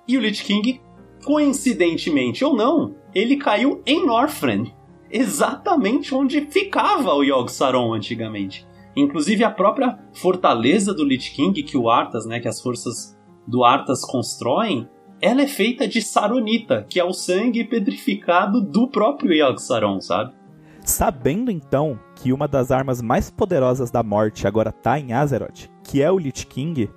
E 0.06 0.18
o 0.18 0.20
Lich 0.20 0.44
King, 0.44 0.80
coincidentemente 1.24 2.44
ou 2.44 2.56
não, 2.56 2.94
ele 3.14 3.37
caiu 3.37 3.80
em 3.87 4.04
Northrend, 4.04 4.74
exatamente 5.11 6.14
onde 6.14 6.40
ficava 6.46 7.14
o 7.14 7.22
Yogg-Saron 7.22 7.92
antigamente. 7.92 8.66
Inclusive 8.96 9.44
a 9.44 9.50
própria 9.50 9.98
fortaleza 10.12 10.92
do 10.92 11.04
Lich 11.04 11.30
King 11.32 11.62
que 11.62 11.76
o 11.76 11.88
Arthas, 11.88 12.26
né, 12.26 12.40
que 12.40 12.48
as 12.48 12.61
forças 12.61 13.16
do 13.46 13.64
Arthas 13.64 14.04
constroem, 14.04 14.88
ela 15.20 15.42
é 15.42 15.46
feita 15.46 15.87
de 15.87 16.02
saronita, 16.02 16.85
que 16.88 16.98
é 16.98 17.04
o 17.04 17.12
sangue 17.12 17.62
pedrificado 17.64 18.61
do 18.61 18.88
próprio 18.88 19.32
Yogg-Saron, 19.32 20.00
sabe? 20.00 20.35
Sabendo 20.84 21.50
então 21.50 21.98
que 22.14 22.32
uma 22.32 22.48
das 22.48 22.72
armas 22.72 23.00
mais 23.00 23.30
poderosas 23.30 23.90
da 23.90 24.02
morte 24.02 24.46
agora 24.46 24.70
está 24.70 24.98
em 24.98 25.12
Azeroth, 25.12 25.70
que 25.84 26.02
é 26.02 26.10
o 26.10 26.18
Lich 26.18 26.46
King, 26.46 26.90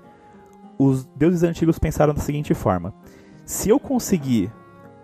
os 0.78 1.06
deuses 1.16 1.44
antigos 1.44 1.78
pensaram 1.78 2.14
da 2.14 2.22
seguinte 2.22 2.54
forma: 2.54 2.94
se 3.46 3.70
eu 3.70 3.80
conseguir 3.80 4.52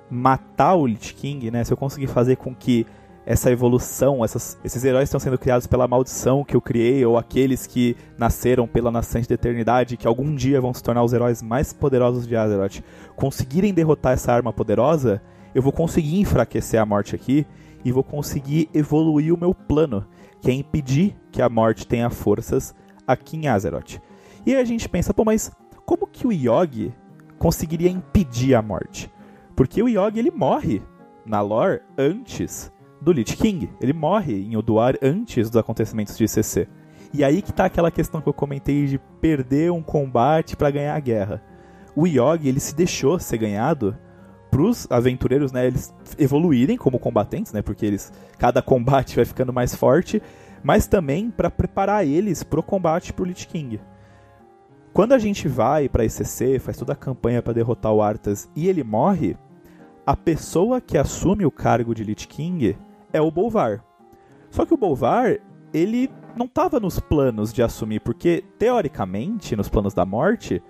matar 0.10 0.76
o 0.76 0.88
Lich 0.88 1.14
King, 1.14 1.52
né, 1.52 1.64
se 1.64 1.72
eu 1.72 1.78
conseguir 1.78 2.08
fazer 2.08 2.38
com 2.38 2.56
que 2.56 2.86
essa 3.24 3.52
evolução, 3.52 4.26
essas, 4.26 4.58
esses 4.64 4.84
heróis 4.84 5.04
estão 5.04 5.20
sendo 5.20 5.38
criados 5.38 5.68
pela 5.68 5.88
maldição 5.88 6.44
que 6.44 6.56
eu 6.56 6.62
criei, 6.62 7.06
ou 7.06 7.20
aqueles 7.20 7.68
que 7.68 7.96
nasceram 8.18 8.68
pela 8.68 8.92
nascente 8.92 9.30
da 9.30 9.36
eternidade, 9.36 9.96
que 9.96 10.08
algum 10.08 10.36
dia 10.36 10.60
vão 10.60 10.74
se 10.74 10.82
tornar 10.82 11.04
os 11.04 11.14
heróis 11.14 11.42
mais 11.42 11.72
poderosos 11.72 12.28
de 12.28 12.36
Azeroth, 12.36 12.82
conseguirem 13.16 13.76
derrotar 13.76 14.14
essa 14.14 14.34
arma 14.34 14.52
poderosa, 14.52 15.22
eu 15.54 15.62
vou 15.62 15.72
conseguir 15.72 16.20
enfraquecer 16.20 16.82
a 16.82 16.86
morte 16.86 17.16
aqui 17.16 17.46
e 17.84 17.92
vou 17.92 18.04
conseguir 18.04 18.70
evoluir 18.74 19.34
o 19.34 19.40
meu 19.40 19.54
plano, 19.54 20.06
que 20.40 20.50
é 20.50 20.54
impedir 20.54 21.16
que 21.32 21.42
a 21.42 21.50
morte 21.50 21.88
tenha 21.88 22.10
forças 22.10 22.76
aqui 23.08 23.38
em 23.38 23.48
Azeroth. 23.48 24.00
E 24.46 24.56
aí 24.56 24.62
a 24.62 24.66
gente 24.66 24.90
pensa, 24.90 25.14
pô, 25.14 25.24
mas 25.24 25.52
como 25.86 26.08
que 26.08 26.26
o 26.26 26.32
Yogi 26.32 26.94
conseguiria 27.38 27.90
impedir 27.90 28.56
a 28.56 28.62
morte? 28.62 29.12
Porque 29.56 29.82
o 29.82 29.88
Yogi 29.88 30.20
ele 30.20 30.32
morre 30.32 30.82
na 31.26 31.42
lore 31.42 31.82
antes 31.98 32.72
do 33.02 33.12
Lich 33.12 33.36
King. 33.36 33.70
Ele 33.80 33.94
morre 33.94 34.34
em 34.34 34.56
Oduar 34.56 34.96
antes 35.02 35.50
dos 35.50 35.58
acontecimentos 35.58 36.18
de 36.18 36.28
CC. 36.28 36.68
E 37.14 37.24
aí 37.24 37.42
que 37.42 37.52
tá 37.52 37.66
aquela 37.66 37.92
questão 37.92 38.22
que 38.22 38.30
eu 38.30 38.34
comentei 38.34 38.86
de 38.86 38.98
perder 39.20 39.72
um 39.72 39.82
combate 39.82 40.56
para 40.56 40.72
ganhar 40.72 40.96
a 40.96 41.00
guerra. 41.00 41.44
O 41.96 42.08
Yogi 42.08 42.48
ele 42.48 42.60
se 42.60 42.74
deixou 42.74 43.20
ser 43.20 43.38
ganhado 43.38 43.98
pros 44.52 44.86
aventureiros, 44.92 45.52
né, 45.52 45.66
eles 45.66 45.94
evoluírem 46.20 46.78
como 46.78 47.00
combatentes, 47.00 47.54
né, 47.54 47.62
porque 47.62 47.86
eles 47.86 48.12
cada 48.38 48.62
combate 48.62 49.16
vai 49.18 49.26
ficando 49.26 49.54
mais 49.54 49.74
forte, 49.74 50.22
mas 50.62 50.86
também 50.86 51.32
para 51.32 51.50
preparar 51.50 52.06
eles 52.06 52.44
pro 52.44 52.62
combate 52.62 53.14
pro 53.14 53.26
Lich 53.26 53.48
King. 53.48 53.80
Quando 54.94 55.14
a 55.14 55.20
gente 55.20 55.48
vai 55.48 55.88
para 55.88 56.04
ECC, 56.04 56.60
faz 56.60 56.78
toda 56.78 56.92
a 56.92 56.98
campanha 56.98 57.42
para 57.42 57.54
derrotar 57.54 57.94
o 57.94 58.02
Arthas 58.02 58.50
e 58.54 58.68
ele 58.68 58.84
morre, 58.84 59.38
a 60.06 60.18
pessoa 60.18 60.82
que 60.82 60.98
assume 60.98 61.46
o 61.46 61.52
cargo 61.52 61.96
de 61.96 62.04
Lich 62.04 62.28
King 62.28 62.78
é 63.14 63.22
o 63.22 63.32
Bolvar. 63.32 63.82
Só 64.50 64.66
que 64.66 64.74
o 64.74 64.78
Bolvar, 64.78 65.38
ele 65.74 66.12
não 66.36 66.46
estava 66.46 66.78
nos 66.78 67.00
planos 67.00 67.54
de 67.54 67.64
assumir, 67.64 68.02
porque 68.02 68.44
teoricamente, 68.60 69.56
nos 69.56 69.70
planos 69.70 69.94
da 69.94 70.06
morte, 70.06 70.62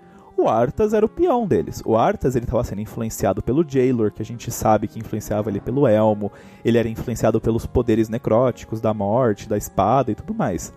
o 0.42 0.48
Arthas 0.48 0.92
era 0.92 1.06
o 1.06 1.08
peão 1.08 1.46
deles. 1.46 1.82
O 1.84 1.96
Arthas 1.96 2.34
ele 2.34 2.44
estava 2.44 2.64
sendo 2.64 2.80
influenciado 2.80 3.42
pelo 3.42 3.64
Jailor, 3.66 4.10
que 4.10 4.22
a 4.22 4.24
gente 4.24 4.50
sabe 4.50 4.88
que 4.88 4.98
influenciava 4.98 5.48
ele 5.48 5.60
pelo 5.60 5.86
elmo. 5.86 6.32
Ele 6.64 6.78
era 6.78 6.88
influenciado 6.88 7.40
pelos 7.40 7.66
poderes 7.66 8.08
necróticos 8.08 8.80
da 8.80 8.92
morte, 8.92 9.48
da 9.48 9.56
espada 9.56 10.10
e 10.10 10.14
tudo 10.14 10.34
mais. 10.34 10.72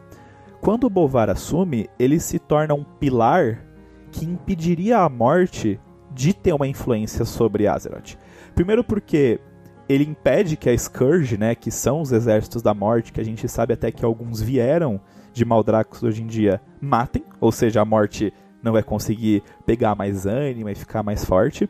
Quando 0.62 0.86
o 0.86 0.90
Bolvar 0.90 1.30
assume, 1.30 1.90
ele 1.98 2.20
se 2.20 2.40
torna 2.40 2.74
um 2.74 2.84
pilar 2.84 3.64
que 4.12 4.26
impediria 4.26 5.00
a 5.00 5.10
morte 5.10 5.80
de 6.12 6.34
ter 6.34 6.54
uma 6.54 6.68
influência 6.68 7.26
sobre 7.26 7.68
Azeroth. 7.68 8.18
Primeiro 8.54 8.84
porque 8.84 9.40
ele 9.88 10.06
impede 10.06 10.56
que 10.56 10.70
a 10.70 10.78
Scourge, 10.78 11.38
né, 11.38 11.54
que 11.54 11.70
são 11.70 12.02
os 12.02 12.12
exércitos 12.12 12.62
da 12.62 12.74
morte, 12.74 13.12
que 13.12 13.22
a 13.22 13.26
gente 13.26 13.48
sabe 13.48 13.74
até 13.74 13.92
que 13.92 14.06
alguns 14.06 14.42
vieram 14.42 15.02
de 15.34 15.44
Maldraxxus 15.44 16.04
hoje 16.04 16.24
em 16.24 16.28
dia, 16.28 16.62
matem, 16.80 17.24
ou 17.42 17.52
seja, 17.52 17.82
a 17.82 17.86
morte 17.86 18.34
não 18.66 18.74
vai 18.74 18.84
conseguir 18.84 19.44
pegar 19.66 19.96
mais 19.96 20.26
ânimo 20.26 20.68
e 20.70 20.76
ficar 20.76 21.04
mais 21.04 21.24
forte. 21.24 21.70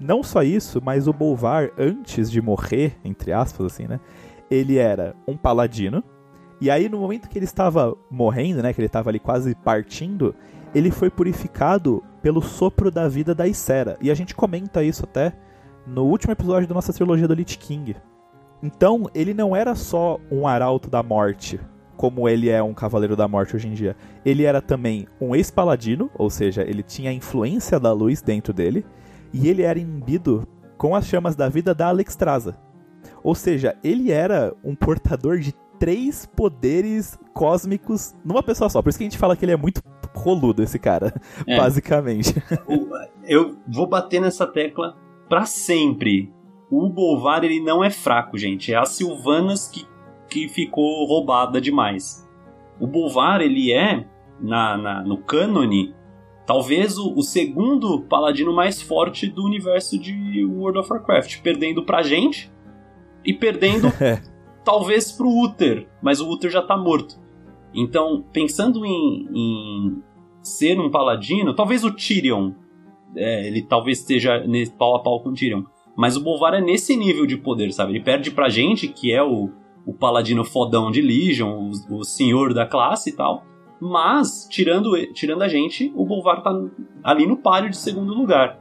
Não 0.00 0.22
só 0.22 0.42
isso, 0.42 0.80
mas 0.82 1.06
o 1.06 1.12
Bolvar, 1.12 1.70
antes 1.78 2.30
de 2.30 2.40
morrer, 2.40 2.96
entre 3.04 3.32
aspas, 3.32 3.66
assim, 3.66 3.86
né? 3.86 4.00
Ele 4.50 4.78
era 4.78 5.14
um 5.28 5.36
paladino. 5.36 6.02
E 6.60 6.70
aí, 6.70 6.88
no 6.88 6.98
momento 6.98 7.28
que 7.28 7.38
ele 7.38 7.44
estava 7.44 7.94
morrendo, 8.10 8.62
né? 8.62 8.72
Que 8.72 8.80
ele 8.80 8.86
estava 8.86 9.10
ali 9.10 9.20
quase 9.20 9.54
partindo, 9.54 10.34
ele 10.74 10.90
foi 10.90 11.10
purificado 11.10 12.02
pelo 12.22 12.40
sopro 12.40 12.90
da 12.90 13.06
vida 13.08 13.34
da 13.34 13.46
Isera. 13.46 13.98
E 14.00 14.10
a 14.10 14.14
gente 14.14 14.34
comenta 14.34 14.82
isso 14.82 15.04
até 15.04 15.34
no 15.86 16.04
último 16.04 16.32
episódio 16.32 16.66
da 16.66 16.74
nossa 16.74 16.92
trilogia 16.92 17.28
do 17.28 17.34
Lich 17.34 17.58
King. 17.58 17.94
Então, 18.62 19.10
ele 19.14 19.34
não 19.34 19.54
era 19.54 19.74
só 19.74 20.18
um 20.30 20.46
arauto 20.46 20.88
da 20.88 21.02
morte, 21.02 21.60
como 21.96 22.28
ele 22.28 22.48
é 22.48 22.62
um 22.62 22.74
Cavaleiro 22.74 23.16
da 23.16 23.28
Morte 23.28 23.56
hoje 23.56 23.68
em 23.68 23.74
dia. 23.74 23.96
Ele 24.24 24.44
era 24.44 24.60
também 24.60 25.06
um 25.20 25.34
ex-paladino, 25.34 26.10
ou 26.14 26.30
seja, 26.30 26.62
ele 26.62 26.82
tinha 26.82 27.10
a 27.10 27.14
influência 27.14 27.78
da 27.78 27.92
luz 27.92 28.22
dentro 28.22 28.52
dele, 28.52 28.84
e 29.32 29.48
ele 29.48 29.62
era 29.62 29.78
imbido 29.78 30.46
com 30.76 30.94
as 30.94 31.06
chamas 31.06 31.36
da 31.36 31.48
vida 31.48 31.74
da 31.74 31.88
Alexstrasza. 31.88 32.58
Ou 33.22 33.34
seja, 33.34 33.76
ele 33.84 34.10
era 34.10 34.54
um 34.64 34.74
portador 34.74 35.38
de 35.38 35.54
três 35.78 36.26
poderes 36.26 37.18
cósmicos 37.32 38.14
numa 38.24 38.42
pessoa 38.42 38.68
só. 38.68 38.80
Por 38.82 38.88
isso 38.90 38.98
que 38.98 39.04
a 39.04 39.08
gente 39.08 39.18
fala 39.18 39.36
que 39.36 39.44
ele 39.44 39.52
é 39.52 39.56
muito 39.56 39.82
roludo, 40.14 40.62
esse 40.62 40.78
cara, 40.78 41.12
é. 41.46 41.56
basicamente. 41.56 42.34
Eu 43.24 43.56
vou 43.66 43.86
bater 43.86 44.20
nessa 44.20 44.46
tecla 44.46 44.96
para 45.28 45.44
sempre. 45.44 46.32
O 46.70 46.88
Bolvar 46.88 47.44
ele 47.44 47.60
não 47.60 47.82
é 47.82 47.90
fraco, 47.90 48.38
gente. 48.38 48.72
É 48.72 48.76
as 48.76 48.90
Silvanas 48.90 49.68
que 49.68 49.86
que 50.32 50.48
ficou 50.48 51.04
roubada 51.06 51.60
demais. 51.60 52.26
O 52.80 52.86
Bolvar, 52.86 53.40
ele 53.40 53.72
é, 53.72 54.06
na, 54.40 54.76
na 54.76 55.02
no 55.02 55.18
cânone, 55.18 55.94
talvez 56.46 56.98
o, 56.98 57.14
o, 57.14 57.22
segundo 57.22 58.00
paladino 58.00 58.52
mais 58.52 58.80
forte 58.80 59.28
do 59.28 59.44
universo 59.44 59.98
de 59.98 60.44
World 60.44 60.78
of 60.78 60.90
Warcraft, 60.90 61.42
perdendo 61.42 61.84
pra 61.84 62.02
gente 62.02 62.50
e 63.24 63.32
perdendo 63.32 63.88
é. 64.02 64.22
talvez 64.64 65.12
pro 65.12 65.28
Uther, 65.28 65.86
mas 66.00 66.20
o 66.20 66.28
Uther 66.30 66.50
já 66.50 66.62
tá 66.62 66.76
morto. 66.76 67.20
Então, 67.74 68.24
pensando 68.32 68.84
em, 68.84 69.28
em 69.32 70.02
ser 70.42 70.80
um 70.80 70.90
paladino, 70.90 71.54
talvez 71.54 71.84
o 71.84 71.92
Tyrion, 71.92 72.52
é, 73.14 73.46
ele 73.46 73.62
talvez 73.62 73.98
esteja 73.98 74.42
pau 74.78 74.96
a 74.96 75.02
pau 75.02 75.20
com 75.20 75.30
o 75.30 75.34
Tyrion, 75.34 75.62
mas 75.96 76.16
o 76.16 76.22
Bolvar 76.22 76.54
é 76.54 76.60
nesse 76.60 76.96
nível 76.96 77.26
de 77.26 77.36
poder, 77.36 77.70
sabe? 77.72 77.92
Ele 77.92 78.02
perde 78.02 78.30
pra 78.30 78.48
gente, 78.48 78.88
que 78.88 79.12
é 79.12 79.22
o, 79.22 79.50
o 79.86 79.92
paladino 79.92 80.44
fodão 80.44 80.90
de 80.90 81.00
Legion, 81.00 81.70
o, 81.90 81.98
o 81.98 82.04
senhor 82.04 82.54
da 82.54 82.66
classe 82.66 83.10
e 83.10 83.12
tal. 83.12 83.44
Mas, 83.80 84.46
tirando, 84.48 84.92
tirando 85.12 85.42
a 85.42 85.48
gente, 85.48 85.92
o 85.96 86.04
Bolvar 86.04 86.42
tá 86.42 86.56
ali 87.02 87.26
no 87.26 87.36
páreo 87.36 87.68
de 87.68 87.76
segundo 87.76 88.14
lugar. 88.14 88.60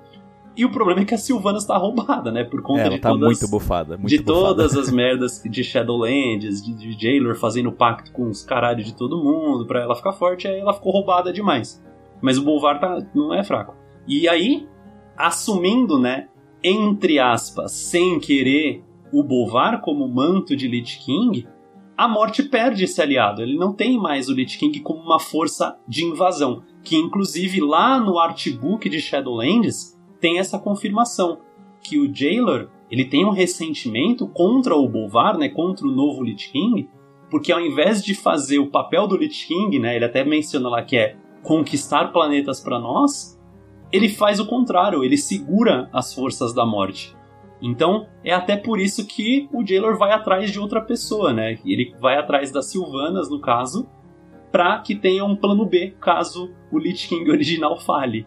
E 0.55 0.65
o 0.65 0.71
problema 0.71 1.01
é 1.01 1.05
que 1.05 1.13
a 1.13 1.17
Silvana 1.17 1.57
está 1.57 1.77
roubada, 1.77 2.31
né? 2.31 2.43
Por 2.43 2.61
conta 2.61 2.81
é, 2.81 2.85
ela 2.87 2.95
de 2.95 3.01
tá 3.01 3.09
todas, 3.09 3.25
muito 3.25 3.47
bufada, 3.49 3.97
muito 3.97 4.09
de 4.09 4.17
bufada. 4.17 4.47
todas 4.47 4.75
as 4.75 4.91
merdas 4.91 5.41
de 5.43 5.63
Shadowlands, 5.63 6.61
de, 6.61 6.73
de 6.73 7.01
Jailor 7.01 7.35
fazendo 7.35 7.71
pacto 7.71 8.11
com 8.11 8.27
os 8.27 8.43
caralhos 8.43 8.85
de 8.85 8.93
todo 8.93 9.23
mundo 9.23 9.65
pra 9.65 9.81
ela 9.81 9.95
ficar 9.95 10.11
forte, 10.11 10.47
aí 10.47 10.59
ela 10.59 10.73
ficou 10.73 10.91
roubada 10.91 11.31
demais. 11.31 11.81
Mas 12.21 12.37
o 12.37 12.43
Bolvar 12.43 12.79
tá, 12.79 12.97
não 13.15 13.33
é 13.33 13.43
fraco. 13.43 13.75
E 14.07 14.27
aí, 14.27 14.67
assumindo, 15.15 15.97
né, 15.97 16.27
entre 16.63 17.17
aspas, 17.17 17.71
sem 17.71 18.19
querer, 18.19 18.83
o 19.11 19.23
Bolvar 19.23 19.81
como 19.81 20.07
manto 20.07 20.55
de 20.55 20.67
Lich 20.67 20.99
King, 20.99 21.47
a 21.97 22.07
morte 22.07 22.43
perde 22.43 22.85
esse 22.85 23.01
aliado. 23.01 23.41
Ele 23.41 23.57
não 23.57 23.73
tem 23.73 23.97
mais 23.97 24.29
o 24.29 24.33
Lich 24.33 24.57
King 24.57 24.79
como 24.79 25.01
uma 25.01 25.19
força 25.19 25.77
de 25.87 26.03
invasão. 26.05 26.63
Que 26.83 26.95
inclusive 26.95 27.61
lá 27.61 27.99
no 27.99 28.17
artbook 28.17 28.89
de 28.89 28.99
Shadowlands 28.99 29.99
tem 30.19 30.39
essa 30.39 30.57
confirmação. 30.57 31.39
Que 31.83 31.97
o 31.97 32.13
Jailor 32.13 32.69
ele 32.91 33.05
tem 33.05 33.25
um 33.25 33.31
ressentimento 33.31 34.27
contra 34.27 34.75
o 34.75 34.87
Bolvar, 34.87 35.37
né, 35.37 35.47
contra 35.47 35.87
o 35.87 35.91
novo 35.91 36.21
Lich 36.21 36.51
King, 36.51 36.89
porque 37.29 37.49
ao 37.51 37.61
invés 37.61 38.03
de 38.03 38.13
fazer 38.13 38.59
o 38.59 38.69
papel 38.69 39.07
do 39.07 39.15
Lich 39.15 39.47
King, 39.47 39.79
né, 39.79 39.95
ele 39.95 40.03
até 40.03 40.25
menciona 40.25 40.67
lá 40.67 40.83
que 40.83 40.97
é 40.97 41.15
conquistar 41.41 42.11
planetas 42.11 42.59
para 42.59 42.77
nós, 42.77 43.39
ele 43.93 44.09
faz 44.09 44.41
o 44.41 44.45
contrário, 44.45 45.05
ele 45.05 45.17
segura 45.17 45.89
as 45.93 46.13
forças 46.13 46.53
da 46.53 46.65
morte. 46.65 47.15
Então, 47.61 48.07
é 48.23 48.33
até 48.33 48.57
por 48.57 48.79
isso 48.79 49.05
que 49.05 49.47
o 49.53 49.65
Jailor 49.65 49.97
vai 49.97 50.11
atrás 50.11 50.51
de 50.51 50.59
outra 50.59 50.81
pessoa, 50.81 51.31
né? 51.31 51.59
Ele 51.63 51.93
vai 51.99 52.17
atrás 52.17 52.51
das 52.51 52.65
Silvanas, 52.65 53.29
no 53.29 53.39
caso, 53.39 53.87
para 54.51 54.79
que 54.79 54.95
tenha 54.95 55.23
um 55.23 55.35
plano 55.35 55.65
B, 55.65 55.93
caso 55.99 56.51
o 56.71 56.79
Lich 56.79 57.07
King 57.07 57.29
original 57.29 57.79
fale. 57.79 58.25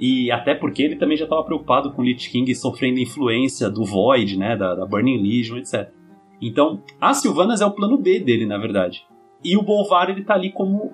E 0.00 0.30
até 0.30 0.54
porque 0.54 0.82
ele 0.82 0.96
também 0.96 1.16
já 1.16 1.24
estava 1.24 1.42
preocupado 1.44 1.92
com 1.92 2.02
o 2.02 2.04
Lich 2.04 2.30
King 2.30 2.52
sofrendo 2.54 2.98
influência 2.98 3.70
do 3.70 3.84
Void, 3.84 4.36
né, 4.36 4.56
da, 4.56 4.74
da 4.74 4.86
Burning 4.86 5.22
Legion, 5.22 5.58
etc. 5.58 5.90
Então, 6.40 6.82
as 7.00 7.18
Silvanas 7.18 7.60
é 7.60 7.66
o 7.66 7.72
plano 7.72 7.98
B 7.98 8.20
dele, 8.20 8.46
na 8.46 8.58
verdade. 8.58 9.06
E 9.42 9.56
o 9.56 9.62
Bolvar 9.62 10.10
ele 10.10 10.24
tá 10.24 10.34
ali 10.34 10.52
como 10.52 10.92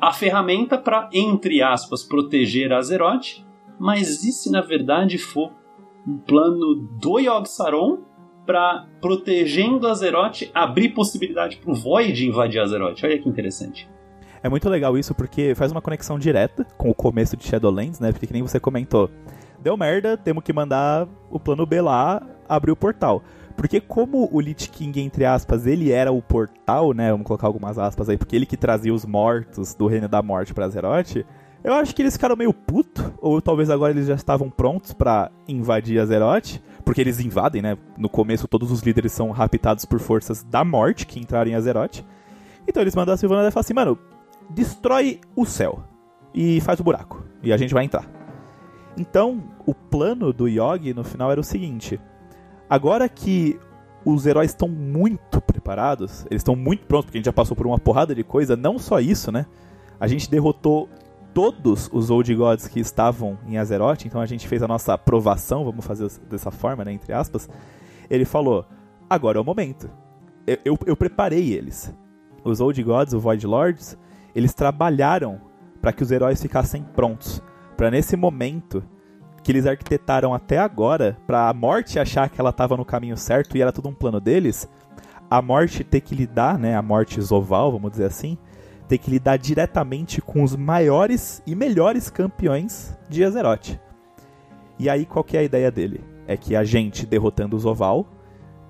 a 0.00 0.12
ferramenta 0.12 0.76
para, 0.76 1.08
entre 1.12 1.62
aspas, 1.62 2.02
proteger 2.02 2.72
a 2.72 2.78
Azeroth. 2.78 3.44
Mas 3.78 4.24
e 4.24 4.32
se 4.32 4.50
na 4.50 4.62
verdade 4.62 5.18
for 5.18 5.52
um 6.06 6.18
plano 6.18 6.76
do 7.00 7.18
Yogg-Saron 7.18 7.98
para, 8.46 8.86
protegendo 9.00 9.88
Azeroth, 9.88 10.48
abrir 10.54 10.90
possibilidade 10.90 11.56
para 11.56 11.70
o 11.70 11.74
Void 11.74 12.26
invadir 12.26 12.60
Azeroth? 12.60 13.02
Olha 13.02 13.18
que 13.18 13.28
interessante. 13.28 13.88
É 14.42 14.48
muito 14.48 14.68
legal 14.68 14.96
isso 14.96 15.14
porque 15.14 15.54
faz 15.54 15.72
uma 15.72 15.82
conexão 15.82 16.18
direta 16.18 16.64
com 16.76 16.90
o 16.90 16.94
começo 16.94 17.36
de 17.36 17.44
Shadowlands, 17.44 17.98
né? 17.98 18.12
Porque 18.12 18.26
que 18.26 18.32
nem 18.32 18.42
você 18.42 18.60
comentou. 18.60 19.10
Deu 19.60 19.76
merda, 19.76 20.16
temos 20.16 20.44
que 20.44 20.52
mandar 20.52 21.08
o 21.28 21.40
plano 21.40 21.66
B 21.66 21.80
lá 21.80 22.24
abrir 22.48 22.70
o 22.70 22.76
portal. 22.76 23.22
Porque 23.56 23.80
como 23.80 24.28
o 24.30 24.40
Lich 24.40 24.68
King, 24.70 25.00
entre 25.00 25.24
aspas, 25.24 25.66
ele 25.66 25.90
era 25.90 26.12
o 26.12 26.22
portal, 26.22 26.92
né? 26.92 27.10
Vamos 27.10 27.26
colocar 27.26 27.46
algumas 27.46 27.78
aspas 27.78 28.08
aí, 28.08 28.16
porque 28.16 28.36
ele 28.36 28.46
que 28.46 28.56
trazia 28.56 28.92
os 28.94 29.04
mortos 29.04 29.74
do 29.74 29.86
Reino 29.86 30.08
da 30.08 30.22
Morte 30.22 30.54
pra 30.54 30.66
Azeroth. 30.66 31.24
Eu 31.66 31.74
acho 31.74 31.92
que 31.96 32.00
eles 32.00 32.12
ficaram 32.12 32.36
meio 32.36 32.52
puto, 32.52 33.12
ou 33.20 33.42
talvez 33.42 33.70
agora 33.70 33.92
eles 33.92 34.06
já 34.06 34.14
estavam 34.14 34.48
prontos 34.48 34.92
para 34.92 35.32
invadir 35.48 35.98
Azeroth, 35.98 36.62
porque 36.84 37.00
eles 37.00 37.18
invadem, 37.18 37.60
né? 37.60 37.76
No 37.98 38.08
começo 38.08 38.46
todos 38.46 38.70
os 38.70 38.82
líderes 38.82 39.10
são 39.10 39.32
raptados 39.32 39.84
por 39.84 39.98
forças 39.98 40.44
da 40.44 40.64
morte 40.64 41.04
que 41.08 41.18
entraram 41.18 41.50
em 41.50 41.56
Azeroth. 41.56 42.04
Então 42.68 42.80
eles 42.80 42.94
mandam 42.94 43.14
a 43.14 43.16
Silvana 43.16 43.48
e 43.48 43.50
falam 43.50 43.62
assim, 43.62 43.74
mano, 43.74 43.98
destrói 44.48 45.20
o 45.34 45.44
céu 45.44 45.82
e 46.32 46.60
faz 46.60 46.78
o 46.78 46.84
buraco, 46.84 47.24
e 47.42 47.52
a 47.52 47.56
gente 47.56 47.74
vai 47.74 47.82
entrar. 47.82 48.08
Então, 48.96 49.42
o 49.66 49.74
plano 49.74 50.32
do 50.32 50.46
Yogi 50.46 50.94
no 50.94 51.02
final 51.02 51.32
era 51.32 51.40
o 51.40 51.44
seguinte: 51.44 51.98
Agora 52.70 53.08
que 53.08 53.58
os 54.04 54.24
heróis 54.24 54.52
estão 54.52 54.68
muito 54.68 55.40
preparados, 55.40 56.24
eles 56.30 56.42
estão 56.42 56.54
muito 56.54 56.86
prontos, 56.86 57.06
porque 57.06 57.18
a 57.18 57.20
gente 57.20 57.26
já 57.26 57.32
passou 57.32 57.56
por 57.56 57.66
uma 57.66 57.78
porrada 57.80 58.14
de 58.14 58.22
coisa, 58.22 58.54
não 58.54 58.78
só 58.78 59.00
isso, 59.00 59.32
né? 59.32 59.46
A 59.98 60.06
gente 60.06 60.30
derrotou 60.30 60.88
todos 61.36 61.90
os 61.92 62.08
Old 62.08 62.34
Gods 62.34 62.66
que 62.66 62.80
estavam 62.80 63.38
em 63.46 63.58
Azeroth, 63.58 64.06
então 64.06 64.22
a 64.22 64.24
gente 64.24 64.48
fez 64.48 64.62
a 64.62 64.66
nossa 64.66 64.94
aprovação, 64.94 65.66
vamos 65.66 65.84
fazer 65.84 66.10
dessa 66.30 66.50
forma, 66.50 66.82
né, 66.82 66.94
entre 66.94 67.12
aspas. 67.12 67.46
Ele 68.08 68.24
falou: 68.24 68.64
agora 69.10 69.36
é 69.36 69.40
o 69.42 69.44
momento. 69.44 69.90
Eu, 70.46 70.56
eu, 70.64 70.78
eu 70.86 70.96
preparei 70.96 71.52
eles. 71.52 71.92
Os 72.42 72.58
Old 72.58 72.82
Gods, 72.82 73.12
os 73.12 73.22
Void 73.22 73.46
Lords, 73.46 73.98
eles 74.34 74.54
trabalharam 74.54 75.38
para 75.78 75.92
que 75.92 76.02
os 76.02 76.10
heróis 76.10 76.40
ficassem 76.40 76.82
prontos. 76.82 77.42
Para 77.76 77.90
nesse 77.90 78.16
momento 78.16 78.82
que 79.42 79.52
eles 79.52 79.66
arquitetaram 79.66 80.32
até 80.32 80.56
agora, 80.56 81.18
para 81.26 81.50
a 81.50 81.52
morte 81.52 81.98
achar 81.98 82.30
que 82.30 82.40
ela 82.40 82.48
estava 82.48 82.78
no 82.78 82.84
caminho 82.84 83.16
certo 83.18 83.58
e 83.58 83.60
era 83.60 83.72
tudo 83.72 83.90
um 83.90 83.94
plano 83.94 84.22
deles, 84.22 84.66
a 85.30 85.42
morte 85.42 85.84
ter 85.84 86.00
que 86.00 86.14
lidar, 86.14 86.58
né, 86.58 86.74
a 86.74 86.80
morte 86.80 87.20
Zoval, 87.20 87.72
vamos 87.72 87.90
dizer 87.90 88.06
assim, 88.06 88.38
ter 88.88 88.98
que 88.98 89.10
lidar 89.10 89.36
diretamente 89.36 90.20
com 90.20 90.42
os 90.42 90.54
maiores 90.54 91.42
e 91.46 91.54
melhores 91.54 92.08
campeões 92.08 92.96
de 93.08 93.24
Azeroth. 93.24 93.78
E 94.78 94.88
aí 94.88 95.04
qual 95.04 95.24
que 95.24 95.36
é 95.36 95.40
a 95.40 95.44
ideia 95.44 95.70
dele? 95.70 96.04
É 96.26 96.36
que 96.36 96.54
a 96.54 96.64
gente 96.64 97.06
derrotando 97.06 97.56
o 97.56 97.58
Zoval 97.58 98.06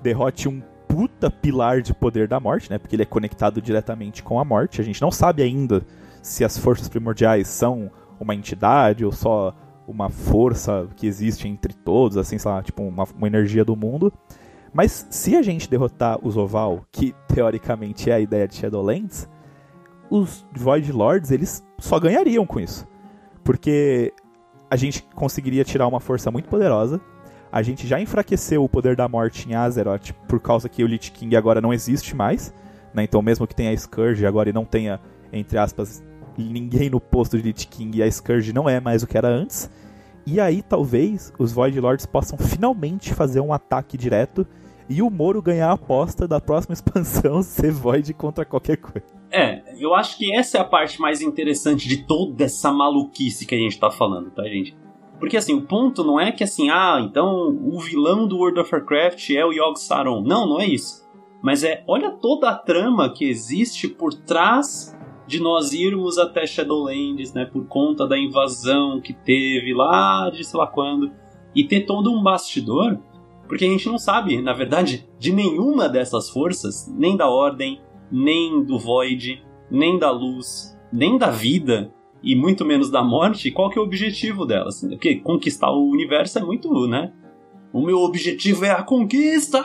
derrote 0.02 0.48
um 0.48 0.62
puta 0.86 1.30
pilar 1.30 1.82
de 1.82 1.92
poder 1.92 2.28
da 2.28 2.38
morte, 2.38 2.70
né? 2.70 2.78
Porque 2.78 2.94
ele 2.94 3.02
é 3.02 3.06
conectado 3.06 3.60
diretamente 3.60 4.22
com 4.22 4.38
a 4.38 4.44
morte. 4.44 4.80
A 4.80 4.84
gente 4.84 5.02
não 5.02 5.10
sabe 5.10 5.42
ainda 5.42 5.84
se 6.22 6.44
as 6.44 6.56
forças 6.56 6.88
primordiais 6.88 7.48
são 7.48 7.90
uma 8.18 8.34
entidade 8.34 9.04
ou 9.04 9.12
só 9.12 9.54
uma 9.86 10.08
força 10.08 10.88
que 10.96 11.06
existe 11.06 11.46
entre 11.48 11.72
todos, 11.72 12.16
assim, 12.16 12.38
sei 12.38 12.50
lá, 12.50 12.62
tipo 12.62 12.82
uma, 12.82 13.04
uma 13.16 13.26
energia 13.26 13.64
do 13.64 13.76
mundo. 13.76 14.12
Mas 14.72 15.06
se 15.10 15.36
a 15.36 15.42
gente 15.42 15.70
derrotar 15.70 16.18
o 16.22 16.30
Zoval, 16.30 16.84
que 16.90 17.14
teoricamente 17.28 18.10
é 18.10 18.14
a 18.14 18.20
ideia 18.20 18.46
de 18.48 18.56
Shadowlands, 18.56 19.28
os 20.10 20.46
Void 20.54 20.90
Lords, 20.92 21.30
eles 21.30 21.64
só 21.78 21.98
ganhariam 21.98 22.46
com 22.46 22.60
isso. 22.60 22.86
Porque 23.44 24.12
a 24.70 24.76
gente 24.76 25.02
conseguiria 25.14 25.64
tirar 25.64 25.86
uma 25.86 26.00
força 26.00 26.30
muito 26.30 26.48
poderosa, 26.48 27.00
a 27.50 27.62
gente 27.62 27.86
já 27.86 28.00
enfraqueceu 28.00 28.62
o 28.62 28.68
poder 28.68 28.96
da 28.96 29.08
morte 29.08 29.48
em 29.48 29.54
Azeroth 29.54 30.12
por 30.28 30.40
causa 30.40 30.68
que 30.68 30.82
o 30.82 30.86
Lich 30.86 31.12
King 31.12 31.36
agora 31.36 31.60
não 31.60 31.72
existe 31.72 32.14
mais, 32.14 32.52
né? 32.92 33.04
Então 33.04 33.22
mesmo 33.22 33.46
que 33.46 33.54
tenha 33.54 33.76
Scourge 33.76 34.26
agora 34.26 34.50
e 34.50 34.52
não 34.52 34.64
tenha, 34.64 35.00
entre 35.32 35.56
aspas, 35.56 36.02
ninguém 36.36 36.90
no 36.90 37.00
posto 37.00 37.36
de 37.36 37.44
Lich 37.44 37.66
King 37.68 38.02
a 38.02 38.10
Scourge 38.10 38.52
não 38.52 38.68
é 38.68 38.80
mais 38.80 39.02
o 39.02 39.06
que 39.06 39.16
era 39.16 39.28
antes. 39.28 39.70
E 40.26 40.40
aí 40.40 40.60
talvez 40.60 41.32
os 41.38 41.52
Void 41.52 41.80
Lords 41.80 42.04
possam 42.04 42.36
finalmente 42.36 43.14
fazer 43.14 43.40
um 43.40 43.52
ataque 43.52 43.96
direto 43.96 44.46
e 44.88 45.02
o 45.02 45.10
Moro 45.10 45.42
ganhar 45.42 45.70
a 45.70 45.72
aposta 45.72 46.26
da 46.26 46.40
próxima 46.40 46.72
expansão 46.74 47.42
ser 47.42 47.72
Void 47.72 48.12
contra 48.14 48.44
qualquer 48.44 48.76
coisa. 48.76 49.06
É, 49.30 49.62
eu 49.78 49.94
acho 49.94 50.16
que 50.16 50.34
essa 50.36 50.58
é 50.58 50.60
a 50.60 50.64
parte 50.64 51.00
mais 51.00 51.20
interessante 51.20 51.88
de 51.88 52.04
toda 52.04 52.44
essa 52.44 52.72
maluquice 52.72 53.46
que 53.46 53.54
a 53.54 53.58
gente 53.58 53.78
tá 53.78 53.90
falando, 53.90 54.30
tá, 54.30 54.44
gente? 54.44 54.76
Porque 55.18 55.36
assim, 55.36 55.54
o 55.54 55.62
ponto 55.62 56.04
não 56.04 56.20
é 56.20 56.30
que 56.30 56.44
assim, 56.44 56.70
ah, 56.70 56.98
então 57.00 57.48
o 57.48 57.78
vilão 57.80 58.28
do 58.28 58.36
World 58.36 58.60
of 58.60 58.74
Warcraft 58.74 59.30
é 59.30 59.44
o 59.44 59.52
Yogg 59.52 59.78
Saron. 59.78 60.22
Não, 60.22 60.46
não 60.46 60.60
é 60.60 60.66
isso. 60.66 61.06
Mas 61.42 61.64
é, 61.64 61.82
olha 61.86 62.10
toda 62.10 62.50
a 62.50 62.54
trama 62.54 63.12
que 63.12 63.24
existe 63.24 63.88
por 63.88 64.12
trás 64.12 64.96
de 65.26 65.40
nós 65.40 65.72
irmos 65.72 66.18
até 66.18 66.46
Shadowlands, 66.46 67.32
né, 67.32 67.44
por 67.44 67.66
conta 67.66 68.06
da 68.06 68.18
invasão 68.18 69.00
que 69.00 69.12
teve 69.12 69.74
lá 69.74 70.30
de 70.30 70.44
sei 70.44 70.58
lá 70.58 70.66
quando, 70.66 71.10
e 71.54 71.64
ter 71.64 71.80
todo 71.84 72.12
um 72.12 72.22
bastidor, 72.22 72.98
porque 73.48 73.64
a 73.64 73.68
gente 73.68 73.88
não 73.88 73.98
sabe, 73.98 74.40
na 74.40 74.52
verdade, 74.52 75.06
de 75.18 75.32
nenhuma 75.32 75.88
dessas 75.88 76.30
forças, 76.30 76.92
nem 76.96 77.16
da 77.16 77.28
Ordem, 77.28 77.80
nem 78.10 78.62
do 78.64 78.78
Void, 78.78 79.42
nem 79.70 79.98
da 79.98 80.10
Luz, 80.10 80.76
nem 80.92 81.18
da 81.18 81.30
vida, 81.30 81.92
e 82.22 82.34
muito 82.34 82.64
menos 82.64 82.90
da 82.90 83.02
morte, 83.02 83.50
qual 83.50 83.70
que 83.70 83.78
é 83.78 83.82
o 83.82 83.84
objetivo 83.84 84.44
delas? 84.44 84.80
Porque 84.80 85.16
conquistar 85.16 85.70
o 85.70 85.88
universo 85.90 86.38
é 86.38 86.42
muito, 86.42 86.86
né? 86.86 87.12
O 87.72 87.80
meu 87.82 87.98
objetivo 87.98 88.64
é 88.64 88.70
a 88.70 88.82
conquista! 88.82 89.64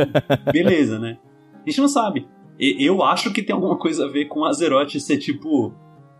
Beleza, 0.52 0.98
né? 0.98 1.18
A 1.54 1.68
gente 1.68 1.80
não 1.80 1.88
sabe. 1.88 2.26
Eu 2.58 3.02
acho 3.02 3.32
que 3.32 3.42
tem 3.42 3.54
alguma 3.54 3.76
coisa 3.76 4.06
a 4.06 4.08
ver 4.08 4.26
com 4.26 4.44
Azeroth 4.44 4.98
ser 4.98 5.18
tipo 5.18 5.74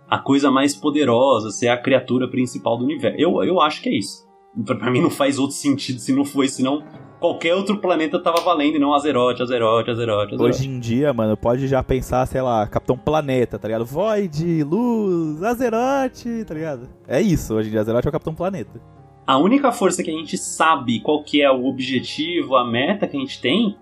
a 0.08 0.18
coisa 0.18 0.50
mais 0.50 0.74
poderosa, 0.74 1.50
ser 1.50 1.68
a 1.68 1.76
criatura 1.80 2.28
principal 2.28 2.76
do 2.76 2.84
universo. 2.84 3.18
Eu, 3.18 3.42
eu 3.42 3.60
acho 3.60 3.80
que 3.80 3.88
é 3.88 3.96
isso. 3.96 4.25
Pra 4.64 4.90
mim 4.90 5.02
não 5.02 5.10
faz 5.10 5.38
outro 5.38 5.56
sentido 5.56 5.98
se 5.98 6.12
não 6.12 6.24
foi, 6.24 6.48
senão 6.48 6.82
qualquer 7.20 7.54
outro 7.54 7.78
planeta 7.78 8.18
tava 8.18 8.40
valendo 8.40 8.76
e 8.76 8.78
não 8.78 8.94
Azeroth, 8.94 9.40
Azeroth, 9.40 9.88
Azeroth, 9.88 10.32
Azeroth. 10.32 10.40
Hoje 10.40 10.68
em 10.68 10.78
dia, 10.78 11.12
mano, 11.12 11.36
pode 11.36 11.66
já 11.66 11.82
pensar, 11.82 12.26
sei 12.26 12.40
lá, 12.40 12.66
Capitão 12.66 12.96
Planeta, 12.96 13.58
tá 13.58 13.68
ligado? 13.68 13.84
Void, 13.84 14.64
Luz, 14.64 15.42
Azeroth, 15.42 16.24
tá 16.46 16.54
ligado? 16.54 16.88
É 17.06 17.20
isso, 17.20 17.54
hoje 17.54 17.68
em 17.68 17.72
dia 17.72 17.80
Azeroth 17.80 18.06
é 18.06 18.08
o 18.08 18.12
Capitão 18.12 18.34
Planeta. 18.34 18.80
A 19.26 19.38
única 19.38 19.72
força 19.72 20.02
que 20.02 20.10
a 20.10 20.14
gente 20.14 20.38
sabe 20.38 21.00
qual 21.00 21.22
que 21.24 21.42
é 21.42 21.50
o 21.50 21.66
objetivo, 21.66 22.56
a 22.56 22.64
meta 22.64 23.08
que 23.08 23.16
a 23.16 23.20
gente 23.20 23.40
tem, 23.40 23.76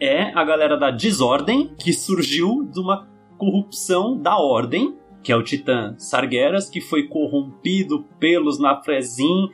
é 0.00 0.32
a 0.34 0.42
galera 0.42 0.76
da 0.76 0.90
Desordem, 0.90 1.70
que 1.78 1.92
surgiu 1.92 2.68
de 2.70 2.80
uma 2.80 3.06
corrupção 3.38 4.18
da 4.18 4.36
Ordem, 4.36 4.96
que 5.22 5.30
é 5.30 5.36
o 5.36 5.42
Titã 5.42 5.94
Sargeras, 5.98 6.68
que 6.68 6.80
foi 6.80 7.04
corrompido 7.06 8.04
pelos 8.18 8.58
Nafrezin 8.58 9.50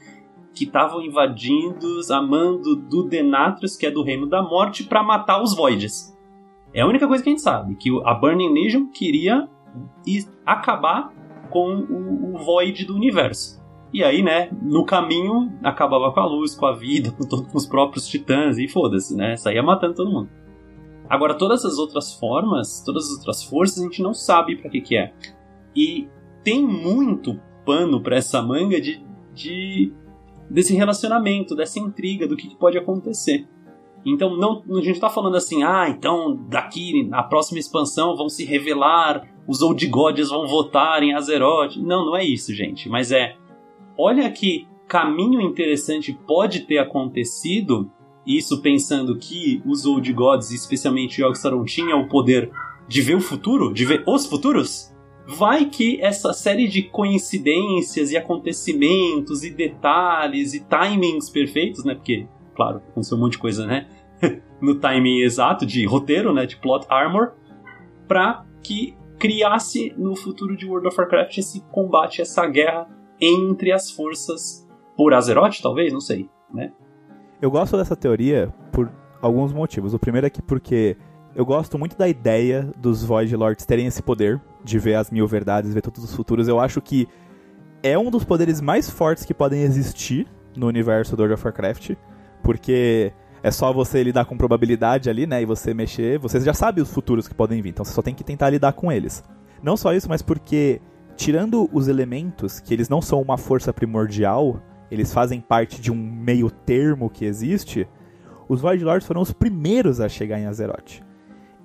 que 0.57 0.65
estavam 0.65 1.03
invadindo 1.03 2.01
a 2.11 2.23
mando 2.23 2.75
do 2.75 3.03
Denatrius, 3.03 3.77
que 3.77 3.85
é 3.85 3.91
do 3.91 4.03
Reino 4.03 4.27
da 4.27 4.43
Morte, 4.43 4.85
para 4.85 5.03
matar 5.03 5.43
os 5.43 5.55
Voids. 5.55 6.17
É 6.73 6.81
a 6.81 6.87
única 6.87 7.07
coisa 7.07 7.23
que 7.23 7.29
a 7.29 7.33
gente 7.33 7.43
sabe, 7.43 7.77
que 7.77 7.91
a 8.05 8.15
Burning 8.15 8.53
Legion 8.53 8.87
queria 8.87 9.49
acabar 10.47 11.13
com 11.51 11.77
o, 11.77 12.35
o 12.35 12.39
Void 12.39 12.87
do 12.87 12.95
universo. 12.95 13.63
E 13.93 14.03
aí, 14.03 14.23
né, 14.23 14.51
no 14.63 14.85
caminho, 14.85 15.53
acabava 15.63 16.11
com 16.13 16.21
a 16.21 16.27
luz, 16.27 16.55
com 16.55 16.67
a 16.67 16.75
vida, 16.75 17.13
com, 17.13 17.27
todos, 17.27 17.51
com 17.51 17.57
os 17.57 17.67
próprios 17.67 18.09
titãs, 18.09 18.59
e 18.59 18.67
foda-se, 18.67 19.15
né? 19.15 19.37
Saía 19.37 19.63
matando 19.63 19.95
todo 19.95 20.11
mundo. 20.11 20.31
Agora, 21.09 21.35
todas 21.35 21.65
as 21.65 21.79
outras 21.79 22.15
formas, 22.15 22.83
todas 22.85 23.05
as 23.05 23.19
outras 23.19 23.45
forças, 23.45 23.79
a 23.79 23.85
gente 23.85 24.03
não 24.03 24.13
sabe 24.13 24.57
para 24.57 24.71
que 24.71 24.81
que 24.81 24.97
é. 24.97 25.15
E 25.75 26.09
tem 26.43 26.67
muito 26.67 27.41
pano 27.65 28.03
para 28.03 28.17
essa 28.17 28.43
manga 28.43 28.81
de, 28.81 29.05
de 29.33 29.93
desse 30.51 30.75
relacionamento, 30.75 31.55
dessa 31.55 31.79
intriga, 31.79 32.27
do 32.27 32.37
que, 32.37 32.49
que 32.49 32.57
pode 32.57 32.79
acontecer. 32.79 33.47
Então, 34.05 34.37
não, 34.37 34.63
a 34.79 34.81
gente 34.83 35.01
tá 35.01 35.11
falando 35.11 35.37
assim, 35.37 35.65
ah, 35.65 35.89
então 35.89 36.39
daqui 36.49 37.05
na 37.09 37.25
próxima 37.25 37.59
expansão 37.59 38.17
vão 38.17 38.29
se 38.29 38.45
revelar, 38.45 39.29
os 39.49 39.61
Old 39.63 39.85
Gods 39.89 40.29
vão 40.29 40.47
votar 40.47 41.03
em 41.03 41.13
Azeroth. 41.13 41.77
Não, 41.77 42.07
não 42.07 42.17
é 42.17 42.25
isso, 42.25 42.55
gente. 42.55 42.89
Mas 42.89 43.11
é, 43.11 43.37
olha 43.99 44.31
que 44.31 44.67
caminho 44.87 45.41
interessante 45.41 46.17
pode 46.27 46.61
ter 46.61 46.79
acontecido, 46.79 47.91
isso 48.25 48.63
pensando 48.63 49.17
que 49.17 49.61
os 49.67 49.85
Old 49.85 50.13
Gods, 50.13 50.53
especialmente 50.53 51.21
Yogg 51.21 51.37
Saron, 51.37 51.65
tinham 51.65 52.03
o 52.03 52.09
poder 52.09 52.51
de 52.87 53.03
ver 53.03 53.17
o 53.17 53.21
futuro, 53.21 53.73
de 53.73 53.85
ver 53.85 54.05
os 54.07 54.27
futuros. 54.27 54.95
Vai 55.27 55.65
que 55.67 56.01
essa 56.01 56.33
série 56.33 56.69
de 56.69 56.83
coincidências 56.83 58.13
e 58.13 58.17
acontecimentos 58.17 59.43
e 59.43 59.51
detalhes 59.51 60.55
e 60.55 60.61
timings 60.61 61.29
perfeitos, 61.29 61.85
né? 61.85 61.95
Porque, 61.95 62.29
claro, 62.55 62.79
aconteceu 62.89 63.17
um 63.17 63.21
monte 63.21 63.33
de 63.33 63.39
coisa, 63.39 63.67
né? 63.67 63.89
no 64.61 64.77
timing 64.77 65.21
exato 65.21 65.67
de 65.67 65.85
roteiro, 65.85 66.33
né? 66.33 66.47
De 66.47 66.57
plot 66.57 66.87
armor, 66.89 67.33
pra 68.07 68.45
que 68.63 68.97
criasse 69.19 69.93
no 69.97 70.15
futuro 70.15 70.57
de 70.57 70.67
World 70.67 70.89
of 70.89 70.99
Warcraft 70.99 71.39
esse 71.39 71.61
combate, 71.73 72.23
essa 72.23 72.47
guerra 72.47 72.89
entre 73.21 73.73
as 73.73 73.91
forças 73.91 74.67
por 74.97 75.13
Azeroth, 75.13 75.61
talvez, 75.61 75.93
não 75.93 76.01
sei, 76.01 76.29
né? 76.53 76.73
Eu 77.41 77.51
gosto 77.51 77.77
dessa 77.77 77.97
teoria 77.97 78.53
por 78.73 78.91
alguns 79.21 79.53
motivos. 79.53 79.93
O 79.93 79.99
primeiro 79.99 80.27
é 80.27 80.31
que 80.31 80.41
porque 80.41 80.97
eu 81.35 81.45
gosto 81.45 81.79
muito 81.79 81.97
da 81.97 82.09
ideia 82.09 82.71
dos 82.79 83.05
Void 83.05 83.35
Lords 83.37 83.67
terem 83.67 83.87
esse 83.87 84.03
poder 84.03 84.41
de 84.67 84.79
ver 84.79 84.97
as 84.97 85.11
mil 85.11 85.27
verdades, 85.27 85.73
ver 85.73 85.81
todos 85.81 86.03
os 86.05 86.15
futuros. 86.15 86.49
Eu 86.49 86.61
acho 86.61 86.81
que 86.81 87.09
é 87.83 87.97
um 87.97 88.11
dos 88.11 88.25
poderes 88.25 88.61
mais 88.61 88.91
fortes 88.91 89.25
que 89.25 89.33
podem 89.33 89.63
existir 89.63 90.27
no 90.57 90.67
universo 90.67 91.17
do 91.17 91.21
World 91.21 91.35
of 91.35 91.45
Warcraft, 91.45 91.93
porque 92.43 93.13
é 93.43 93.51
só 93.51 93.73
você 93.73 94.03
lidar 94.03 94.25
com 94.25 94.37
probabilidade 94.37 95.09
ali, 95.09 95.27
né, 95.27 95.43
e 95.43 95.45
você 95.45 95.73
mexer, 95.73 96.19
você 96.19 96.41
já 96.41 96.53
sabe 96.53 96.81
os 96.81 96.91
futuros 96.91 97.29
que 97.29 97.35
podem 97.35 97.63
vir, 97.63 97.71
então 97.71 97.85
você 97.85 97.93
só 97.93 98.03
tem 98.03 98.15
que 98.15 98.25
tentar 98.25 98.51
lidar 98.51 98.73
com 98.73 98.91
eles. 98.91 99.23
Não 99.63 99.77
só 99.77 99.93
isso, 99.93 100.09
mas 100.09 100.21
porque 100.21 100.81
tirando 101.17 101.69
os 101.73 101.89
elementos 101.89 102.59
que 102.59 102.75
eles 102.75 102.89
não 102.89 103.01
são 103.01 103.21
uma 103.23 103.39
força 103.39 103.73
primordial, 103.73 104.61
eles 104.91 105.13
fazem 105.13 105.41
parte 105.41 105.81
de 105.81 105.93
um 105.93 105.97
meio 105.97 106.51
termo 106.51 107.09
que 107.09 107.25
existe, 107.25 107.87
os 108.49 108.61
Void 108.61 108.85
Lords 108.85 109.07
foram 109.07 109.21
os 109.21 109.33
primeiros 109.33 110.01
a 110.01 110.09
chegar 110.09 110.39
em 110.39 110.47
Azeroth. 110.47 111.06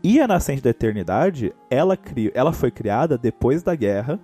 E 0.04 0.20
a 0.20 0.28
Nascente 0.28 0.62
da 0.62 0.72
Eternidade, 0.72 1.54
ela, 1.70 1.95
cri... 1.95 2.32
ela 2.34 2.52
foi 2.52 2.72
criada 2.72 3.18
depois 3.18 3.62
da 3.62 3.76
guerra 3.76 4.20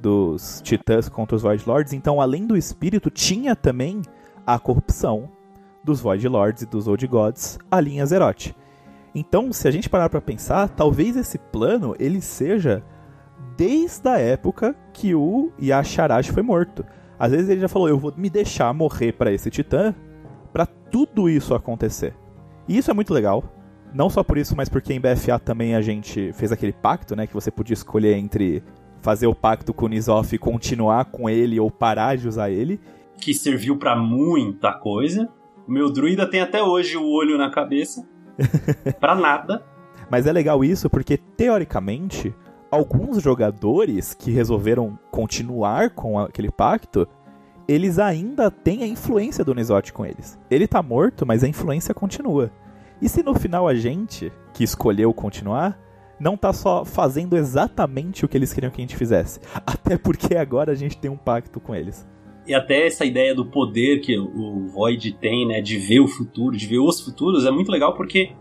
dos 0.00 0.62
Titãs 0.64 1.08
contra 1.08 1.36
os 1.36 1.42
Void 1.42 1.62
Lords, 1.66 1.92
então 1.92 2.20
além 2.20 2.46
do 2.46 2.56
espírito, 2.56 3.10
tinha 3.10 3.54
também 3.54 4.00
a 4.46 4.58
corrupção 4.58 5.30
dos 5.84 6.00
Void 6.00 6.26
Lords 6.26 6.62
e 6.62 6.66
dos 6.66 6.88
Old 6.88 7.06
Gods 7.06 7.58
ali 7.70 7.96
em 7.96 8.00
Azeroth. 8.00 8.54
Então, 9.14 9.52
se 9.52 9.68
a 9.68 9.70
gente 9.70 9.90
parar 9.90 10.08
para 10.08 10.20
pensar, 10.20 10.68
talvez 10.68 11.16
esse 11.16 11.36
plano 11.36 11.94
ele 11.98 12.20
seja 12.20 12.82
desde 13.56 14.08
a 14.08 14.18
época 14.18 14.74
que 14.92 15.14
o 15.14 15.52
Yasharash 15.60 16.28
foi 16.28 16.42
morto. 16.42 16.84
Às 17.18 17.32
vezes 17.32 17.48
ele 17.50 17.60
já 17.60 17.68
falou: 17.68 17.88
"Eu 17.88 17.98
vou 17.98 18.14
me 18.16 18.30
deixar 18.30 18.72
morrer 18.72 19.12
para 19.12 19.32
esse 19.32 19.50
titã 19.50 19.94
para 20.52 20.64
tudo 20.64 21.28
isso 21.28 21.54
acontecer". 21.54 22.14
E 22.68 22.78
isso 22.78 22.90
é 22.90 22.94
muito 22.94 23.12
legal. 23.12 23.44
Não 23.92 24.08
só 24.08 24.22
por 24.22 24.38
isso, 24.38 24.56
mas 24.56 24.68
porque 24.68 24.92
em 24.92 25.00
BFA 25.00 25.38
também 25.38 25.74
a 25.74 25.80
gente 25.80 26.32
fez 26.32 26.52
aquele 26.52 26.72
pacto, 26.72 27.16
né, 27.16 27.26
que 27.26 27.34
você 27.34 27.50
podia 27.50 27.74
escolher 27.74 28.14
entre 28.16 28.62
fazer 29.00 29.26
o 29.26 29.34
pacto 29.34 29.72
com 29.72 29.86
o 29.86 29.88
Nizoff 29.88 30.34
e 30.34 30.38
continuar 30.38 31.06
com 31.06 31.28
ele 31.28 31.58
ou 31.58 31.70
parar 31.70 32.16
de 32.16 32.28
usar 32.28 32.50
ele, 32.50 32.80
que 33.16 33.34
serviu 33.34 33.76
para 33.76 33.96
muita 33.96 34.72
coisa. 34.72 35.28
O 35.66 35.72
meu 35.72 35.90
druida 35.90 36.26
tem 36.26 36.40
até 36.40 36.62
hoje 36.62 36.96
o 36.96 37.06
olho 37.06 37.36
na 37.36 37.50
cabeça. 37.50 38.06
pra 38.98 39.14
nada. 39.14 39.64
Mas 40.10 40.26
é 40.26 40.32
legal 40.32 40.64
isso 40.64 40.88
porque, 40.88 41.16
teoricamente, 41.16 42.34
alguns 42.70 43.22
jogadores 43.22 44.14
que 44.14 44.30
resolveram 44.30 44.98
continuar 45.10 45.90
com 45.90 46.18
aquele 46.18 46.50
pacto, 46.50 47.06
eles 47.68 47.98
ainda 47.98 48.50
têm 48.50 48.82
a 48.82 48.86
influência 48.86 49.44
do 49.44 49.54
Nizote 49.54 49.92
com 49.92 50.04
eles. 50.04 50.38
Ele 50.50 50.66
tá 50.66 50.82
morto, 50.82 51.24
mas 51.26 51.44
a 51.44 51.48
influência 51.48 51.94
continua. 51.94 52.50
E 53.00 53.08
se 53.08 53.22
no 53.22 53.34
final 53.34 53.66
a 53.66 53.74
gente, 53.74 54.32
que 54.52 54.62
escolheu 54.62 55.12
continuar, 55.12 55.78
não 56.18 56.36
tá 56.36 56.52
só 56.52 56.84
fazendo 56.84 57.36
exatamente 57.36 58.24
o 58.24 58.28
que 58.28 58.36
eles 58.36 58.52
queriam 58.52 58.70
que 58.70 58.80
a 58.80 58.84
gente 58.84 58.96
fizesse? 58.96 59.40
Até 59.66 59.96
porque 59.96 60.36
agora 60.36 60.72
a 60.72 60.74
gente 60.74 60.98
tem 60.98 61.10
um 61.10 61.16
pacto 61.16 61.58
com 61.58 61.74
eles. 61.74 62.06
E 62.46 62.54
até 62.54 62.86
essa 62.86 63.04
ideia 63.04 63.34
do 63.34 63.44
poder 63.44 64.00
que 64.00 64.18
o 64.18 64.66
Void 64.66 65.12
tem, 65.18 65.46
né, 65.46 65.60
de 65.60 65.78
ver 65.78 66.00
o 66.00 66.08
futuro, 66.08 66.56
de 66.56 66.66
ver 66.66 66.78
os 66.78 67.00
futuros, 67.00 67.44
é 67.44 67.50
muito 67.50 67.70
legal 67.70 67.94
porque 67.94 68.32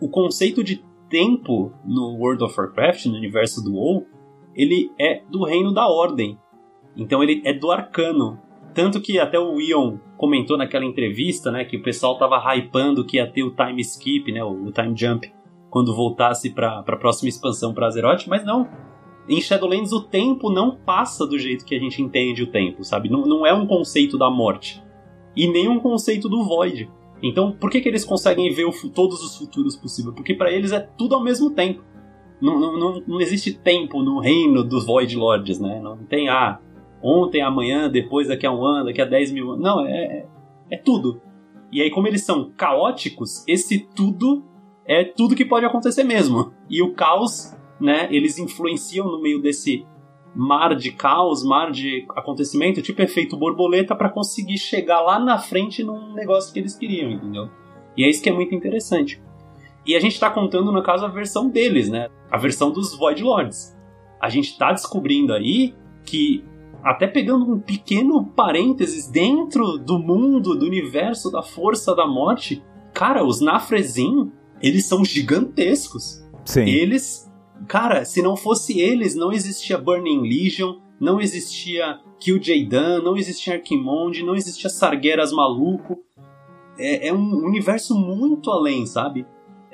o 0.00 0.08
conceito 0.08 0.62
de 0.62 0.84
tempo 1.08 1.72
no 1.84 2.16
World 2.18 2.44
of 2.44 2.54
Warcraft, 2.58 3.06
no 3.06 3.14
universo 3.14 3.62
do 3.62 3.72
WoW, 3.72 4.06
ele 4.54 4.90
é 4.98 5.22
do 5.30 5.44
reino 5.44 5.72
da 5.72 5.88
ordem. 5.88 6.38
Então 6.96 7.22
ele 7.22 7.40
é 7.44 7.52
do 7.52 7.70
arcano. 7.70 8.38
Tanto 8.76 9.00
que 9.00 9.18
até 9.18 9.38
o 9.40 9.58
Ion 9.58 9.96
comentou 10.18 10.58
naquela 10.58 10.84
entrevista, 10.84 11.50
né, 11.50 11.64
que 11.64 11.78
o 11.78 11.82
pessoal 11.82 12.18
tava 12.18 12.36
hypando 12.54 13.06
que 13.06 13.16
ia 13.16 13.26
ter 13.26 13.42
o 13.42 13.50
time 13.50 13.80
skip, 13.80 14.30
né, 14.30 14.44
o 14.44 14.70
time 14.70 14.94
jump, 14.94 15.32
quando 15.70 15.96
voltasse 15.96 16.50
para 16.50 16.80
a 16.80 16.96
próxima 16.96 17.30
expansão 17.30 17.72
para 17.72 17.86
Azeroth, 17.86 18.26
mas 18.28 18.44
não. 18.44 18.68
Em 19.26 19.40
Shadowlands 19.40 19.92
o 19.92 20.02
tempo 20.02 20.52
não 20.52 20.76
passa 20.76 21.26
do 21.26 21.38
jeito 21.38 21.64
que 21.64 21.74
a 21.74 21.78
gente 21.78 22.02
entende 22.02 22.42
o 22.42 22.48
tempo, 22.48 22.84
sabe? 22.84 23.08
Não, 23.08 23.22
não 23.22 23.46
é 23.46 23.54
um 23.54 23.66
conceito 23.66 24.18
da 24.18 24.30
morte. 24.30 24.84
E 25.34 25.48
nem 25.48 25.68
um 25.68 25.80
conceito 25.80 26.28
do 26.28 26.44
Void. 26.44 26.90
Então, 27.22 27.52
por 27.52 27.70
que, 27.70 27.80
que 27.80 27.88
eles 27.88 28.04
conseguem 28.04 28.52
ver 28.52 28.66
o, 28.66 28.72
todos 28.90 29.22
os 29.22 29.38
futuros 29.38 29.74
possíveis? 29.74 30.14
Porque 30.14 30.34
para 30.34 30.52
eles 30.52 30.72
é 30.72 30.80
tudo 30.80 31.14
ao 31.14 31.24
mesmo 31.24 31.50
tempo. 31.50 31.82
Não, 32.42 32.60
não, 32.60 32.78
não, 32.78 33.02
não, 33.08 33.20
existe 33.22 33.54
tempo 33.54 34.02
no 34.02 34.20
reino 34.20 34.62
dos 34.62 34.84
Void 34.84 35.16
Lords, 35.16 35.58
né? 35.58 35.80
Não 35.82 35.96
tem, 35.96 36.28
ah, 36.28 36.60
ontem, 37.02 37.42
amanhã, 37.42 37.90
depois, 37.90 38.28
daqui 38.28 38.46
a 38.46 38.52
um 38.52 38.64
ano, 38.64 38.86
daqui 38.86 39.00
a 39.00 39.04
10 39.04 39.32
mil 39.32 39.52
anos. 39.52 39.62
Não, 39.62 39.86
é, 39.86 39.92
é, 39.92 40.26
é 40.72 40.76
tudo. 40.76 41.20
E 41.72 41.82
aí, 41.82 41.90
como 41.90 42.06
eles 42.06 42.24
são 42.24 42.50
caóticos, 42.56 43.44
esse 43.46 43.80
tudo 43.94 44.44
é 44.86 45.04
tudo 45.04 45.34
que 45.34 45.44
pode 45.44 45.66
acontecer 45.66 46.04
mesmo. 46.04 46.52
E 46.70 46.80
o 46.80 46.94
caos, 46.94 47.56
né, 47.80 48.08
eles 48.10 48.38
influenciam 48.38 49.06
no 49.06 49.20
meio 49.20 49.42
desse 49.42 49.84
mar 50.34 50.76
de 50.76 50.92
caos, 50.92 51.42
mar 51.42 51.70
de 51.70 52.06
acontecimento, 52.10 52.82
tipo 52.82 53.00
efeito 53.02 53.36
borboleta, 53.36 53.96
para 53.96 54.10
conseguir 54.10 54.58
chegar 54.58 55.00
lá 55.00 55.18
na 55.18 55.38
frente 55.38 55.82
num 55.82 56.12
negócio 56.12 56.52
que 56.52 56.58
eles 56.58 56.76
queriam, 56.76 57.10
entendeu? 57.10 57.48
E 57.96 58.04
é 58.04 58.10
isso 58.10 58.22
que 58.22 58.28
é 58.28 58.32
muito 58.32 58.54
interessante. 58.54 59.20
E 59.86 59.96
a 59.96 60.00
gente 60.00 60.12
está 60.12 60.28
contando, 60.28 60.70
no 60.70 60.82
caso, 60.82 61.04
a 61.06 61.08
versão 61.08 61.48
deles, 61.48 61.88
né? 61.88 62.08
A 62.30 62.36
versão 62.36 62.70
dos 62.70 62.94
Void 62.96 63.22
Lords. 63.22 63.74
A 64.20 64.28
gente 64.28 64.50
está 64.50 64.72
descobrindo 64.72 65.32
aí 65.32 65.74
que, 66.04 66.44
até 66.86 67.06
pegando 67.06 67.52
um 67.52 67.58
pequeno 67.58 68.24
parênteses 68.24 69.08
dentro 69.08 69.78
do 69.78 69.98
mundo, 69.98 70.54
do 70.54 70.64
universo 70.64 71.30
da 71.30 71.42
força 71.42 71.94
da 71.94 72.06
morte, 72.06 72.62
cara, 72.94 73.24
os 73.24 73.40
Nafrezin, 73.40 74.30
eles 74.62 74.86
são 74.86 75.04
gigantescos. 75.04 76.24
Sim. 76.44 76.64
Eles 76.64 77.26
Cara, 77.66 78.04
se 78.04 78.22
não 78.22 78.36
fosse 78.36 78.78
eles, 78.80 79.14
não 79.14 79.32
existia 79.32 79.78
Burning 79.78 80.22
Legion, 80.22 80.76
não 81.00 81.20
existia 81.20 81.98
Kill 82.20 82.38
Dan, 82.68 83.02
não 83.02 83.16
existia 83.16 83.54
Archimonde, 83.54 84.22
não 84.22 84.34
existia 84.34 84.70
Sargeras 84.70 85.32
maluco. 85.32 85.98
É, 86.78 87.08
é, 87.08 87.12
um 87.12 87.44
universo 87.46 87.94
muito 87.94 88.50
além, 88.50 88.86
sabe? 88.86 89.26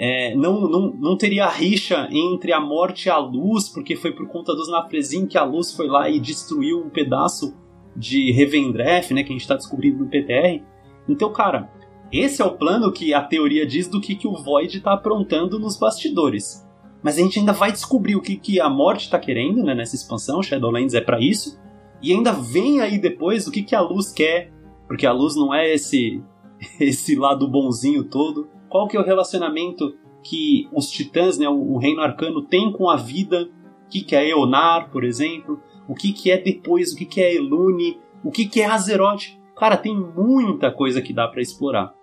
É, 0.05 0.35
não, 0.35 0.63
não, 0.63 0.93
não 0.99 1.17
teria 1.17 1.47
rixa 1.47 2.09
entre 2.11 2.53
a 2.53 2.61
morte 2.61 3.07
e 3.07 3.09
a 3.09 3.19
luz, 3.19 3.69
porque 3.69 3.95
foi 3.95 4.11
por 4.11 4.27
conta 4.27 4.53
dos 4.53 4.69
Nafrezin 4.69 5.27
que 5.29 5.39
a 5.39 5.45
luz 5.45 5.71
foi 5.71 5.87
lá 5.87 6.11
e 6.11 6.19
destruiu 6.19 6.81
um 6.81 6.91
pedaço 6.91 7.55
de 7.97 8.33
Revendreth, 8.33 9.13
né, 9.13 9.23
que 9.23 9.29
a 9.29 9.33
gente 9.33 9.43
está 9.43 9.55
descobrindo 9.55 10.01
no 10.01 10.11
PTR. 10.11 10.61
Então, 11.09 11.33
cara, 11.33 11.71
esse 12.11 12.43
é 12.43 12.45
o 12.45 12.57
plano 12.57 12.91
que 12.91 13.15
a 13.15 13.23
teoria 13.23 13.65
diz 13.65 13.87
do 13.87 14.01
que, 14.01 14.17
que 14.17 14.27
o 14.27 14.35
Void 14.43 14.79
está 14.79 14.93
aprontando 14.93 15.57
nos 15.57 15.79
bastidores. 15.79 16.67
Mas 17.01 17.17
a 17.17 17.23
gente 17.23 17.39
ainda 17.39 17.53
vai 17.53 17.71
descobrir 17.71 18.17
o 18.17 18.21
que, 18.21 18.35
que 18.35 18.61
a 18.61 18.69
morte 18.69 19.05
está 19.05 19.21
querendo 19.21 19.63
né, 19.63 19.73
nessa 19.73 19.95
expansão. 19.95 20.43
Shadowlands 20.43 20.95
é 20.95 21.01
para 21.01 21.21
isso. 21.21 21.61
E 22.03 22.13
ainda 22.13 22.33
vem 22.33 22.81
aí 22.81 22.99
depois 22.99 23.47
o 23.47 23.53
que, 23.53 23.63
que 23.63 23.77
a 23.77 23.81
luz 23.81 24.11
quer. 24.11 24.53
Porque 24.89 25.07
a 25.07 25.13
luz 25.13 25.37
não 25.37 25.55
é 25.55 25.73
esse, 25.73 26.21
esse 26.81 27.15
lado 27.15 27.47
bonzinho 27.49 28.03
todo. 28.03 28.49
Qual 28.73 28.89
que 28.89 28.97
é 28.97 29.01
o 29.01 29.05
relacionamento 29.05 29.95
que 30.25 30.67
os 30.73 30.91
titãs, 30.91 31.37
né, 31.37 31.49
o, 31.49 31.77
reino 31.77 32.01
arcano, 32.01 32.43
tem 32.43 32.73
com 32.73 32.89
a 32.89 32.97
vida? 32.97 33.51
O 33.87 33.91
que, 33.91 34.03
que 34.03 34.17
é 34.17 34.31
Eonar, 34.31 34.91
por 34.91 35.05
exemplo? 35.05 35.61
o 35.93 35.95
que, 35.95 36.13
que 36.13 36.31
é 36.31 36.39
depois, 36.39 36.93
o 36.93 36.97
que, 36.97 37.05
que 37.05 37.21
é 37.21 37.35
Elune, 37.35 38.01
o 38.25 38.31
que, 38.31 38.47
que 38.47 38.61
é 38.61 38.67
Azeroth. 38.67 39.39
Cara, 39.55 39.77
tem 39.77 39.95
muita 39.95 40.71
coisa 40.71 41.03
que 41.03 41.13
dá 41.13 41.29
para 41.29 41.43
explorar. 41.43 41.95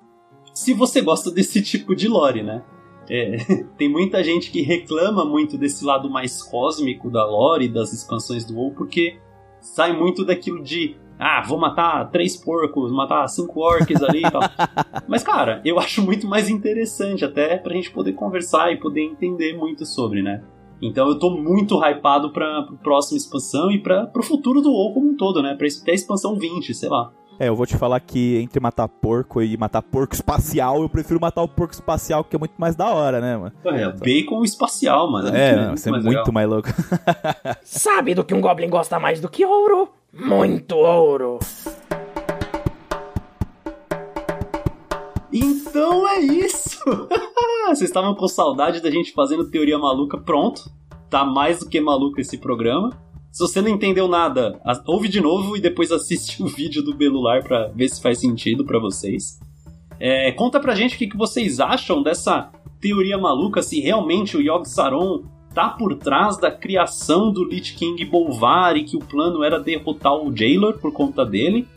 Se 0.53 0.73
você 0.73 1.01
gosta 1.01 1.31
desse 1.33 1.61
tipo 1.61 1.95
de 1.95 2.07
lore, 2.07 2.43
né? 2.43 2.63
É, 3.09 3.37
tem 3.77 3.89
muita 3.89 4.23
gente 4.23 4.51
que 4.51 4.61
reclama 4.61 5.25
muito 5.25 5.57
desse 5.57 5.83
lado 5.83 6.09
mais 6.09 6.43
cósmico 6.43 7.09
da 7.09 7.25
lore 7.25 7.67
das 7.67 7.91
expansões 7.91 8.45
do 8.45 8.55
WoW, 8.55 8.75
porque 8.75 9.17
sai 9.59 9.97
muito 9.97 10.23
daquilo 10.23 10.61
de 10.61 10.95
ah, 11.19 11.43
vou 11.45 11.59
matar 11.59 12.09
três 12.11 12.37
porcos, 12.37 12.93
matar 12.93 13.27
cinco 13.27 13.59
orcs 13.59 14.01
ali 14.01 14.19
e 14.19 14.31
tal. 14.31 14.41
Mas, 15.05 15.21
cara, 15.21 15.61
eu 15.65 15.77
acho 15.77 16.01
muito 16.01 16.25
mais 16.25 16.49
interessante, 16.49 17.25
até 17.25 17.57
pra 17.57 17.73
gente 17.73 17.91
poder 17.91 18.13
conversar 18.13 18.71
e 18.71 18.77
poder 18.77 19.01
entender 19.01 19.57
muito 19.57 19.85
sobre, 19.85 20.21
né? 20.21 20.41
Então 20.81 21.09
eu 21.09 21.19
tô 21.19 21.31
muito 21.31 21.77
hypado 21.83 22.31
pra, 22.31 22.63
pra 22.63 22.77
próxima 22.77 23.17
expansão 23.17 23.69
e 23.69 23.79
pra, 23.79 24.05
pro 24.05 24.23
futuro 24.23 24.61
do 24.61 24.71
WoW 24.71 24.93
como 24.93 25.09
um 25.09 25.17
todo, 25.17 25.43
né? 25.43 25.55
Pra 25.55 25.67
até 25.67 25.91
a 25.91 25.95
expansão 25.95 26.37
20, 26.37 26.73
sei 26.73 26.87
lá. 26.87 27.11
É, 27.37 27.47
eu 27.47 27.55
vou 27.55 27.65
te 27.65 27.77
falar 27.77 27.99
que 28.01 28.37
entre 28.37 28.59
matar 28.59 28.87
porco 28.87 29.41
e 29.41 29.55
matar 29.57 29.81
porco 29.81 30.13
espacial, 30.13 30.81
eu 30.81 30.89
prefiro 30.89 31.19
matar 31.21 31.41
o 31.41 31.47
porco 31.47 31.73
espacial, 31.73 32.23
que 32.23 32.35
é 32.35 32.39
muito 32.39 32.55
mais 32.57 32.75
da 32.75 32.89
hora, 32.89 33.21
né, 33.21 33.37
mano? 33.37 33.53
É, 33.65 33.91
bacon 33.91 34.43
espacial, 34.43 35.09
mano. 35.09 35.35
É, 35.35 35.51
é 35.51 35.69
você 35.69 35.89
é 35.89 35.91
muito 35.93 36.07
legal. 36.07 36.31
mais 36.33 36.49
louco. 36.49 36.69
Sabe 37.63 38.13
do 38.13 38.25
que 38.25 38.33
um 38.33 38.41
Goblin 38.41 38.69
gosta 38.69 38.99
mais 38.99 39.21
do 39.21 39.29
que 39.29 39.45
ouro? 39.45 39.98
Muito 40.11 40.75
ouro! 40.75 41.37
Então 45.31 46.07
é 46.07 46.19
isso! 46.19 46.79
Vocês 47.67 47.81
estavam 47.81 48.15
com 48.15 48.27
saudade 48.27 48.81
da 48.81 48.89
gente 48.89 49.13
fazendo 49.13 49.51
teoria 49.51 49.77
maluca? 49.77 50.17
Pronto! 50.17 50.71
Tá 51.09 51.23
mais 51.23 51.59
do 51.59 51.69
que 51.69 51.79
maluco 51.79 52.19
esse 52.19 52.37
programa. 52.39 52.89
Se 53.31 53.39
você 53.39 53.61
não 53.61 53.69
entendeu 53.69 54.07
nada, 54.07 54.59
ouve 54.87 55.07
de 55.07 55.21
novo 55.21 55.55
e 55.55 55.61
depois 55.61 55.91
assiste 55.91 56.41
o 56.43 56.47
vídeo 56.47 56.81
do 56.83 56.95
Belular 56.95 57.43
para 57.43 57.67
ver 57.67 57.87
se 57.89 58.01
faz 58.01 58.19
sentido 58.19 58.65
para 58.65 58.79
vocês. 58.79 59.39
É, 59.99 60.31
conta 60.31 60.59
pra 60.59 60.73
gente 60.73 60.95
o 60.95 60.97
que, 60.97 61.15
vocês 61.15 61.59
acham 61.59 62.01
dessa 62.01 62.51
teoria 62.81 63.17
maluca, 63.17 63.61
se 63.61 63.79
realmente 63.79 64.35
o 64.35 64.41
Yogg 64.41 64.67
Saron 64.67 65.23
tá 65.53 65.69
por 65.69 65.95
trás 65.95 66.37
da 66.37 66.51
criação 66.51 67.31
do 67.31 67.43
Lich 67.43 67.73
King 67.73 68.03
Bolvar 68.05 68.75
e 68.77 68.83
que 68.83 68.95
o 68.95 68.99
plano 68.99 69.43
era 69.43 69.59
derrotar 69.59 70.13
o 70.13 70.35
Jailor 70.35 70.77
por 70.79 70.91
conta 70.91 71.25
dele. 71.25 71.67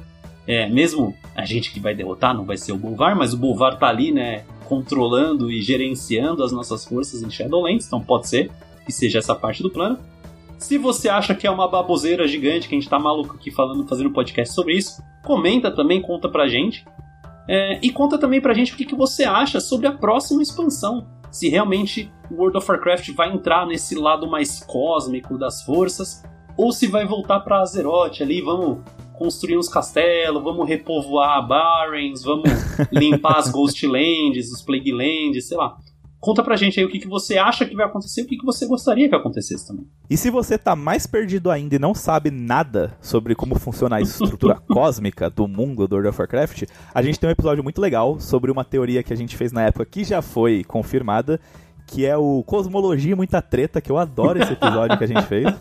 É, 0.47 0.69
mesmo 0.69 1.15
a 1.35 1.45
gente 1.45 1.73
que 1.73 1.81
vai 1.81 1.95
derrotar 1.95 2.35
não 2.35 2.45
vai 2.45 2.57
ser 2.57 2.73
o 2.73 2.77
Bolvar, 2.77 3.17
mas 3.17 3.33
o 3.33 3.37
Bolvar 3.37 3.79
tá 3.79 3.89
ali, 3.89 4.11
né, 4.11 4.45
controlando 4.69 5.51
e 5.51 5.63
gerenciando 5.63 6.43
as 6.43 6.51
nossas 6.51 6.85
forças 6.85 7.23
em 7.23 7.31
Shadowlands, 7.31 7.87
então 7.87 8.01
pode 8.01 8.29
ser 8.29 8.51
que 8.85 8.93
seja 8.93 9.19
essa 9.19 9.35
parte 9.35 9.63
do 9.63 9.71
plano. 9.71 9.99
Se 10.59 10.79
você 10.79 11.09
acha 11.09 11.35
que 11.35 11.47
é 11.47 11.51
uma 11.51 11.69
baboseira 11.69 12.27
gigante, 12.27 12.69
que 12.69 12.75
a 12.75 12.79
gente 12.79 12.89
tá 12.89 12.99
maluco 12.99 13.35
aqui 13.35 13.51
falando, 13.51 13.87
fazendo 13.87 14.11
podcast 14.11 14.55
sobre 14.55 14.77
isso, 14.77 15.03
comenta 15.25 15.71
também, 15.71 16.01
conta 16.01 16.29
pra 16.29 16.49
gente. 16.49 16.85
É, 17.49 17.81
e 17.83 17.91
conta 17.91 18.17
também 18.17 18.41
pra 18.41 18.55
gente 18.55 18.73
o 18.73 18.77
que, 18.77 18.85
que 18.85 18.95
você 18.95 19.25
acha 19.25 19.61
sobre 19.61 19.87
a 19.89 19.93
próxima 19.93 20.41
expansão. 20.43 21.07
Se 21.33 21.49
realmente 21.49 22.13
o 22.31 22.35
World 22.35 22.59
of 22.59 22.71
Warcraft 22.71 23.11
vai 23.15 23.33
entrar 23.33 23.67
nesse 23.67 23.95
lado 23.95 24.31
mais 24.31 24.63
cósmico 24.63 25.39
das 25.39 25.63
forças, 25.63 26.23
ou 26.57 26.71
se 26.71 26.87
vai 26.87 27.07
voltar 27.07 27.41
pra 27.41 27.63
Azeroth 27.63 28.21
ali, 28.21 28.43
vamos 28.43 28.81
construir 29.15 29.57
uns 29.57 29.69
castelos, 29.69 30.43
vamos 30.43 30.69
repovoar 30.69 31.47
Barrens, 31.49 32.23
vamos 32.23 32.51
limpar 32.93 33.39
as 33.39 33.51
Ghostlands, 33.51 34.53
os 34.53 34.63
Plaguelands, 34.63 35.49
sei 35.49 35.57
lá. 35.57 35.79
Conta 36.23 36.41
pra 36.41 36.55
gente 36.55 36.79
aí 36.79 36.87
o 36.87 36.89
que, 36.89 37.01
que 37.01 37.09
você 37.09 37.37
acha 37.37 37.67
que 37.67 37.75
vai 37.75 37.85
acontecer 37.85 38.21
e 38.21 38.25
o 38.25 38.29
que, 38.29 38.39
que 38.39 38.45
você 38.45 38.65
gostaria 38.65 39.09
que 39.09 39.15
acontecesse 39.17 39.67
também. 39.67 39.85
E 40.09 40.17
se 40.17 40.31
você 40.31 40.57
tá 40.57 40.77
mais 40.77 41.05
perdido 41.05 41.51
ainda 41.51 41.75
e 41.75 41.81
não 41.81 41.93
sabe 41.93 42.31
nada 42.31 42.97
sobre 43.01 43.35
como 43.35 43.59
funciona 43.59 43.97
a 43.97 44.01
estrutura 44.01 44.55
cósmica 44.71 45.29
do 45.29 45.49
mundo 45.49 45.89
do 45.89 45.97
World 45.97 46.11
of 46.11 46.21
Warcraft, 46.21 46.63
a 46.95 47.03
gente 47.03 47.19
tem 47.19 47.29
um 47.29 47.33
episódio 47.33 47.65
muito 47.65 47.81
legal 47.81 48.21
sobre 48.21 48.53
uma 48.53 48.65
teoria 48.65 49.03
que 49.03 49.13
a 49.13 49.17
gente 49.17 49.37
fez 49.37 49.51
na 49.51 49.63
época 49.63 49.85
que 49.85 50.05
já 50.05 50.23
foi 50.23 50.63
confirmada, 50.63 51.41
que 51.89 52.07
é 52.07 52.17
o 52.17 52.45
Cosmologia 52.45 53.17
Muita 53.17 53.43
Treta, 53.43 53.81
que 53.81 53.91
eu 53.91 53.99
adoro 53.99 54.41
esse 54.41 54.53
episódio 54.53 54.97
que 54.97 55.03
a 55.03 55.09
gente 55.09 55.27
fez. 55.27 55.53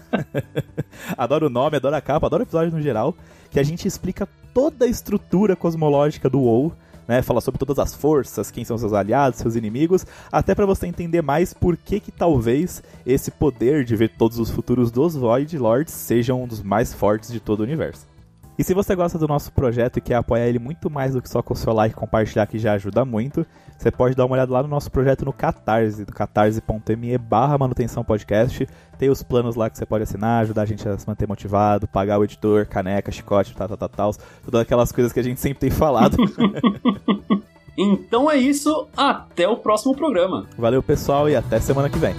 adoro 1.18 1.48
o 1.48 1.50
nome, 1.50 1.78
adoro 1.78 1.96
a 1.96 2.02
capa, 2.02 2.28
adoro 2.28 2.44
o 2.44 2.46
episódio 2.46 2.72
no 2.72 2.84
geral, 2.84 3.16
que 3.50 3.60
a 3.60 3.64
gente 3.64 3.88
explica 3.88 4.30
toda 4.54 4.86
a 4.86 4.88
estrutura 4.88 5.56
cosmológica 5.56 6.30
do 6.30 6.42
WoW 6.42 6.72
né? 7.12 7.22
Fala 7.22 7.42
sobre 7.42 7.60
todas 7.60 7.78
as 7.78 7.94
forças, 7.94 8.50
quem 8.50 8.64
são 8.64 8.78
seus 8.78 8.94
aliados, 8.94 9.40
seus 9.40 9.58
inimigos, 9.58 10.06
até 10.32 10.56
para 10.56 10.66
você 10.66 10.88
entender 10.88 11.22
mais 11.22 11.54
por 11.54 11.76
que 11.76 12.00
que 12.00 12.10
talvez 12.10 12.82
esse 13.06 13.30
poder 13.30 13.84
de 13.84 13.98
ver 13.98 14.14
todos 14.18 14.40
os 14.40 14.50
futuros 14.50 14.90
dos 14.90 15.14
Void 15.14 15.58
Lords 15.58 15.94
seja 15.94 16.34
um 16.34 16.48
dos 16.48 16.64
mais 16.64 16.94
fortes 16.94 17.30
de 17.30 17.42
todo 17.42 17.60
o 17.60 17.64
universo. 17.64 18.08
E 18.58 18.64
se 18.64 18.74
você 18.74 18.96
gosta 18.96 19.18
do 19.18 19.28
nosso 19.28 19.52
projeto 19.52 19.98
e 19.98 20.02
quer 20.02 20.16
apoiar 20.16 20.48
ele 20.48 20.60
muito 20.60 20.90
mais 20.90 21.14
do 21.14 21.22
que 21.22 21.30
só 21.30 21.42
com 21.42 21.54
o 21.54 21.58
seu 21.58 21.74
like 21.74 21.94
e 21.94 22.00
compartilhar, 22.00 22.48
que 22.48 22.58
já 22.58 22.74
ajuda 22.74 23.04
muito, 23.04 23.46
você 23.82 23.90
pode 23.90 24.16
dar 24.16 24.26
uma 24.26 24.36
olhada 24.36 24.54
lá 24.54 24.62
no 24.62 24.70
nosso 24.70 24.92
projeto 24.92 25.26
no 25.26 25.34
Catarse, 25.34 26.02
no 26.02 26.14
catarse.me 26.14 27.18
barra 27.18 27.58
manutenção 27.58 28.04
podcast. 28.04 28.68
Tem 29.00 29.10
os 29.10 29.24
planos 29.24 29.56
lá 29.56 29.72
que 29.72 29.78
você 29.78 29.88
pode 29.88 30.04
assinar, 30.04 30.44
ajudar 30.44 30.62
a 30.62 30.66
gente 30.66 30.88
a 30.88 30.96
se 30.96 31.08
manter 31.08 31.28
motivado, 31.28 31.88
pagar 31.88 32.20
o 32.20 32.24
editor, 32.24 32.68
caneca, 32.68 33.12
chicote, 33.12 33.56
tal, 33.56 33.68
tal, 33.70 33.78
tal, 33.78 33.90
tal. 33.90 34.16
Todas 34.46 34.62
aquelas 34.62 34.92
coisas 34.92 35.12
que 35.12 35.20
a 35.20 35.24
gente 35.24 35.40
sempre 35.40 35.60
tem 35.60 35.72
falado. 35.72 36.16
então 37.76 38.30
é 38.30 38.38
isso, 38.38 38.88
até 38.96 39.48
o 39.48 39.58
próximo 39.58 39.96
programa. 39.96 40.46
Valeu 40.56 40.84
pessoal 40.84 41.28
e 41.28 41.36
até 41.36 41.60
semana 41.60 41.90
que 41.90 41.98
vem. 41.98 42.14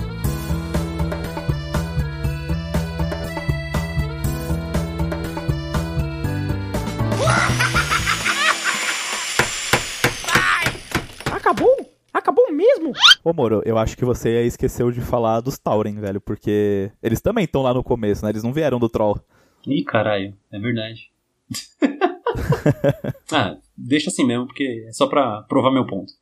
Ô, 13.24 13.32
Moro, 13.32 13.62
eu 13.64 13.78
acho 13.78 13.96
que 13.96 14.04
você 14.04 14.44
esqueceu 14.44 14.90
de 14.90 15.00
falar 15.00 15.40
dos 15.40 15.56
Tauren, 15.56 15.94
velho, 15.94 16.20
porque 16.20 16.90
eles 17.00 17.20
também 17.20 17.44
estão 17.44 17.62
lá 17.62 17.72
no 17.72 17.84
começo, 17.84 18.24
né? 18.24 18.30
Eles 18.32 18.42
não 18.42 18.52
vieram 18.52 18.80
do 18.80 18.88
Troll. 18.88 19.20
Ih, 19.64 19.84
caralho, 19.84 20.36
é 20.50 20.58
verdade. 20.58 21.12
ah, 23.30 23.56
deixa 23.76 24.10
assim 24.10 24.26
mesmo, 24.26 24.46
porque 24.46 24.86
é 24.88 24.92
só 24.92 25.06
pra 25.06 25.42
provar 25.42 25.70
meu 25.70 25.86
ponto. 25.86 26.12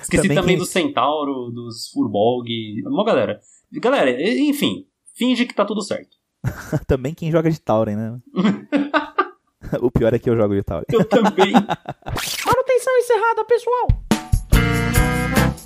Esqueci 0.00 0.22
também, 0.22 0.36
também 0.36 0.56
quem... 0.56 0.58
do 0.58 0.66
Centauro, 0.66 1.50
dos 1.50 1.88
Furbolg, 1.88 2.48
uma 2.86 3.04
galera. 3.04 3.40
Galera, 3.72 4.10
enfim, 4.22 4.86
finge 5.14 5.46
que 5.46 5.54
tá 5.54 5.64
tudo 5.64 5.82
certo. 5.82 6.16
também 6.86 7.12
quem 7.12 7.32
joga 7.32 7.50
de 7.50 7.60
Tauren, 7.60 7.96
né? 7.96 8.20
o 9.82 9.90
pior 9.90 10.14
é 10.14 10.18
que 10.18 10.30
eu 10.30 10.36
jogo 10.36 10.54
de 10.54 10.62
Tauren. 10.62 10.86
Eu 10.92 11.04
também. 11.04 11.52
Manutenção 11.52 12.96
encerrada, 12.98 13.44
pessoal. 13.44 14.09